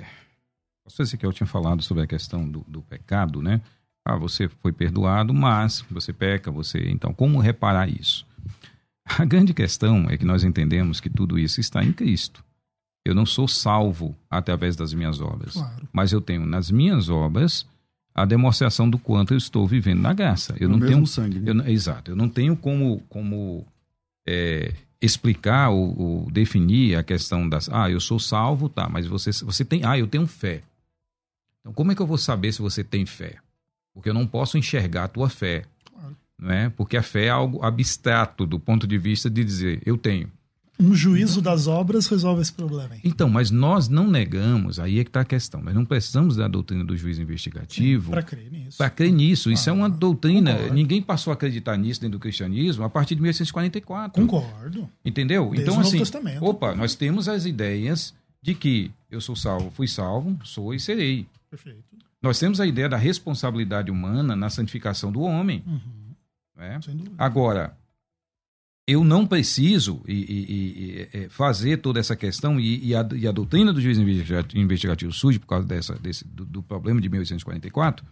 o 0.82 0.84
pastor 0.84 1.04
Ezequiel 1.04 1.32
tinha 1.32 1.48
falado 1.48 1.82
sobre 1.82 2.04
a 2.04 2.06
questão 2.06 2.48
do, 2.48 2.64
do 2.68 2.80
pecado, 2.80 3.42
né? 3.42 3.60
Ah, 4.04 4.16
você 4.16 4.48
foi 4.48 4.72
perdoado, 4.72 5.34
mas 5.34 5.84
você 5.90 6.12
peca, 6.12 6.52
você. 6.52 6.88
Então, 6.88 7.12
como 7.12 7.40
reparar 7.40 7.88
isso? 7.88 8.24
A 9.04 9.24
grande 9.24 9.52
questão 9.52 10.06
é 10.08 10.16
que 10.16 10.24
nós 10.24 10.44
entendemos 10.44 11.00
que 11.00 11.10
tudo 11.10 11.36
isso 11.36 11.60
está 11.60 11.82
em 11.82 11.92
Cristo. 11.92 12.44
Eu 13.08 13.14
não 13.14 13.26
sou 13.26 13.48
salvo 13.48 14.14
através 14.30 14.76
das 14.76 14.92
minhas 14.94 15.20
obras, 15.20 15.54
Claro. 15.54 15.88
mas 15.92 16.12
eu 16.12 16.20
tenho 16.20 16.44
nas 16.46 16.70
minhas 16.70 17.08
obras 17.08 17.66
a 18.14 18.24
demonstração 18.24 18.88
do 18.90 18.98
quanto 18.98 19.32
eu 19.34 19.38
estou 19.38 19.66
vivendo 19.66 20.00
na 20.00 20.12
graça. 20.12 20.54
Eu 20.58 20.68
No 20.68 20.76
não 20.76 20.86
tenho 20.86 21.06
sangue, 21.06 21.38
né? 21.38 21.50
eu 21.66 21.72
exato. 21.72 22.10
Eu 22.10 22.16
não 22.16 22.28
tenho 22.28 22.56
como, 22.56 23.00
como 23.08 23.64
é, 24.26 24.74
explicar 25.00 25.70
ou, 25.70 25.98
ou 26.00 26.30
definir 26.30 26.96
a 26.96 27.02
questão 27.02 27.48
das. 27.48 27.68
Ah, 27.70 27.88
eu 27.90 28.00
sou 28.00 28.18
salvo, 28.18 28.68
tá, 28.68 28.88
mas 28.88 29.06
você, 29.06 29.30
você 29.44 29.64
tem. 29.64 29.84
Ah, 29.84 29.96
eu 29.98 30.06
tenho 30.08 30.26
fé. 30.26 30.62
Então, 31.60 31.72
como 31.72 31.92
é 31.92 31.94
que 31.94 32.02
eu 32.02 32.06
vou 32.06 32.18
saber 32.18 32.52
se 32.52 32.60
você 32.60 32.82
tem 32.82 33.06
fé? 33.06 33.36
Porque 33.94 34.08
eu 34.10 34.14
não 34.14 34.26
posso 34.26 34.58
enxergar 34.58 35.04
a 35.04 35.08
tua 35.08 35.28
fé. 35.28 35.64
Claro. 35.92 36.16
Não 36.38 36.50
é? 36.50 36.68
Porque 36.70 36.96
a 36.96 37.02
fé 37.02 37.26
é 37.26 37.30
algo 37.30 37.64
abstrato 37.64 38.44
do 38.46 38.58
ponto 38.58 38.86
de 38.86 38.98
vista 38.98 39.28
de 39.30 39.44
dizer, 39.44 39.80
eu 39.86 39.96
tenho. 39.96 40.30
Um 40.80 40.94
juízo 40.94 41.42
das 41.42 41.66
obras 41.66 42.06
resolve 42.06 42.40
esse 42.40 42.52
problema. 42.52 42.94
Hein? 42.94 43.00
Então, 43.04 43.28
mas 43.28 43.50
nós 43.50 43.88
não 43.88 44.08
negamos, 44.08 44.78
aí 44.78 45.00
é 45.00 45.04
que 45.04 45.10
está 45.10 45.22
a 45.22 45.24
questão. 45.24 45.60
Nós 45.60 45.74
não 45.74 45.84
precisamos 45.84 46.36
da 46.36 46.46
doutrina 46.46 46.84
do 46.84 46.96
juiz 46.96 47.18
investigativo 47.18 48.12
Para 48.12 48.22
crer 48.22 48.50
nisso. 48.52 48.78
para 48.78 48.88
crer 48.90 49.12
nisso. 49.12 49.50
Isso 49.50 49.68
é 49.68 49.72
uma 49.72 49.86
Ah, 49.86 49.88
doutrina. 49.88 50.52
concordo. 50.52 50.74
Ninguém 50.74 51.02
passou 51.02 51.32
a 51.32 51.34
acreditar 51.34 51.76
nisso 51.76 52.00
dentro 52.00 52.18
do 52.18 52.22
cristianismo 52.22 52.84
a 52.84 52.88
partir 52.90 53.16
de 53.16 53.22
1844. 53.22 54.22
Concordo. 54.24 54.88
Entendeu? 55.04 55.46
Desde 55.50 55.62
então, 55.62 55.80
assim, 55.80 55.98
Testamento. 55.98 56.44
opa, 56.44 56.74
nós 56.74 56.94
temos 56.94 57.28
as 57.28 57.44
ideias 57.44 58.14
de 58.40 58.54
que 58.54 58.90
eu 59.10 59.20
sou 59.20 59.34
salvo, 59.34 59.72
fui 59.72 59.88
salvo, 59.88 60.38
sou 60.44 60.72
e 60.72 60.78
serei. 60.78 61.26
Perfeito. 61.50 61.82
Nós 62.22 62.38
temos 62.38 62.60
a 62.60 62.66
ideia 62.66 62.88
da 62.88 62.96
responsabilidade 62.96 63.90
humana 63.90 64.36
na 64.36 64.48
santificação 64.50 65.10
do 65.10 65.22
homem. 65.22 65.62
Uhum. 65.66 65.80
né? 66.56 66.78
Sem 66.84 66.96
dúvida. 66.96 67.14
Agora, 67.18 67.76
eu 68.88 69.04
não 69.04 69.26
preciso 69.26 70.00
e, 70.08 70.12
e- 70.14 70.46
e- 71.14 71.24
e- 71.24 71.28
fazer 71.28 71.76
toda 71.76 72.00
essa 72.00 72.16
questão 72.16 72.58
e, 72.58 72.94
a, 72.94 73.00
a 73.00 73.32
doutrina 73.32 73.72
do 73.72 73.80
juiz 73.80 73.98
investigativo, 73.98 74.60
investigativo 74.62 75.12
surge 75.12 75.38
por 75.38 75.46
causa 75.46 75.66
dessa, 75.68 75.94
desse, 75.98 76.26
do, 76.26 76.44
do 76.46 76.62
problema 76.62 76.98
de 77.00 77.08
1844, 77.10 78.04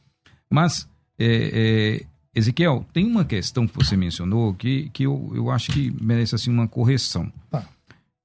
mas, 0.51 0.89
é, 1.19 2.03
é, 2.05 2.07
Ezequiel, 2.39 2.87
tem 2.93 3.07
uma 3.07 3.25
questão 3.25 3.67
que 3.67 3.75
você 3.75 3.97
mencionou 3.97 4.53
que, 4.53 4.91
que 4.91 5.05
eu, 5.05 5.33
eu 5.35 5.51
acho 5.51 5.73
que 5.73 5.91
merece 6.01 6.35
assim, 6.35 6.51
uma 6.51 6.69
correção. 6.69 7.33
Tá. 7.51 7.67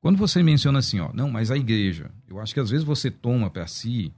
Quando 0.01 0.17
você 0.17 0.43
menciona 0.43 0.79
assim, 0.79 0.99
ó, 0.99 1.09
não, 1.13 1.29
mas 1.31 1.49
a 1.51 1.55
igreja, 1.57 2.11
eu 2.27 2.39
acho 2.41 2.53
que 2.53 2.59
às 2.59 2.69
vezes 2.69 2.83
você 2.85 3.09
toma 3.09 3.49
para 3.49 3.65
si 3.67 4.11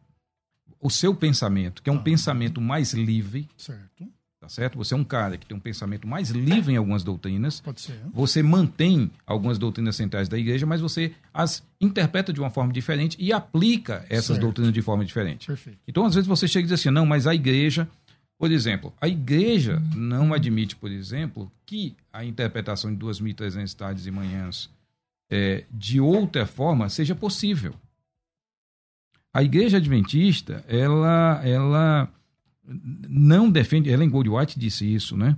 o 0.82 0.90
seu 0.90 1.14
pensamento, 1.14 1.84
que 1.84 1.90
é 1.90 1.94
um 1.94 1.98
Tá. 1.98 2.04
pensamento 2.04 2.60
mais 2.60 2.94
livre, 2.94 3.48
Certo. 3.56 4.06
Tá 4.44 4.50
certo? 4.50 4.78
Você 4.78 4.94
é 4.94 4.98
um 4.98 5.06
cara 5.06 5.38
que 5.38 5.46
tem 5.46 5.56
um 5.56 5.60
pensamento 5.60 6.06
mais 6.06 6.30
livre 6.32 6.74
em 6.74 6.76
algumas 6.76 7.02
doutrinas, 7.02 7.62
Pode 7.62 7.80
ser. 7.80 7.98
você 8.14 8.44
mantém 8.44 9.10
algumas 9.26 9.58
doutrinas 9.58 9.96
centrais 9.96 10.28
da 10.28 10.38
igreja, 10.38 10.66
mas 10.66 10.82
você 10.82 11.14
as 11.34 11.64
interpreta 11.80 12.34
de 12.34 12.42
uma 12.42 12.50
forma 12.50 12.74
diferente 12.74 13.16
e 13.18 13.32
aplica 13.32 14.06
essas 14.10 14.26
Certo. 14.36 14.42
doutrinas 14.42 14.74
de 14.74 14.82
forma 14.82 15.06
diferente. 15.06 15.48
Perfeito. 15.48 15.80
Então, 15.88 16.06
às 16.06 16.14
vezes, 16.14 16.28
você 16.28 16.46
chega 16.46 16.66
e 16.66 16.70
diz 16.70 16.78
assim, 16.78 16.90
não, 16.92 17.06
mas 17.06 17.26
a 17.26 17.34
igreja, 17.34 17.88
por 18.38 18.52
exemplo, 18.52 18.94
a 19.00 19.08
igreja 19.08 19.82
não 19.96 20.34
admite, 20.34 20.76
por 20.76 20.92
exemplo, 20.92 21.50
que 21.66 21.96
a 22.12 22.26
interpretação 22.26 22.94
de 22.94 23.00
2.300 23.00 23.74
tardes 23.74 24.06
e 24.06 24.12
manhãs 24.12 24.70
é, 25.32 25.64
de 25.72 26.02
outra 26.02 26.46
forma 26.46 26.90
seja 26.90 27.16
possível. 27.16 27.74
A 29.34 29.42
igreja 29.42 29.78
adventista, 29.78 30.66
ela, 30.68 31.42
ela 31.46 32.10
não 32.66 33.50
defende, 33.50 33.90
Ellen 33.90 34.10
Gold 34.10 34.30
White 34.30 34.60
disse 34.60 34.86
isso, 34.92 35.18
né? 35.18 35.38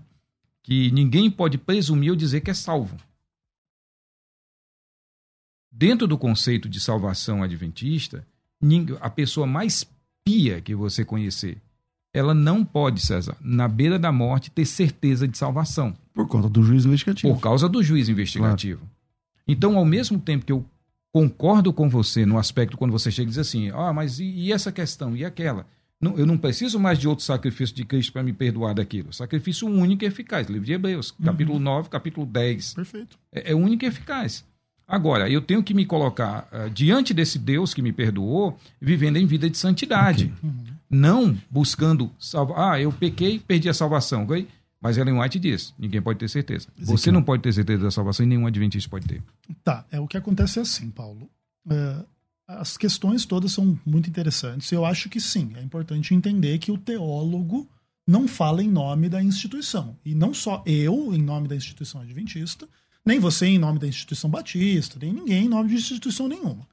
Que 0.63 0.91
ninguém 0.91 1.29
pode 1.29 1.57
presumir 1.57 2.11
ou 2.11 2.15
dizer 2.15 2.41
que 2.41 2.51
é 2.51 2.53
salvo. 2.53 2.97
Dentro 5.71 6.07
do 6.07 6.17
conceito 6.17 6.69
de 6.69 6.79
salvação 6.79 7.43
adventista, 7.43 8.25
a 9.01 9.09
pessoa 9.09 9.45
mais 9.45 9.85
pia 10.23 10.61
que 10.61 10.73
você 10.73 11.03
conhecer, 11.03 11.61
ela 12.13 12.33
não 12.33 12.63
pode, 12.63 13.01
César, 13.01 13.35
na 13.41 13.67
beira 13.67 13.99
da 13.99 14.11
morte, 14.11 14.49
ter 14.49 14.65
certeza 14.65 15.27
de 15.27 15.37
salvação, 15.37 15.95
Por 16.13 16.27
conta 16.27 16.47
do 16.47 16.63
juiz 16.63 16.85
investigativo. 16.85 17.33
por 17.33 17.41
causa 17.41 17.67
do 17.67 17.83
juiz 17.83 18.07
investigativo. 18.07 18.87
Então, 19.45 19.77
ao 19.77 19.83
mesmo 19.85 20.19
tempo 20.19 20.45
que 20.45 20.51
eu 20.51 20.65
concordo 21.11 21.73
com 21.73 21.89
você 21.89 22.25
no 22.25 22.37
aspecto 22.37 22.77
quando 22.77 22.91
você 22.91 23.11
chega 23.11 23.27
e 23.27 23.31
diz 23.31 23.37
assim, 23.37 23.69
ah, 23.71 23.91
mas 23.93 24.19
e, 24.19 24.25
e 24.25 24.51
essa 24.53 24.71
questão, 24.71 25.15
e 25.15 25.25
aquela? 25.25 25.67
Não, 26.05 26.15
eu 26.19 26.25
não 26.25 26.37
preciso 26.37 26.79
mais 26.79 26.99
de 26.99 27.07
outro 27.07 27.25
sacrifício 27.25 27.75
de 27.75 27.83
Cristo 27.83 28.13
para 28.13 28.21
me 28.21 28.31
perdoar 28.31 28.75
daquilo. 28.75 29.11
Sacrifício 29.11 29.67
único 29.67 30.03
e 30.03 30.07
eficaz. 30.07 30.47
Livro 30.47 30.63
de 30.63 30.73
Hebreus, 30.73 31.11
capítulo 31.23 31.59
9, 31.59 31.89
capítulo 31.89 32.27
10 32.27 32.75
Perfeito. 32.75 33.17
é, 33.31 33.51
é 33.51 33.55
único 33.55 33.83
e 33.83 33.87
eficaz. 33.87 34.45
Agora, 34.87 35.27
eu 35.27 35.41
tenho 35.41 35.63
que 35.63 35.73
me 35.73 35.83
colocar 35.83 36.47
ah, 36.51 36.69
diante 36.71 37.11
desse 37.11 37.39
Deus 37.39 37.73
que 37.73 37.81
me 37.81 37.91
perdoou, 37.91 38.55
vivendo 38.79 39.17
em 39.17 39.25
vida 39.25 39.49
de 39.49 39.57
santidade. 39.57 40.31
Não 40.87 41.35
buscando 41.49 42.11
salvar. 42.19 42.73
Ah, 42.73 42.79
eu 42.79 42.91
pequei, 42.91 43.39
perdi 43.39 43.67
a 43.67 43.73
salvação. 43.73 44.25
ok? 44.25 44.47
Mas 44.79 44.99
Ellen 44.99 45.19
White 45.19 45.39
diz: 45.39 45.73
ninguém 45.79 46.03
pode 46.03 46.19
ter 46.19 46.29
certeza. 46.29 46.67
Você 46.77 47.11
não 47.11 47.23
pode 47.23 47.41
ter 47.41 47.51
certeza 47.51 47.81
da 47.81 47.89
salvação 47.89 48.23
e 48.23 48.29
nenhum 48.29 48.45
adventista 48.45 48.87
pode 48.87 49.07
ter. 49.07 49.23
Tá, 49.63 49.83
é 49.91 49.99
o 49.99 50.07
que 50.07 50.17
acontece 50.17 50.59
é 50.59 50.61
assim, 50.61 50.91
Paulo. 50.91 51.27
É, 51.67 52.05
as 52.47 52.77
questões 52.77 53.25
todas 53.25 53.51
são 53.51 53.79
muito 53.85 54.09
interessantes. 54.09 54.71
Eu 54.71 54.85
acho 54.85 55.09
que 55.09 55.19
sim, 55.19 55.53
é 55.55 55.61
importante 55.61 56.13
entender 56.13 56.57
que 56.59 56.71
o 56.71 56.77
teólogo 56.77 57.67
não 58.07 58.27
fala 58.27 58.63
em 58.63 58.69
nome 58.69 59.09
da 59.09 59.21
instituição. 59.21 59.97
E 60.05 60.13
não 60.13 60.33
só 60.33 60.63
eu, 60.65 61.13
em 61.13 61.21
nome 61.21 61.47
da 61.47 61.55
instituição 61.55 62.01
adventista, 62.01 62.67
nem 63.05 63.19
você 63.19 63.47
em 63.47 63.57
nome 63.59 63.79
da 63.79 63.87
instituição 63.87 64.29
batista, 64.29 64.97
nem 65.01 65.13
ninguém 65.13 65.45
em 65.45 65.49
nome 65.49 65.69
de 65.69 65.75
instituição 65.75 66.27
nenhuma. 66.27 66.67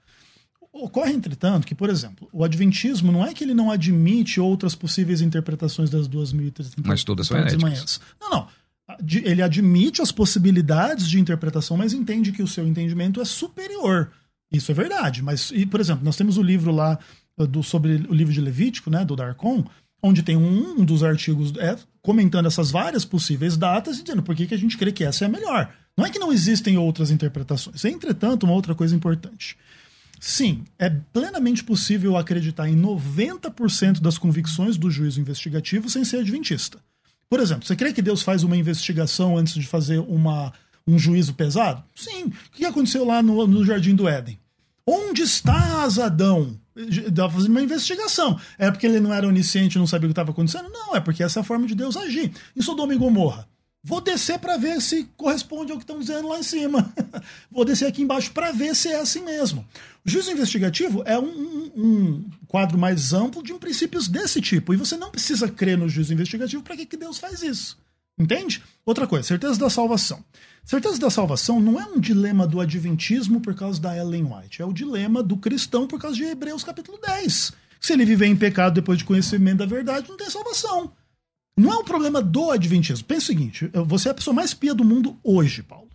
Ocorre, 0.72 1.12
entretanto, 1.12 1.66
que, 1.66 1.74
por 1.74 1.90
exemplo, 1.90 2.28
o 2.32 2.42
adventismo 2.42 3.12
não 3.12 3.24
é 3.24 3.34
que 3.34 3.44
ele 3.44 3.52
não 3.52 3.70
admite 3.70 4.40
outras 4.40 4.74
possíveis 4.74 5.20
interpretações 5.20 5.90
das 5.90 6.08
2.030 6.08 6.72
Mas 6.84 7.04
todas 7.04 7.26
são 7.26 7.36
manhãs. 7.60 8.00
Não, 8.18 8.30
não. 8.30 8.48
Ele 9.24 9.42
admite 9.42 10.00
as 10.00 10.10
possibilidades 10.10 11.08
de 11.08 11.20
interpretação, 11.20 11.76
mas 11.76 11.92
entende 11.92 12.32
que 12.32 12.42
o 12.42 12.48
seu 12.48 12.66
entendimento 12.66 13.20
é 13.20 13.24
superior. 13.24 14.10
Isso 14.52 14.70
é 14.70 14.74
verdade. 14.74 15.22
Mas, 15.22 15.50
e, 15.54 15.64
por 15.64 15.80
exemplo, 15.80 16.04
nós 16.04 16.16
temos 16.16 16.36
o 16.36 16.42
livro 16.42 16.70
lá 16.70 16.98
uh, 17.38 17.46
do, 17.46 17.62
sobre 17.62 17.94
o 18.08 18.14
livro 18.14 18.32
de 18.32 18.40
Levítico, 18.40 18.90
né, 18.90 19.04
do 19.04 19.16
Darcon, 19.16 19.64
onde 20.02 20.22
tem 20.22 20.36
um, 20.36 20.80
um 20.80 20.84
dos 20.84 21.02
artigos 21.02 21.52
é, 21.56 21.76
comentando 22.02 22.46
essas 22.46 22.70
várias 22.70 23.04
possíveis 23.04 23.56
datas 23.56 23.98
e 23.98 24.02
dizendo 24.02 24.22
por 24.22 24.34
que, 24.34 24.46
que 24.46 24.54
a 24.54 24.58
gente 24.58 24.76
crê 24.76 24.90
que 24.90 25.04
essa 25.04 25.24
é 25.24 25.26
a 25.26 25.30
melhor. 25.30 25.72
Não 25.96 26.04
é 26.04 26.10
que 26.10 26.18
não 26.18 26.32
existem 26.32 26.76
outras 26.76 27.10
interpretações. 27.10 27.84
Entretanto, 27.84 28.44
uma 28.44 28.54
outra 28.54 28.74
coisa 28.74 28.94
importante. 28.96 29.56
Sim, 30.18 30.64
é 30.78 30.88
plenamente 30.88 31.64
possível 31.64 32.16
acreditar 32.16 32.68
em 32.68 32.76
90% 32.76 34.00
das 34.00 34.18
convicções 34.18 34.76
do 34.76 34.90
juízo 34.90 35.20
investigativo 35.20 35.90
sem 35.90 36.04
ser 36.04 36.18
adventista. 36.18 36.78
Por 37.28 37.40
exemplo, 37.40 37.66
você 37.66 37.74
crê 37.74 37.92
que 37.92 38.02
Deus 38.02 38.22
faz 38.22 38.42
uma 38.42 38.56
investigação 38.56 39.36
antes 39.36 39.54
de 39.54 39.66
fazer 39.66 39.98
uma, 39.98 40.52
um 40.86 40.98
juízo 40.98 41.34
pesado? 41.34 41.82
Sim. 41.94 42.26
O 42.26 42.56
que 42.56 42.64
aconteceu 42.64 43.04
lá 43.04 43.22
no, 43.22 43.46
no 43.46 43.64
Jardim 43.64 43.94
do 43.94 44.08
Éden? 44.08 44.38
Onde 44.86 45.22
estás, 45.22 45.98
Adão? 45.98 46.58
Estava 46.74 47.32
fazendo 47.32 47.50
uma 47.50 47.62
investigação. 47.62 48.38
É 48.58 48.70
porque 48.70 48.86
ele 48.86 49.00
não 49.00 49.12
era 49.12 49.28
onisciente 49.28 49.76
e 49.76 49.78
não 49.78 49.86
sabia 49.86 50.06
o 50.06 50.08
que 50.08 50.12
estava 50.12 50.30
acontecendo? 50.30 50.68
Não, 50.70 50.96
é 50.96 51.00
porque 51.00 51.22
essa 51.22 51.40
é 51.40 51.42
a 51.42 51.44
forma 51.44 51.66
de 51.66 51.74
Deus 51.74 51.96
agir. 51.96 52.32
Em 52.56 52.62
Sodoma 52.62 52.94
e 52.94 52.98
Gomorra. 52.98 53.48
Vou 53.84 54.00
descer 54.00 54.38
para 54.38 54.56
ver 54.56 54.80
se 54.80 55.04
corresponde 55.16 55.72
ao 55.72 55.78
que 55.78 55.82
estão 55.82 55.98
dizendo 55.98 56.28
lá 56.28 56.38
em 56.38 56.42
cima. 56.42 56.92
Vou 57.50 57.64
descer 57.64 57.86
aqui 57.86 58.02
embaixo 58.02 58.30
para 58.30 58.52
ver 58.52 58.76
se 58.76 58.88
é 58.88 59.00
assim 59.00 59.24
mesmo. 59.24 59.66
O 60.04 60.10
juízo 60.10 60.30
investigativo 60.30 61.02
é 61.04 61.18
um, 61.18 61.24
um, 61.24 61.72
um, 61.76 62.30
quadro 62.46 62.78
mais 62.78 63.12
amplo 63.12 63.42
de 63.42 63.52
princípios 63.54 64.06
desse 64.06 64.40
tipo. 64.40 64.72
E 64.72 64.76
você 64.76 64.96
não 64.96 65.10
precisa 65.10 65.48
crer 65.48 65.76
no 65.76 65.88
juízo 65.88 66.12
investigativo 66.12 66.62
para 66.62 66.76
que, 66.76 66.86
que 66.86 66.96
Deus 66.96 67.18
faz 67.18 67.42
isso. 67.42 67.76
Entende? 68.16 68.62
Outra 68.86 69.06
coisa, 69.06 69.26
certeza 69.26 69.58
da 69.58 69.68
salvação. 69.68 70.24
Certeza 70.64 70.98
da 70.98 71.10
salvação 71.10 71.60
não 71.60 71.80
é 71.80 71.84
um 71.84 71.98
dilema 71.98 72.46
do 72.46 72.60
adventismo 72.60 73.40
por 73.40 73.54
causa 73.54 73.80
da 73.80 73.96
Ellen 73.96 74.24
White. 74.24 74.62
É 74.62 74.64
o 74.64 74.72
dilema 74.72 75.22
do 75.22 75.36
cristão 75.36 75.86
por 75.86 76.00
causa 76.00 76.16
de 76.16 76.24
Hebreus 76.24 76.62
capítulo 76.62 76.98
10. 76.98 77.52
Se 77.80 77.92
ele 77.92 78.04
viver 78.04 78.26
em 78.26 78.36
pecado 78.36 78.74
depois 78.74 78.98
de 78.98 79.04
conhecimento 79.04 79.58
da 79.58 79.66
verdade, 79.66 80.08
não 80.08 80.16
tem 80.16 80.30
salvação. 80.30 80.92
Não 81.56 81.72
é 81.72 81.76
um 81.76 81.84
problema 81.84 82.22
do 82.22 82.50
Adventismo. 82.50 83.04
Pensa 83.04 83.24
o 83.24 83.26
seguinte: 83.26 83.70
você 83.84 84.08
é 84.08 84.12
a 84.12 84.14
pessoa 84.14 84.32
mais 84.32 84.54
pia 84.54 84.74
do 84.74 84.84
mundo 84.84 85.18
hoje, 85.22 85.62
Paulo. 85.62 85.91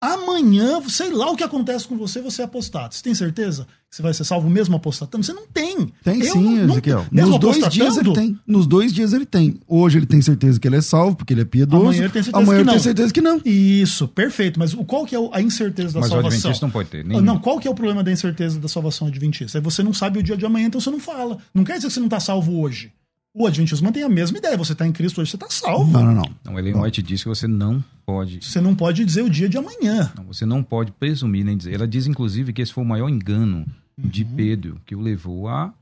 Amanhã, 0.00 0.80
sei 0.88 1.10
lá 1.10 1.28
o 1.28 1.36
que 1.36 1.42
acontece 1.42 1.88
com 1.88 1.96
você, 1.96 2.22
você 2.22 2.42
é 2.42 2.44
apostado. 2.44 2.94
Você 2.94 3.02
tem 3.02 3.14
certeza 3.16 3.66
que 3.90 3.96
você 3.96 4.02
vai 4.02 4.14
ser 4.14 4.22
salvo 4.22 4.48
mesmo 4.48 4.76
apostatando? 4.76 5.24
Você 5.24 5.32
não 5.32 5.46
tem. 5.48 5.92
Tem 6.04 6.20
Eu 6.20 6.32
sim, 6.32 6.58
não, 6.58 6.70
Ezequiel. 6.70 7.06
Nos 7.10 7.38
dois 7.40 7.68
dias 7.68 7.96
ele 7.96 8.12
tem. 8.12 8.38
Nos 8.46 8.66
dois 8.68 8.92
dias 8.92 9.12
ele 9.12 9.26
tem. 9.26 9.58
Hoje 9.66 9.98
ele 9.98 10.06
tem 10.06 10.22
certeza 10.22 10.60
que 10.60 10.68
ele 10.68 10.76
é 10.76 10.80
salvo, 10.80 11.16
porque 11.16 11.34
ele 11.34 11.40
é 11.40 11.44
piedoso. 11.44 11.86
Amanhã 11.86 12.04
ele 12.04 12.12
tem 12.12 12.22
certeza, 12.22 12.44
Amanhã 12.44 12.58
que, 12.58 12.62
ele 12.62 12.70
tem 12.70 12.78
certeza 12.78 13.12
que 13.12 13.20
não. 13.20 13.40
Isso, 13.44 14.06
perfeito. 14.06 14.60
Mas 14.60 14.72
qual 14.72 15.04
que 15.04 15.16
é 15.16 15.18
a 15.32 15.42
incerteza 15.42 15.94
da 15.94 16.00
Mas 16.00 16.10
salvação? 16.10 16.22
Mas 16.22 16.34
o 16.34 16.36
adventista 16.36 16.66
não 16.66 16.70
pode 16.70 16.88
ter. 16.90 17.04
Nem... 17.04 17.20
Não, 17.20 17.40
qual 17.40 17.58
que 17.58 17.66
é 17.66 17.70
o 17.70 17.74
problema 17.74 18.04
da 18.04 18.12
incerteza 18.12 18.60
da 18.60 18.68
salvação 18.68 19.08
adventista? 19.08 19.58
É 19.58 19.60
você 19.60 19.82
não 19.82 19.92
sabe 19.92 20.20
o 20.20 20.22
dia 20.22 20.36
de 20.36 20.46
amanhã, 20.46 20.68
então 20.68 20.80
você 20.80 20.90
não 20.90 21.00
fala. 21.00 21.38
Não 21.52 21.64
quer 21.64 21.74
dizer 21.74 21.88
que 21.88 21.94
você 21.94 22.00
não 22.00 22.06
está 22.06 22.20
salvo 22.20 22.60
hoje. 22.60 22.92
O 23.34 23.46
Adventismo 23.46 23.86
mantém 23.86 24.02
a 24.02 24.08
mesma 24.08 24.38
ideia. 24.38 24.56
Você 24.56 24.72
está 24.72 24.86
em 24.86 24.92
Cristo 24.92 25.20
hoje, 25.20 25.30
você 25.30 25.36
está 25.36 25.48
salvo. 25.50 25.92
Não, 25.92 26.04
não, 26.04 26.14
não. 26.14 26.34
Não, 26.44 26.58
Ellen 26.58 26.76
White 26.76 27.02
disse 27.02 27.24
que 27.24 27.28
você 27.28 27.46
não 27.46 27.84
pode. 28.04 28.42
Você 28.42 28.60
não 28.60 28.74
pode 28.74 29.04
dizer 29.04 29.22
o 29.22 29.30
dia 29.30 29.48
de 29.48 29.56
amanhã. 29.56 30.12
Não, 30.16 30.24
você 30.24 30.46
não 30.46 30.62
pode 30.62 30.92
presumir 30.92 31.44
nem 31.44 31.56
dizer. 31.56 31.74
Ela 31.74 31.86
diz, 31.86 32.06
inclusive, 32.06 32.52
que 32.52 32.62
esse 32.62 32.72
foi 32.72 32.82
o 32.82 32.86
maior 32.86 33.08
engano 33.08 33.66
uhum. 33.96 34.08
de 34.08 34.24
Pedro 34.24 34.80
que 34.84 34.94
o 34.94 35.00
levou 35.00 35.48
a, 35.48 35.72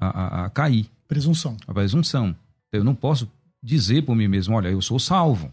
a, 0.00 0.06
a, 0.06 0.44
a, 0.46 0.50
cair. 0.50 0.88
Presunção. 1.08 1.56
A 1.66 1.74
presunção. 1.74 2.34
Eu 2.72 2.84
não 2.84 2.94
posso 2.94 3.30
dizer 3.62 4.02
por 4.02 4.14
mim 4.14 4.28
mesmo, 4.28 4.54
olha, 4.54 4.68
eu 4.68 4.80
sou 4.80 4.98
salvo. 4.98 5.52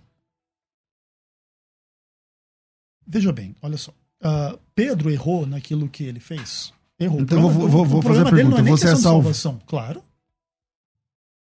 Veja 3.06 3.34
bem, 3.34 3.56
olha 3.62 3.78
só. 3.78 3.92
Uh, 4.24 4.58
Pedro 4.76 5.10
errou 5.10 5.46
naquilo 5.46 5.89
que 5.89 6.04
ele 6.04 6.20
fez. 6.20 6.72
Errou. 7.00 7.20
Então, 7.20 7.42
eu 7.42 7.50
vou, 7.50 7.68
vou, 7.68 7.86
vou 7.86 8.02
fazer 8.02 8.26
a 8.26 8.32
pergunta. 8.32 8.62
Você 8.64 8.86
é 8.86 8.96
salvo? 8.96 9.24
Salvação. 9.24 9.60
Claro. 9.66 10.04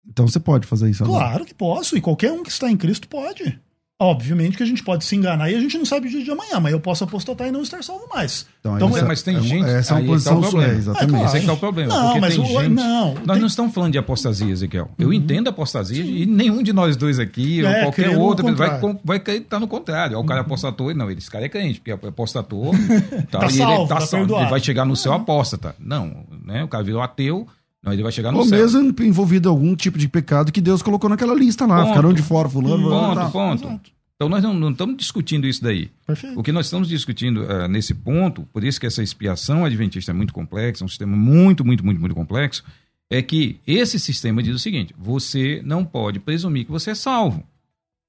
Então 0.08 0.28
você 0.28 0.40
pode 0.40 0.68
fazer 0.68 0.90
isso 0.90 1.04
agora. 1.04 1.26
Claro 1.26 1.46
que 1.46 1.54
posso, 1.54 1.98
e 1.98 2.02
qualquer 2.02 2.32
um 2.32 2.44
que 2.44 2.52
está 2.52 2.70
em 2.70 2.78
Cristo 2.78 3.08
pode. 3.08 3.60
Obviamente 4.00 4.58
que 4.58 4.64
a 4.64 4.66
gente 4.66 4.84
pode 4.84 5.06
se 5.06 5.16
enganar 5.16 5.50
e 5.50 5.56
a 5.56 5.60
gente 5.62 5.78
não 5.78 5.86
sabe 5.86 6.08
o 6.08 6.10
dia 6.10 6.24
de 6.24 6.30
amanhã, 6.30 6.60
mas 6.60 6.74
eu 6.74 6.80
posso 6.80 7.06
apostatar 7.06 7.48
e 7.48 7.52
não 7.52 7.62
estar 7.62 7.82
salvo 7.84 8.06
mais. 8.14 8.46
Então, 8.60 8.76
então 8.76 8.98
é, 8.98 9.02
mas 9.04 9.22
tem 9.22 9.38
é, 9.38 9.42
gente. 9.42 9.70
Essa 9.70 9.94
é 9.94 9.98
uma 9.98 10.08
posição 10.08 10.42
tá 10.42 10.50
sua, 10.50 10.66
é, 10.66 10.72
exatamente. 10.72 11.16
É, 11.16 11.18
claro. 11.20 11.38
Esse 11.38 11.46
é, 11.46 11.50
é 11.50 11.54
o 11.54 11.58
problema. 11.58 11.94
Não, 11.94 12.20
mas 12.20 12.38
o, 12.38 12.44
gente, 12.44 12.70
não. 12.70 13.14
Nós 13.14 13.26
tem... 13.26 13.40
não 13.40 13.48
estamos 13.48 13.74
falando 13.74 13.92
de 13.94 13.98
apostasia, 13.98 14.52
Ezequiel. 14.52 14.90
Eu 15.00 15.08
uhum. 15.08 15.14
entendo 15.14 15.48
apostasia 15.48 16.04
Sim. 16.04 16.12
e 16.12 16.26
nenhum 16.26 16.62
de 16.64 16.74
nós 16.74 16.98
dois 16.98 17.18
aqui, 17.18 17.64
é, 17.64 17.70
ou 17.70 17.82
qualquer 17.84 18.18
outro, 18.18 18.56
vai, 18.56 18.80
vai 19.06 19.18
estar 19.18 19.42
tá 19.52 19.60
no 19.60 19.68
contrário. 19.68 20.20
O 20.20 20.26
cara 20.26 20.42
uhum. 20.42 20.48
apostatou, 20.48 20.94
não, 20.94 21.10
esse 21.10 21.32
cara 21.32 21.46
é 21.46 21.50
crente, 21.50 21.80
porque 21.80 21.92
apostatou 21.92 22.72
tá, 23.32 23.40
tá 23.40 23.46
e 23.46 23.54
salvo, 23.54 23.82
ele 23.82 23.88
tá, 23.88 23.96
tá 23.96 24.02
salvo. 24.02 24.36
Ele 24.36 24.50
vai 24.50 24.60
chegar 24.60 24.86
no 24.86 24.98
céu 24.98 25.14
apóstata. 25.14 25.76
Não, 25.80 26.26
né? 26.44 26.64
O 26.64 26.68
cara 26.68 26.84
virou 26.84 27.02
ateu 27.02 27.48
não, 27.84 27.92
ele 27.92 28.02
vai 28.02 28.12
chegar 28.12 28.32
no 28.32 28.40
Ou 28.40 28.46
céu. 28.46 28.58
mesmo 28.58 28.96
envolvido 29.02 29.50
em 29.50 29.52
algum 29.52 29.76
tipo 29.76 29.98
de 29.98 30.08
pecado 30.08 30.52
que 30.54 30.62
Deus 30.62 30.82
colocou 30.82 31.10
naquela 31.10 31.36
lista 31.36 31.66
lá. 31.66 31.80
Ponto. 31.80 31.90
Ficaram 31.90 32.14
de 32.14 32.22
fora, 32.22 32.48
fulano. 32.48 32.90
Ponto, 32.90 33.16
tá. 33.16 33.30
ponto. 33.30 33.66
Exato. 33.66 33.92
Então 34.16 34.30
nós 34.30 34.42
não, 34.42 34.54
não, 34.54 34.72
estamos 34.72 34.96
discutindo 34.96 35.46
isso 35.46 35.62
daí. 35.62 35.92
Perfeito. 36.08 36.40
O 36.40 36.44
que 36.44 36.54
nós 36.54 36.68
estamos 36.68 36.88
discutindo 36.88 37.42
uh, 37.42 37.68
nesse 37.68 37.94
ponto, 37.94 38.44
por 38.54 38.64
isso 38.64 38.80
que 38.80 38.86
essa 38.86 39.04
expiação 39.04 39.66
adventista 39.66 40.12
é 40.12 40.14
muito 40.14 40.34
complexa, 40.34 40.84
é 40.84 40.86
um 40.86 40.88
sistema 40.88 41.18
muito, 41.18 41.66
muito, 41.66 41.84
muito, 41.84 42.00
muito 42.00 42.16
complexo, 42.16 42.64
é 43.10 43.22
que 43.22 43.60
esse 43.68 44.00
sistema 44.00 44.42
diz 44.42 44.56
o 44.56 44.60
seguinte: 44.60 44.96
você 44.98 45.62
não 45.66 45.84
pode 45.84 46.20
presumir 46.20 46.64
que 46.64 46.72
você 46.72 46.92
é 46.92 46.96
salvo. 46.96 47.44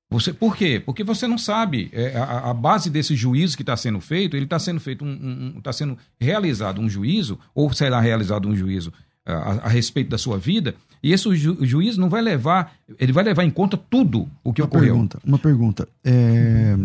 Você, 0.09 0.33
por 0.33 0.55
quê? 0.57 0.81
Porque 0.85 1.03
você 1.03 1.27
não 1.27 1.39
sabe 1.39 1.91
é, 1.93 2.16
a, 2.16 2.51
a, 2.51 2.55
base 2.55 2.89
desse 2.89 3.16
juízo 3.16 3.57
que 3.57 3.64
está 3.64 3.77
sendo 3.77 3.99
feito. 3.99 4.37
Ele 4.37 4.45
está 4.45 4.59
sendo 4.61 4.79
feito 4.79 5.05
um, 5.05 5.09
um, 5.09 5.59
está 5.59 5.72
sendo 5.72 5.99
realizado 6.20 6.81
um 6.81 6.89
juízo 6.89 7.41
ou 7.53 7.72
será 7.72 7.99
realizado 7.99 8.47
um 8.47 8.55
juízo 8.55 8.93
a, 9.27 9.66
a, 9.66 9.68
respeito 9.68 10.11
da 10.11 10.18
sua 10.18 10.39
vida, 10.39 10.75
e 11.03 11.12
esse 11.12 11.35
ju, 11.37 11.57
juiz 11.64 11.97
não 11.97 12.09
vai 12.09 12.22
levar, 12.22 12.75
ele 12.99 13.12
vai 13.12 13.25
levar 13.25 13.45
em 13.45 13.51
conta 13.51 13.77
tudo 13.77 14.29
o 14.43 14.53
que 14.53 14.61
uma 14.61 14.66
ocorreu. 14.66 14.95
Pergunta, 14.95 15.18
uma 15.25 15.39
pergunta. 15.39 15.89
É, 16.05 16.77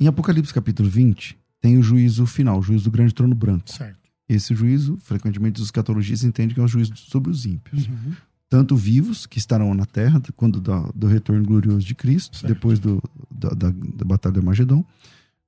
em 0.00 0.06
Apocalipse 0.06 0.52
capítulo 0.52 0.88
20, 0.88 1.36
tem 1.60 1.78
o 1.78 1.82
juízo 1.82 2.26
final, 2.26 2.58
o 2.58 2.62
juízo 2.62 2.84
do 2.84 2.90
grande 2.90 3.14
trono 3.14 3.34
branco. 3.34 3.70
Certo. 3.70 3.98
Esse 4.28 4.54
juízo, 4.54 4.98
frequentemente 5.00 5.60
os 5.60 5.66
escatologistas 5.66 6.24
entendem 6.24 6.54
que 6.54 6.60
é 6.60 6.64
o 6.64 6.68
juízo 6.68 6.96
sobre 6.96 7.30
os 7.30 7.46
ímpios. 7.46 7.86
Uhum. 7.86 8.12
Tanto 8.48 8.76
vivos, 8.76 9.26
que 9.26 9.38
estarão 9.38 9.74
na 9.74 9.84
terra, 9.84 10.20
quando 10.36 10.60
do, 10.60 10.92
do 10.94 11.06
retorno 11.06 11.44
glorioso 11.44 11.84
de 11.84 11.94
Cristo, 11.94 12.36
certo. 12.36 12.52
depois 12.52 12.78
do, 12.78 13.02
da, 13.30 13.48
da, 13.50 13.70
da 13.70 14.04
Batalha 14.04 14.34
de 14.34 14.38
Armagedon, 14.38 14.84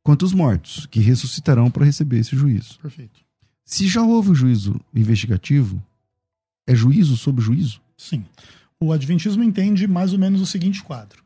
quanto 0.03 0.25
os 0.25 0.33
mortos, 0.33 0.87
que 0.87 1.01
ressuscitarão 1.01 1.71
para 1.71 1.85
receber 1.85 2.19
esse 2.19 2.37
juízo. 2.37 2.79
Perfeito. 2.81 3.21
Se 3.65 3.87
já 3.87 4.03
houve 4.03 4.31
o 4.31 4.35
juízo 4.35 4.81
investigativo, 4.95 5.81
é 6.69 6.75
juízo 6.75 7.17
sobre 7.17 7.43
juízo? 7.43 7.81
Sim. 7.97 8.25
O 8.79 8.93
Adventismo 8.93 9.43
entende 9.43 9.89
mais 9.89 10.13
ou 10.13 10.19
menos 10.19 10.41
o 10.41 10.47
seguinte 10.47 10.83
quadro. 10.83 11.25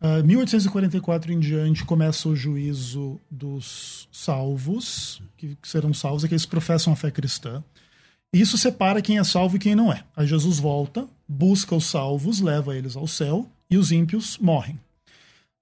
Uh, 0.00 0.20
ah, 0.20 0.22
1844 0.22 1.32
em 1.32 1.40
diante 1.40 1.84
começa 1.84 2.28
o 2.28 2.36
juízo 2.36 3.20
dos 3.28 4.08
salvos, 4.12 5.20
que 5.36 5.58
serão 5.62 5.92
salvos, 5.92 6.24
aqueles 6.24 6.44
que 6.44 6.50
professam 6.50 6.92
a 6.92 6.96
fé 6.96 7.10
cristã. 7.10 7.64
Isso 8.32 8.56
separa 8.56 9.02
quem 9.02 9.18
é 9.18 9.24
salvo 9.24 9.56
e 9.56 9.58
quem 9.58 9.74
não 9.74 9.92
é. 9.92 10.04
Aí 10.14 10.26
Jesus 10.26 10.58
volta, 10.58 11.08
busca 11.26 11.74
os 11.74 11.86
salvos, 11.86 12.40
leva 12.40 12.76
eles 12.76 12.96
ao 12.96 13.08
céu 13.08 13.50
e 13.68 13.76
os 13.76 13.90
ímpios 13.90 14.38
morrem. 14.38 14.78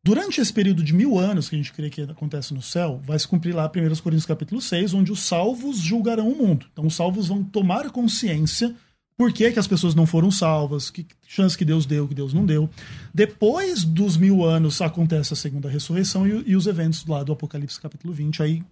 Durante 0.02 0.38
esse 0.38 0.52
período 0.52 0.82
de 0.82 0.92
mil 0.92 1.18
anos 1.18 1.48
que 1.48 1.54
a 1.54 1.58
gente 1.58 1.72
crê 1.72 1.88
que 1.88 2.02
acontece 2.02 2.52
no 2.52 2.60
céu, 2.60 3.00
vai 3.02 3.18
se 3.18 3.26
cumprir 3.26 3.54
lá 3.54 3.66
1 3.66 4.02
Coríntios 4.02 4.26
capítulo 4.26 4.60
6, 4.60 4.92
onde 4.92 5.10
os 5.10 5.22
salvos 5.22 5.78
julgarão 5.78 6.28
o 6.28 6.36
mundo. 6.36 6.66
Então 6.72 6.86
os 6.86 6.94
salvos 6.94 7.28
vão 7.28 7.42
tomar 7.42 7.90
consciência 7.90 8.74
por 9.16 9.32
que, 9.32 9.50
que, 9.52 9.58
as 9.58 9.66
pessoas 9.66 9.94
não 9.94 10.06
foram 10.06 10.30
salvas, 10.30 10.90
que 10.90 11.06
chance 11.26 11.56
que 11.56 11.64
Deus 11.64 11.86
deu, 11.86 12.08
que 12.08 12.14
Deus 12.14 12.34
não 12.34 12.44
deu. 12.44 12.68
Depois 13.12 13.84
dos 13.84 14.16
mil 14.16 14.44
anos 14.44 14.80
acontece 14.80 15.32
a 15.32 15.36
segunda 15.36 15.68
ressurreição 15.68 16.26
e, 16.26 16.50
e 16.50 16.56
os 16.56 16.66
eventos 16.66 17.06
lá 17.06 17.22
do 17.22 17.32
Apocalipse 17.32 17.80
capítulo 17.80 18.12
20, 18.12 18.42
aí 18.42 18.62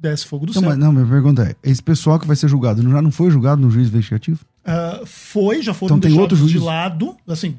desce 0.00 0.26
fogo 0.26 0.46
do 0.46 0.54
não, 0.54 0.60
céu. 0.60 0.70
Mas, 0.70 0.78
não, 0.78 0.92
minha 0.92 1.06
pergunta 1.06 1.42
é, 1.42 1.56
esse 1.68 1.82
pessoal 1.82 2.18
que 2.18 2.26
vai 2.26 2.36
ser 2.36 2.48
julgado, 2.48 2.82
já 2.82 3.02
não 3.02 3.10
foi 3.10 3.30
julgado 3.30 3.60
no 3.60 3.70
juiz 3.70 3.88
investigativo? 3.88 4.40
Uh, 4.60 5.04
foi, 5.06 5.62
já 5.62 5.74
foram 5.74 5.96
então, 5.96 6.36
juiz. 6.36 6.52
de 6.52 6.58
lado. 6.58 7.16
Assim, 7.26 7.56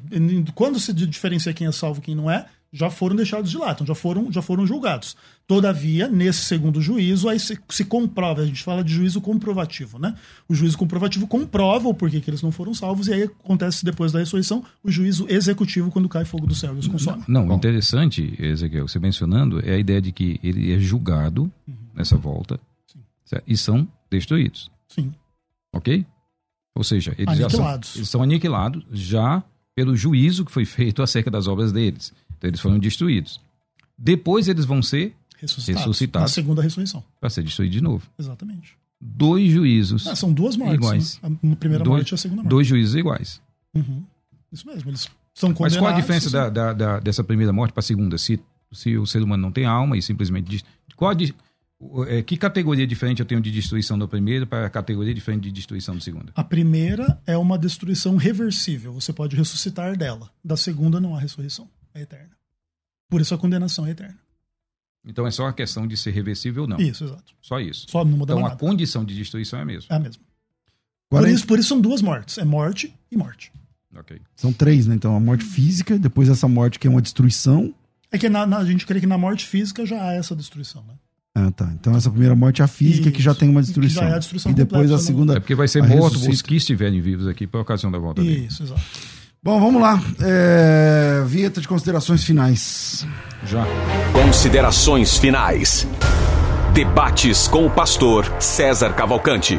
quando 0.54 0.80
se 0.80 0.92
diferencia 0.92 1.52
quem 1.52 1.66
é 1.66 1.72
salvo 1.72 2.00
e 2.00 2.02
quem 2.02 2.14
não 2.14 2.30
é, 2.30 2.46
já 2.72 2.88
foram 2.88 3.14
deixados 3.14 3.50
de 3.50 3.58
lado, 3.58 3.74
então 3.74 3.86
já 3.86 3.94
foram, 3.94 4.32
já 4.32 4.40
foram 4.40 4.66
julgados. 4.66 5.14
Todavia, 5.46 6.08
nesse 6.08 6.44
segundo 6.46 6.80
juízo, 6.80 7.28
aí 7.28 7.38
se, 7.38 7.58
se, 7.68 7.84
comprova, 7.84 8.40
a 8.40 8.46
gente 8.46 8.62
fala 8.62 8.82
de 8.82 8.92
juízo 8.94 9.20
comprovativo, 9.20 9.98
né? 9.98 10.14
O 10.48 10.54
juízo 10.54 10.78
comprovativo 10.78 11.26
comprova 11.26 11.88
o 11.88 11.94
porquê 11.94 12.20
que 12.20 12.30
eles 12.30 12.40
não 12.40 12.50
foram 12.50 12.72
salvos, 12.72 13.08
e 13.08 13.12
aí 13.12 13.22
acontece 13.24 13.84
depois 13.84 14.10
da 14.10 14.20
ressurreição 14.20 14.64
o 14.82 14.90
juízo 14.90 15.26
executivo 15.28 15.90
quando 15.90 16.08
cai 16.08 16.24
fogo 16.24 16.46
do 16.46 16.54
céu 16.54 16.74
e 16.74 16.78
os 16.78 16.88
consome. 16.88 17.22
Não, 17.28 17.46
Bom. 17.46 17.56
interessante, 17.56 18.34
Ezequiel, 18.38 18.88
você 18.88 18.98
mencionando, 18.98 19.60
é 19.68 19.74
a 19.74 19.78
ideia 19.78 20.00
de 20.00 20.10
que 20.10 20.40
ele 20.42 20.72
é 20.72 20.78
julgado 20.78 21.42
uhum. 21.68 21.74
nessa 21.94 22.16
volta 22.16 22.58
e 23.46 23.56
são 23.56 23.86
destruídos. 24.10 24.70
Sim. 24.88 25.12
Ok? 25.72 26.06
Ou 26.74 26.84
seja, 26.84 27.14
eles, 27.18 27.36
já 27.36 27.50
são, 27.50 27.74
eles 27.96 28.08
são 28.08 28.22
aniquilados 28.22 28.82
já 28.92 29.42
pelo 29.74 29.96
juízo 29.96 30.44
que 30.44 30.52
foi 30.52 30.64
feito 30.64 31.02
acerca 31.04 31.30
das 31.30 31.46
obras 31.46 31.72
deles. 31.72 32.12
Então 32.42 32.48
eles 32.48 32.60
foram 32.60 32.78
destruídos. 32.80 33.40
Depois 33.96 34.48
eles 34.48 34.64
vão 34.64 34.82
ser 34.82 35.14
ressuscitados. 35.38 35.86
ressuscitados 35.86 36.30
na 36.30 36.34
segunda 36.34 36.60
ressurreição. 36.60 37.04
Para 37.20 37.30
ser 37.30 37.44
destruído 37.44 37.70
de 37.70 37.80
novo. 37.80 38.04
Exatamente. 38.18 38.76
Dois 39.00 39.48
juízos. 39.48 40.08
Ah, 40.08 40.16
são 40.16 40.32
duas 40.32 40.56
mortes. 40.56 40.74
Iguais. 40.74 41.20
Né? 41.22 41.52
A 41.52 41.56
primeira 41.56 41.84
dois, 41.84 41.98
morte 41.98 42.10
e 42.10 42.14
a 42.14 42.18
segunda 42.18 42.42
morte. 42.42 42.50
Dois 42.50 42.66
juízos 42.66 42.96
iguais. 42.96 43.40
Uhum. 43.72 44.02
Isso 44.52 44.66
mesmo. 44.66 44.90
Eles 44.90 45.08
são 45.34 45.54
condenados. 45.54 45.76
Mas 45.76 45.76
qual 45.76 45.94
a 45.94 46.00
diferença 46.00 46.30
da, 46.30 46.48
da, 46.48 46.72
da, 46.72 47.00
dessa 47.00 47.22
primeira 47.22 47.52
morte 47.52 47.72
para 47.72 47.80
a 47.80 47.84
segunda? 47.84 48.18
Se, 48.18 48.40
se 48.72 48.96
o 48.96 49.06
ser 49.06 49.22
humano 49.22 49.40
não 49.40 49.52
tem 49.52 49.64
alma 49.64 49.96
e 49.96 50.02
simplesmente. 50.02 50.64
Qual 50.96 51.12
é, 52.08 52.22
que 52.22 52.36
categoria 52.36 52.86
diferente 52.86 53.20
eu 53.20 53.26
tenho 53.26 53.40
de 53.40 53.52
destruição 53.52 53.96
do 53.96 54.08
primeiro 54.08 54.48
para 54.48 54.66
a 54.66 54.70
categoria 54.70 55.14
diferente 55.14 55.44
de 55.44 55.52
destruição 55.52 55.94
do 55.94 56.00
segundo? 56.00 56.32
A 56.34 56.42
primeira 56.42 57.20
é 57.24 57.36
uma 57.36 57.56
destruição 57.56 58.16
reversível. 58.16 58.92
Você 58.94 59.12
pode 59.12 59.36
ressuscitar 59.36 59.96
dela. 59.96 60.28
Da 60.44 60.56
segunda 60.56 61.00
não 61.00 61.14
há 61.14 61.20
ressurreição. 61.20 61.68
É 61.94 62.02
eterna. 62.02 62.30
Por 63.08 63.20
isso 63.20 63.34
a 63.34 63.38
condenação 63.38 63.86
é 63.86 63.90
eterna. 63.90 64.18
Então 65.04 65.26
é 65.26 65.30
só 65.30 65.46
a 65.46 65.52
questão 65.52 65.86
de 65.86 65.96
ser 65.96 66.12
reversível 66.12 66.62
ou 66.62 66.68
não. 66.68 66.78
Isso, 66.78 67.04
exato. 67.04 67.34
Só 67.40 67.58
isso. 67.58 67.86
Só 67.88 68.04
não 68.04 68.16
muda 68.16 68.32
então 68.32 68.42
nada. 68.42 68.54
a 68.54 68.58
condição 68.58 69.04
de 69.04 69.14
destruição 69.14 69.58
é 69.58 69.62
a 69.62 69.64
mesma. 69.64 69.86
É 69.90 69.96
a 69.96 69.98
mesma. 69.98 70.22
Por, 71.08 71.28
isso, 71.28 71.46
por 71.46 71.58
isso 71.58 71.68
são 71.68 71.80
duas 71.80 72.00
mortes. 72.00 72.38
É 72.38 72.44
morte 72.44 72.94
e 73.10 73.16
morte. 73.16 73.52
Ok. 73.94 74.18
São 74.34 74.52
três, 74.52 74.86
né? 74.86 74.94
Então 74.94 75.14
a 75.14 75.20
morte 75.20 75.44
física, 75.44 75.98
depois 75.98 76.28
essa 76.28 76.48
morte 76.48 76.78
que 76.78 76.86
é 76.86 76.90
uma 76.90 77.02
destruição. 77.02 77.74
É 78.10 78.16
que 78.16 78.28
na, 78.28 78.46
na, 78.46 78.58
a 78.58 78.64
gente 78.64 78.86
crê 78.86 79.00
que 79.00 79.06
na 79.06 79.18
morte 79.18 79.44
física 79.44 79.84
já 79.84 80.02
há 80.02 80.12
essa 80.14 80.34
destruição, 80.34 80.82
né? 80.84 80.94
Ah, 81.34 81.50
tá. 81.50 81.70
Então 81.78 81.94
essa 81.96 82.10
primeira 82.10 82.36
morte 82.36 82.62
é 82.62 82.64
a 82.64 82.68
física 82.68 83.08
Isso. 83.08 83.16
que 83.16 83.22
já 83.22 83.34
tem 83.34 83.48
uma 83.48 83.60
destruição. 83.60 84.04
É 84.04 84.18
destruição 84.18 84.52
e 84.52 84.54
depois 84.54 84.82
completa, 84.82 85.02
a 85.02 85.04
segunda. 85.04 85.36
É 85.36 85.40
porque 85.40 85.54
vai 85.54 85.68
ser 85.68 85.82
morto 85.82 86.16
os 86.16 86.42
que 86.42 86.56
estiverem 86.56 87.00
vivos 87.00 87.26
aqui 87.26 87.46
por 87.46 87.60
ocasião 87.60 87.90
da 87.90 87.98
volta 87.98 88.22
dele. 88.22 88.46
Isso, 88.46 88.62
exato. 88.62 88.82
Bom, 89.44 89.58
vamos 89.60 89.82
lá. 89.82 89.98
É... 90.20 91.24
Vieta 91.26 91.60
de 91.60 91.66
considerações 91.66 92.22
finais. 92.22 93.04
Já. 93.44 93.64
Considerações 94.12 95.18
finais. 95.18 95.84
Debates 96.72 97.48
com 97.48 97.66
o 97.66 97.70
pastor 97.70 98.24
César 98.40 98.92
Cavalcante. 98.92 99.56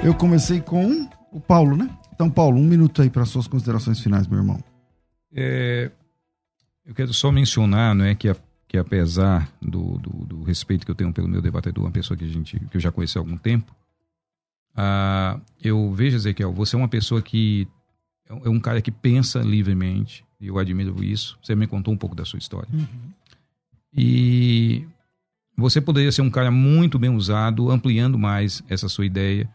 Eu 0.00 0.14
comecei 0.14 0.60
com 0.60 1.08
o 1.32 1.40
Paulo, 1.40 1.76
né? 1.76 1.90
Então, 2.14 2.30
Paulo, 2.30 2.56
um 2.56 2.64
minuto 2.64 3.02
aí 3.02 3.10
para 3.10 3.24
suas 3.24 3.48
considerações 3.48 3.98
finais, 3.98 4.28
meu 4.28 4.38
irmão. 4.38 4.62
É, 5.34 5.90
eu 6.86 6.94
quero 6.94 7.12
só 7.12 7.32
mencionar, 7.32 7.96
não 7.96 8.04
é, 8.04 8.14
que 8.14 8.28
a 8.28 8.36
que 8.68 8.76
apesar 8.76 9.48
do, 9.62 9.96
do, 9.98 10.10
do, 10.26 10.42
respeito 10.42 10.84
que 10.84 10.90
eu 10.90 10.94
tenho 10.94 11.12
pelo 11.12 11.28
meu 11.28 11.40
debatedor, 11.40 11.84
uma 11.84 11.90
pessoa 11.90 12.16
que, 12.16 12.24
a 12.24 12.28
gente, 12.28 12.58
que 12.58 12.76
eu 12.76 12.80
já 12.80 12.90
conheci 12.90 13.16
há 13.16 13.20
algum 13.20 13.36
tempo, 13.36 13.72
uh, 14.76 15.40
eu 15.62 15.92
vejo, 15.92 16.16
Ezequiel, 16.16 16.52
você 16.52 16.76
é 16.76 16.78
uma 16.78 16.88
pessoa 16.88 17.22
que 17.22 17.66
é, 18.28 18.32
é 18.46 18.50
um 18.50 18.60
cara 18.60 18.80
que 18.80 18.90
pensa 18.90 19.40
livremente, 19.40 20.24
e 20.40 20.48
eu 20.48 20.58
admiro 20.58 21.02
isso. 21.02 21.38
Você 21.42 21.54
me 21.54 21.66
contou 21.66 21.92
um 21.92 21.96
pouco 21.96 22.14
da 22.14 22.24
sua 22.24 22.38
história. 22.38 22.68
Uhum. 22.72 22.86
E 23.96 24.86
você 25.56 25.80
poderia 25.80 26.12
ser 26.12 26.22
um 26.22 26.30
cara 26.30 26.50
muito 26.50 26.98
bem 26.98 27.10
usado, 27.10 27.70
ampliando 27.70 28.18
mais 28.18 28.62
essa 28.68 28.88
sua 28.88 29.06
ideia 29.06 29.48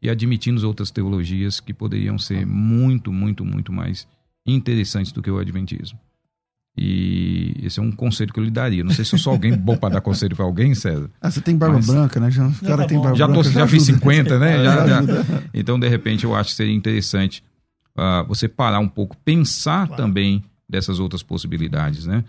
e 0.00 0.08
admitindo 0.08 0.64
outras 0.66 0.90
teologias 0.90 1.58
que 1.58 1.74
poderiam 1.74 2.18
ser 2.18 2.46
muito, 2.46 3.12
muito, 3.12 3.44
muito 3.44 3.72
mais 3.72 4.06
interessantes 4.46 5.10
do 5.10 5.20
que 5.20 5.30
o 5.30 5.38
Adventismo. 5.38 5.98
E 6.80 7.56
esse 7.64 7.80
é 7.80 7.82
um 7.82 7.90
conselho 7.90 8.32
que 8.32 8.38
eu 8.38 8.44
lhe 8.44 8.50
daria. 8.50 8.84
Não 8.84 8.92
sei 8.92 9.04
se 9.04 9.12
eu 9.12 9.18
sou 9.18 9.32
alguém 9.32 9.56
bom 9.56 9.76
para 9.76 9.94
dar 9.94 10.00
conselho 10.00 10.36
para 10.36 10.44
alguém, 10.44 10.74
César. 10.76 11.10
Ah, 11.20 11.28
você 11.28 11.40
tem 11.40 11.56
barba 11.56 11.76
mas... 11.76 11.86
branca, 11.86 12.20
né? 12.20 12.30
Já, 12.30 12.48
cara 12.64 12.86
tem 12.86 13.00
barba 13.00 13.16
já 13.16 13.26
branca. 13.26 13.42
Tô, 13.42 13.50
já, 13.50 13.60
já 13.60 13.66
fiz 13.66 13.82
50, 13.82 14.38
né? 14.38 14.62
Já, 14.62 14.86
já. 14.86 15.02
Então, 15.52 15.78
de 15.78 15.88
repente, 15.88 16.24
eu 16.24 16.34
acho 16.34 16.50
que 16.50 16.56
seria 16.56 16.74
interessante 16.74 17.42
uh, 17.96 18.26
você 18.28 18.46
parar 18.46 18.78
um 18.78 18.88
pouco, 18.88 19.16
pensar 19.24 19.88
claro. 19.88 20.02
também 20.02 20.44
dessas 20.68 21.00
outras 21.00 21.22
possibilidades, 21.22 22.06
né? 22.06 22.24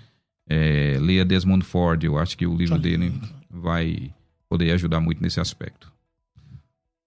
É, 0.50 0.98
leia 1.00 1.24
Desmond 1.24 1.64
Ford, 1.64 2.04
eu 2.04 2.18
acho 2.18 2.36
que 2.36 2.48
o 2.48 2.56
livro 2.56 2.80
dele 2.80 3.14
vai 3.52 4.12
poder 4.48 4.72
ajudar 4.72 5.00
muito 5.00 5.22
nesse 5.22 5.40
aspecto. 5.40 5.92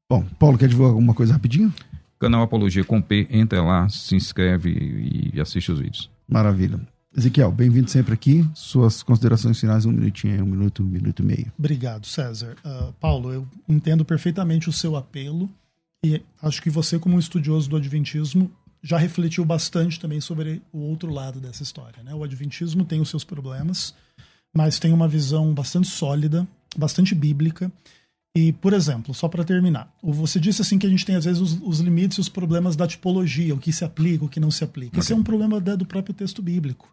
Bom, 0.09 0.25
Paulo, 0.39 0.57
quer 0.57 0.69
divulgar 0.69 0.93
alguma 0.93 1.15
coisa 1.15 1.33
rapidinho? 1.33 1.73
Canal 2.21 2.43
Apologia 2.43 2.85
com 2.85 3.03
P, 3.03 3.27
entra 3.31 3.63
lá, 3.63 3.89
se 3.89 4.15
inscreve 4.15 5.33
e 5.35 5.41
assiste 5.41 5.73
os 5.73 5.81
vídeos. 5.81 6.09
Maravilha. 6.29 6.79
Ezequiel, 7.15 7.53
bem-vindo 7.53 7.91
sempre 7.91 8.15
aqui. 8.15 8.49
Suas 8.55 9.03
considerações 9.03 9.61
finais, 9.61 9.85
um 9.85 9.93
minutinho, 9.93 10.43
um 10.45 10.47
minuto, 10.47 10.83
um 10.83 10.87
minuto 10.87 11.23
e 11.23 11.25
meio. 11.25 11.53
Obrigado, 11.59 12.07
César. 12.07 12.57
Uh, 12.65 12.93
Paulo, 12.95 13.33
eu 13.33 13.47
entendo 13.69 14.03
perfeitamente 14.03 14.69
o 14.69 14.73
seu 14.73 14.97
apelo 14.97 15.51
e 16.05 16.23
acho 16.43 16.63
que 16.63 16.71
você, 16.71 16.99
como 16.99 17.17
um 17.17 17.19
estudioso 17.19 17.69
do 17.69 17.77
Adventismo, 17.77 18.51
já 18.83 18.97
refletiu 18.97 19.45
bastante 19.45 20.01
também 20.01 20.21
sobre 20.21 20.63
o 20.73 20.79
outro 20.79 21.13
lado 21.13 21.39
dessa 21.39 21.63
história. 21.63 22.03
Né? 22.03 22.15
O 22.15 22.25
Adventismo 22.25 22.85
tem 22.85 23.01
os 23.01 23.11
seus 23.11 23.25
problemas, 23.25 23.95
mas 24.57 24.79
tem 24.79 24.93
uma 24.93 25.07
visão 25.07 25.53
bastante 25.53 25.89
sólida, 25.89 26.49
bastante 26.77 27.15
bíblica. 27.15 27.71
E, 28.35 28.53
por 28.55 28.73
exemplo, 28.73 29.13
só 29.13 29.29
para 29.29 29.45
terminar, 29.45 29.95
você 30.03 30.41
disse 30.41 30.63
assim 30.63 30.79
que 30.79 30.87
a 30.87 30.91
gente 30.91 31.05
tem 31.05 31.15
às 31.15 31.27
vezes 31.27 31.43
os, 31.43 31.61
os, 31.63 31.81
limites 31.81 32.17
e 32.17 32.21
os 32.23 32.31
problemas 32.31 32.75
da 32.75 32.87
tipologia, 32.87 33.55
o 33.55 33.59
que 33.59 33.71
se 33.71 33.85
aplica, 33.85 34.25
o 34.25 34.29
que 34.29 34.41
não 34.41 34.51
se 34.51 34.65
aplica. 34.65 34.93
Okay. 34.93 35.01
Esse 35.01 35.13
é 35.13 35.17
um 35.17 35.23
problema 35.23 35.61
do 35.61 35.85
próprio 35.85 36.15
texto 36.15 36.41
bíblico. 36.41 36.89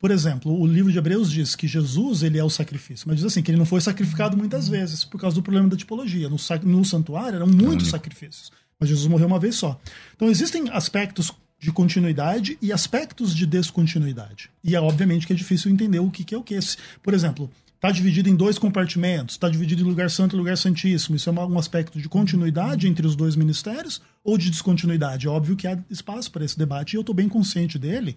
Por 0.00 0.10
exemplo, 0.10 0.58
o 0.58 0.66
livro 0.66 0.90
de 0.90 0.96
Hebreus 0.96 1.30
diz 1.30 1.54
que 1.54 1.68
Jesus 1.68 2.22
ele 2.22 2.38
é 2.38 2.42
o 2.42 2.48
sacrifício, 2.48 3.06
mas 3.06 3.18
diz 3.18 3.26
assim 3.26 3.42
que 3.42 3.50
ele 3.50 3.58
não 3.58 3.66
foi 3.66 3.82
sacrificado 3.82 4.34
muitas 4.34 4.66
vezes 4.66 5.04
por 5.04 5.20
causa 5.20 5.36
do 5.36 5.42
problema 5.42 5.68
da 5.68 5.76
tipologia. 5.76 6.26
No, 6.30 6.36
no 6.62 6.84
santuário 6.86 7.36
eram 7.36 7.46
muitos 7.46 7.88
sacrifícios, 7.88 8.50
mas 8.78 8.88
Jesus 8.88 9.06
morreu 9.06 9.26
uma 9.26 9.38
vez 9.38 9.56
só. 9.56 9.78
Então 10.16 10.30
existem 10.30 10.70
aspectos 10.70 11.30
de 11.58 11.70
continuidade 11.70 12.56
e 12.62 12.72
aspectos 12.72 13.34
de 13.34 13.44
descontinuidade. 13.44 14.50
E 14.64 14.74
é 14.74 14.80
obviamente 14.80 15.26
que 15.26 15.34
é 15.34 15.36
difícil 15.36 15.70
entender 15.70 15.98
o 15.98 16.10
que, 16.10 16.24
que 16.24 16.34
é 16.34 16.38
o 16.38 16.42
que. 16.42 16.58
Por 17.02 17.12
exemplo, 17.12 17.50
está 17.74 17.90
dividido 17.90 18.30
em 18.30 18.34
dois 18.34 18.58
compartimentos, 18.58 19.34
está 19.34 19.50
dividido 19.50 19.82
em 19.82 19.84
lugar 19.84 20.10
santo 20.10 20.34
e 20.34 20.38
lugar 20.38 20.56
santíssimo. 20.56 21.16
Isso 21.16 21.28
é 21.28 21.32
um 21.32 21.58
aspecto 21.58 22.00
de 22.00 22.08
continuidade 22.08 22.88
entre 22.88 23.06
os 23.06 23.14
dois 23.14 23.36
ministérios 23.36 24.00
ou 24.24 24.38
de 24.38 24.48
descontinuidade? 24.48 25.26
É 25.26 25.30
óbvio 25.30 25.56
que 25.56 25.66
há 25.66 25.78
espaço 25.90 26.30
para 26.30 26.42
esse 26.42 26.58
debate 26.58 26.94
e 26.94 26.96
eu 26.96 27.02
estou 27.02 27.14
bem 27.14 27.28
consciente 27.28 27.78
dele. 27.78 28.16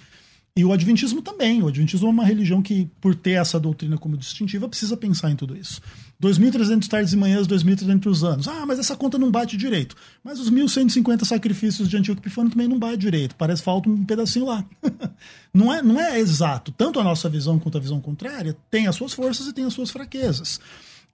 E 0.56 0.64
o 0.64 0.72
Adventismo 0.72 1.20
também. 1.22 1.64
O 1.64 1.68
Adventismo 1.68 2.08
é 2.08 2.12
uma 2.12 2.24
religião 2.24 2.62
que, 2.62 2.88
por 3.02 3.16
ter 3.16 3.32
essa 3.32 3.60
doutrina 3.60 3.98
como 3.98 4.16
distintiva, 4.16 4.70
precisa 4.70 4.96
pensar 4.96 5.32
em 5.32 5.36
tudo 5.36 5.58
isso. 5.58 5.82
2.300 6.22 6.88
tardes 6.88 7.12
e 7.12 7.18
manhãs, 7.18 7.48
2.300 7.48 8.24
anos. 8.24 8.48
Ah, 8.48 8.64
mas 8.64 8.78
essa 8.78 8.96
conta 8.96 9.18
não 9.18 9.32
bate 9.32 9.58
direito. 9.58 9.96
Mas 10.24 10.40
os 10.40 10.52
1.150 10.52 11.26
sacrifícios 11.26 11.90
de 11.90 11.98
Antíoco 11.98 12.22
Epifânio 12.22 12.52
também 12.52 12.68
não 12.68 12.78
bate 12.78 12.98
direito. 12.98 13.36
Parece 13.36 13.64
falta 13.64 13.90
um 13.90 14.06
pedacinho 14.06 14.46
lá. 14.46 14.64
não, 15.52 15.74
é, 15.74 15.82
não 15.82 16.00
é 16.00 16.20
exato. 16.20 16.72
Tanto 16.72 17.00
a 17.00 17.04
nossa 17.04 17.28
visão 17.28 17.58
quanto 17.58 17.80
a 17.80 17.82
visão 17.82 18.00
contrária 18.00 18.56
tem 18.70 18.86
as 18.86 18.96
suas 18.96 19.12
forças 19.12 19.48
e 19.48 19.54
tem 19.54 19.66
as 19.66 19.74
suas 19.74 19.90
fraquezas. 19.90 20.60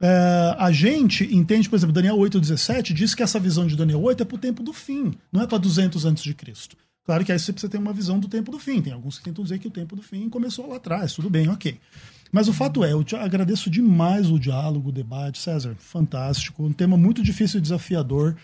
É, 0.02 0.56
a 0.58 0.72
gente 0.72 1.24
entende, 1.34 1.70
por 1.70 1.78
exemplo, 1.78 1.94
Daniel 1.94 2.18
8,17 2.18 2.94
diz 2.94 3.16
que 3.16 3.24
essa 3.24 3.40
visão 3.40 3.66
de 3.66 3.78
Daniel 3.78 4.02
8 4.02 4.24
é 4.24 4.26
para 4.26 4.36
o 4.36 4.40
tempo 4.40 4.64
do 4.64 4.74
fim, 4.74 5.14
não 5.32 5.42
é 5.42 5.48
para 5.48 5.58
200 5.58 6.06
antes 6.06 6.24
de 6.24 6.34
Cristo. 6.34 6.78
Claro 7.10 7.26
que 7.26 7.32
aí 7.32 7.40
você 7.40 7.52
precisa 7.52 7.72
ter 7.72 7.80
uma 7.80 7.92
visão 7.92 8.20
do 8.20 8.28
tempo 8.28 8.52
do 8.52 8.60
fim. 8.60 8.84
Tem 8.84 8.94
alguns 8.94 9.18
que 9.18 9.24
tentam 9.24 9.44
dizer 9.44 9.58
que 9.58 9.68
o 9.68 9.72
tempo 9.72 9.96
do 9.96 10.02
fim 10.04 10.30
começou 10.30 10.70
lá 10.70 10.76
atrás, 10.76 11.12
tudo 11.12 11.28
bem, 11.28 11.50
ok. 11.50 11.80
Mas 12.32 12.48
o 12.48 12.54
fato 12.54 12.84
é, 12.84 12.92
eu 12.92 13.04
agradeço 13.20 13.68
demais 13.68 14.30
o 14.30 14.38
diálogo, 14.38 14.90
o 14.90 14.92
debate, 14.92 15.40
César, 15.40 15.76
fantástico. 15.80 16.64
Um 16.64 16.72
tema 16.72 16.96
muito 16.96 17.24
difícil 17.24 17.58
e 17.58 17.62
desafiador. 17.64 18.36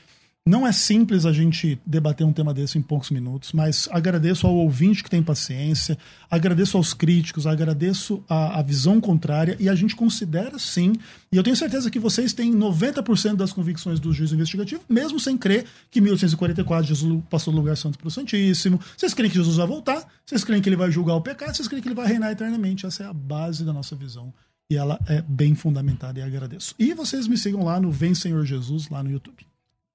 Não 0.47 0.67
é 0.67 0.71
simples 0.71 1.25
a 1.25 1.33
gente 1.33 1.81
debater 1.83 2.23
um 2.23 2.31
tema 2.31 2.53
desse 2.53 2.77
em 2.77 2.81
poucos 2.83 3.09
minutos, 3.09 3.51
mas 3.51 3.89
agradeço 3.91 4.45
ao 4.45 4.53
ouvinte 4.53 5.03
que 5.03 5.09
tem 5.09 5.23
paciência, 5.23 5.97
agradeço 6.29 6.77
aos 6.77 6.93
críticos, 6.93 7.47
agradeço 7.47 8.23
a, 8.29 8.59
a 8.59 8.61
visão 8.61 9.01
contrária 9.01 9.57
e 9.59 9.67
a 9.67 9.73
gente 9.73 9.95
considera 9.95 10.59
sim, 10.59 10.93
e 11.31 11.37
eu 11.37 11.41
tenho 11.41 11.55
certeza 11.55 11.89
que 11.89 11.97
vocês 11.97 12.31
têm 12.31 12.53
90% 12.53 13.37
das 13.37 13.51
convicções 13.51 13.99
do 13.99 14.13
juízo 14.13 14.35
investigativo, 14.35 14.83
mesmo 14.87 15.19
sem 15.19 15.35
crer 15.35 15.65
que 15.89 15.99
1844 15.99 16.89
Jesus 16.89 17.23
passou 17.27 17.51
do 17.51 17.59
lugar 17.59 17.75
santo 17.75 17.97
para 17.97 18.07
o 18.07 18.11
Santíssimo. 18.11 18.79
Vocês 18.95 19.15
creem 19.15 19.31
que 19.31 19.37
Jesus 19.37 19.57
vai 19.57 19.65
voltar, 19.65 20.07
vocês 20.23 20.43
creem 20.43 20.61
que 20.61 20.69
ele 20.69 20.75
vai 20.75 20.91
julgar 20.91 21.15
o 21.15 21.21
pecado, 21.21 21.55
vocês 21.55 21.67
creem 21.67 21.81
que 21.81 21.87
ele 21.87 21.95
vai 21.95 22.05
reinar 22.05 22.29
eternamente. 22.31 22.85
Essa 22.85 23.01
é 23.01 23.07
a 23.07 23.13
base 23.13 23.65
da 23.65 23.73
nossa 23.73 23.95
visão 23.95 24.31
e 24.69 24.77
ela 24.77 24.99
é 25.07 25.23
bem 25.23 25.55
fundamentada 25.55 26.19
e 26.19 26.21
agradeço. 26.21 26.75
E 26.77 26.93
vocês 26.93 27.27
me 27.27 27.35
sigam 27.35 27.63
lá 27.63 27.79
no 27.79 27.91
Vem 27.91 28.13
Senhor 28.13 28.45
Jesus, 28.45 28.89
lá 28.89 29.01
no 29.01 29.09
YouTube. 29.09 29.43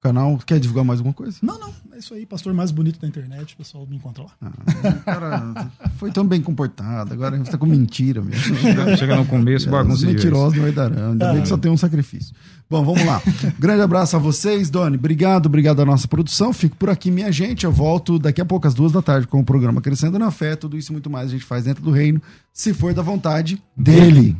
Canal. 0.01 0.37
Quer 0.45 0.59
divulgar 0.59 0.83
mais 0.83 0.99
alguma 0.99 1.13
coisa? 1.13 1.37
Não, 1.41 1.59
não. 1.59 1.71
É 1.93 1.99
isso 1.99 2.13
aí, 2.13 2.25
pastor 2.25 2.53
mais 2.53 2.71
bonito 2.71 2.99
da 2.99 3.07
internet. 3.07 3.53
O 3.53 3.57
pessoal 3.57 3.85
me 3.85 3.95
encontra 3.95 4.23
lá. 4.23 4.31
Ah, 4.41 4.93
cara, 5.05 5.71
foi 5.97 6.11
tão 6.11 6.25
bem 6.25 6.41
comportado. 6.41 7.13
Agora 7.13 7.37
você 7.37 7.51
tá 7.51 7.57
com 7.57 7.67
mentira 7.67 8.21
mesmo. 8.21 8.55
Chega 8.97 9.15
no 9.15 9.25
começo, 9.25 9.69
bagunça 9.69 9.99
de 9.99 10.13
Mentiroso 10.13 10.55
não 10.55 10.63
vai 10.63 10.71
dar. 10.71 10.91
Ainda 10.91 11.33
bem 11.33 11.41
que 11.43 11.47
só 11.47 11.57
tem 11.57 11.71
um 11.71 11.77
sacrifício. 11.77 12.35
Bom, 12.71 12.85
vamos 12.85 13.05
lá. 13.05 13.21
Grande 13.59 13.81
abraço 13.81 14.15
a 14.15 14.19
vocês, 14.19 14.69
Doni. 14.69 14.95
Obrigado, 14.95 15.47
obrigado 15.47 15.81
à 15.81 15.85
nossa 15.85 16.07
produção. 16.07 16.53
Fico 16.53 16.77
por 16.77 16.89
aqui, 16.89 17.11
minha 17.11 17.29
gente. 17.29 17.65
Eu 17.65 17.71
volto 17.71 18.17
daqui 18.17 18.39
a 18.39 18.45
pouco, 18.45 18.65
às 18.65 18.73
duas 18.73 18.93
da 18.93 19.01
tarde, 19.01 19.27
com 19.27 19.41
o 19.41 19.43
programa 19.43 19.81
Crescendo 19.81 20.17
na 20.17 20.31
Fé. 20.31 20.55
Tudo 20.55 20.77
isso 20.77 20.89
e 20.89 20.93
muito 20.93 21.09
mais 21.09 21.27
a 21.27 21.31
gente 21.31 21.43
faz 21.43 21.65
dentro 21.65 21.83
do 21.83 21.91
reino, 21.91 22.21
se 22.53 22.73
for 22.73 22.93
da 22.93 23.01
vontade 23.01 23.61
dele. 23.75 24.37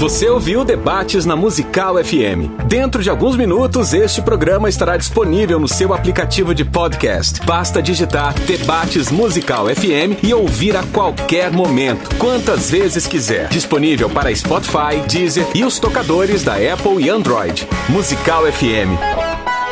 Você 0.00 0.30
ouviu 0.30 0.64
Debates 0.64 1.26
na 1.26 1.36
Musical 1.36 2.02
FM. 2.02 2.64
Dentro 2.66 3.02
de 3.02 3.10
alguns 3.10 3.36
minutos, 3.36 3.92
este 3.92 4.22
programa 4.22 4.66
estará 4.66 4.96
disponível 4.96 5.60
no 5.60 5.68
seu 5.68 5.92
aplicativo 5.92 6.54
de 6.54 6.64
podcast. 6.64 7.44
Basta 7.44 7.82
digitar 7.82 8.32
Debates 8.46 9.10
Musical 9.10 9.66
FM 9.66 10.24
e 10.24 10.32
ouvir 10.32 10.74
a 10.74 10.82
qualquer 10.84 11.52
momento, 11.52 12.16
quantas 12.16 12.70
vezes 12.70 13.06
quiser. 13.06 13.48
Disponível 13.50 14.08
para 14.08 14.34
Spotify, 14.34 15.06
Deezer 15.06 15.46
e 15.54 15.64
os 15.64 15.78
tocadores 15.78 16.42
da 16.42 16.54
Apple 16.54 17.09
Android. 17.10 17.66
Musical 17.88 18.46
FM. 18.46 18.96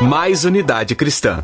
Mais 0.08 0.44
unidade 0.44 0.96
cristã. 0.96 1.36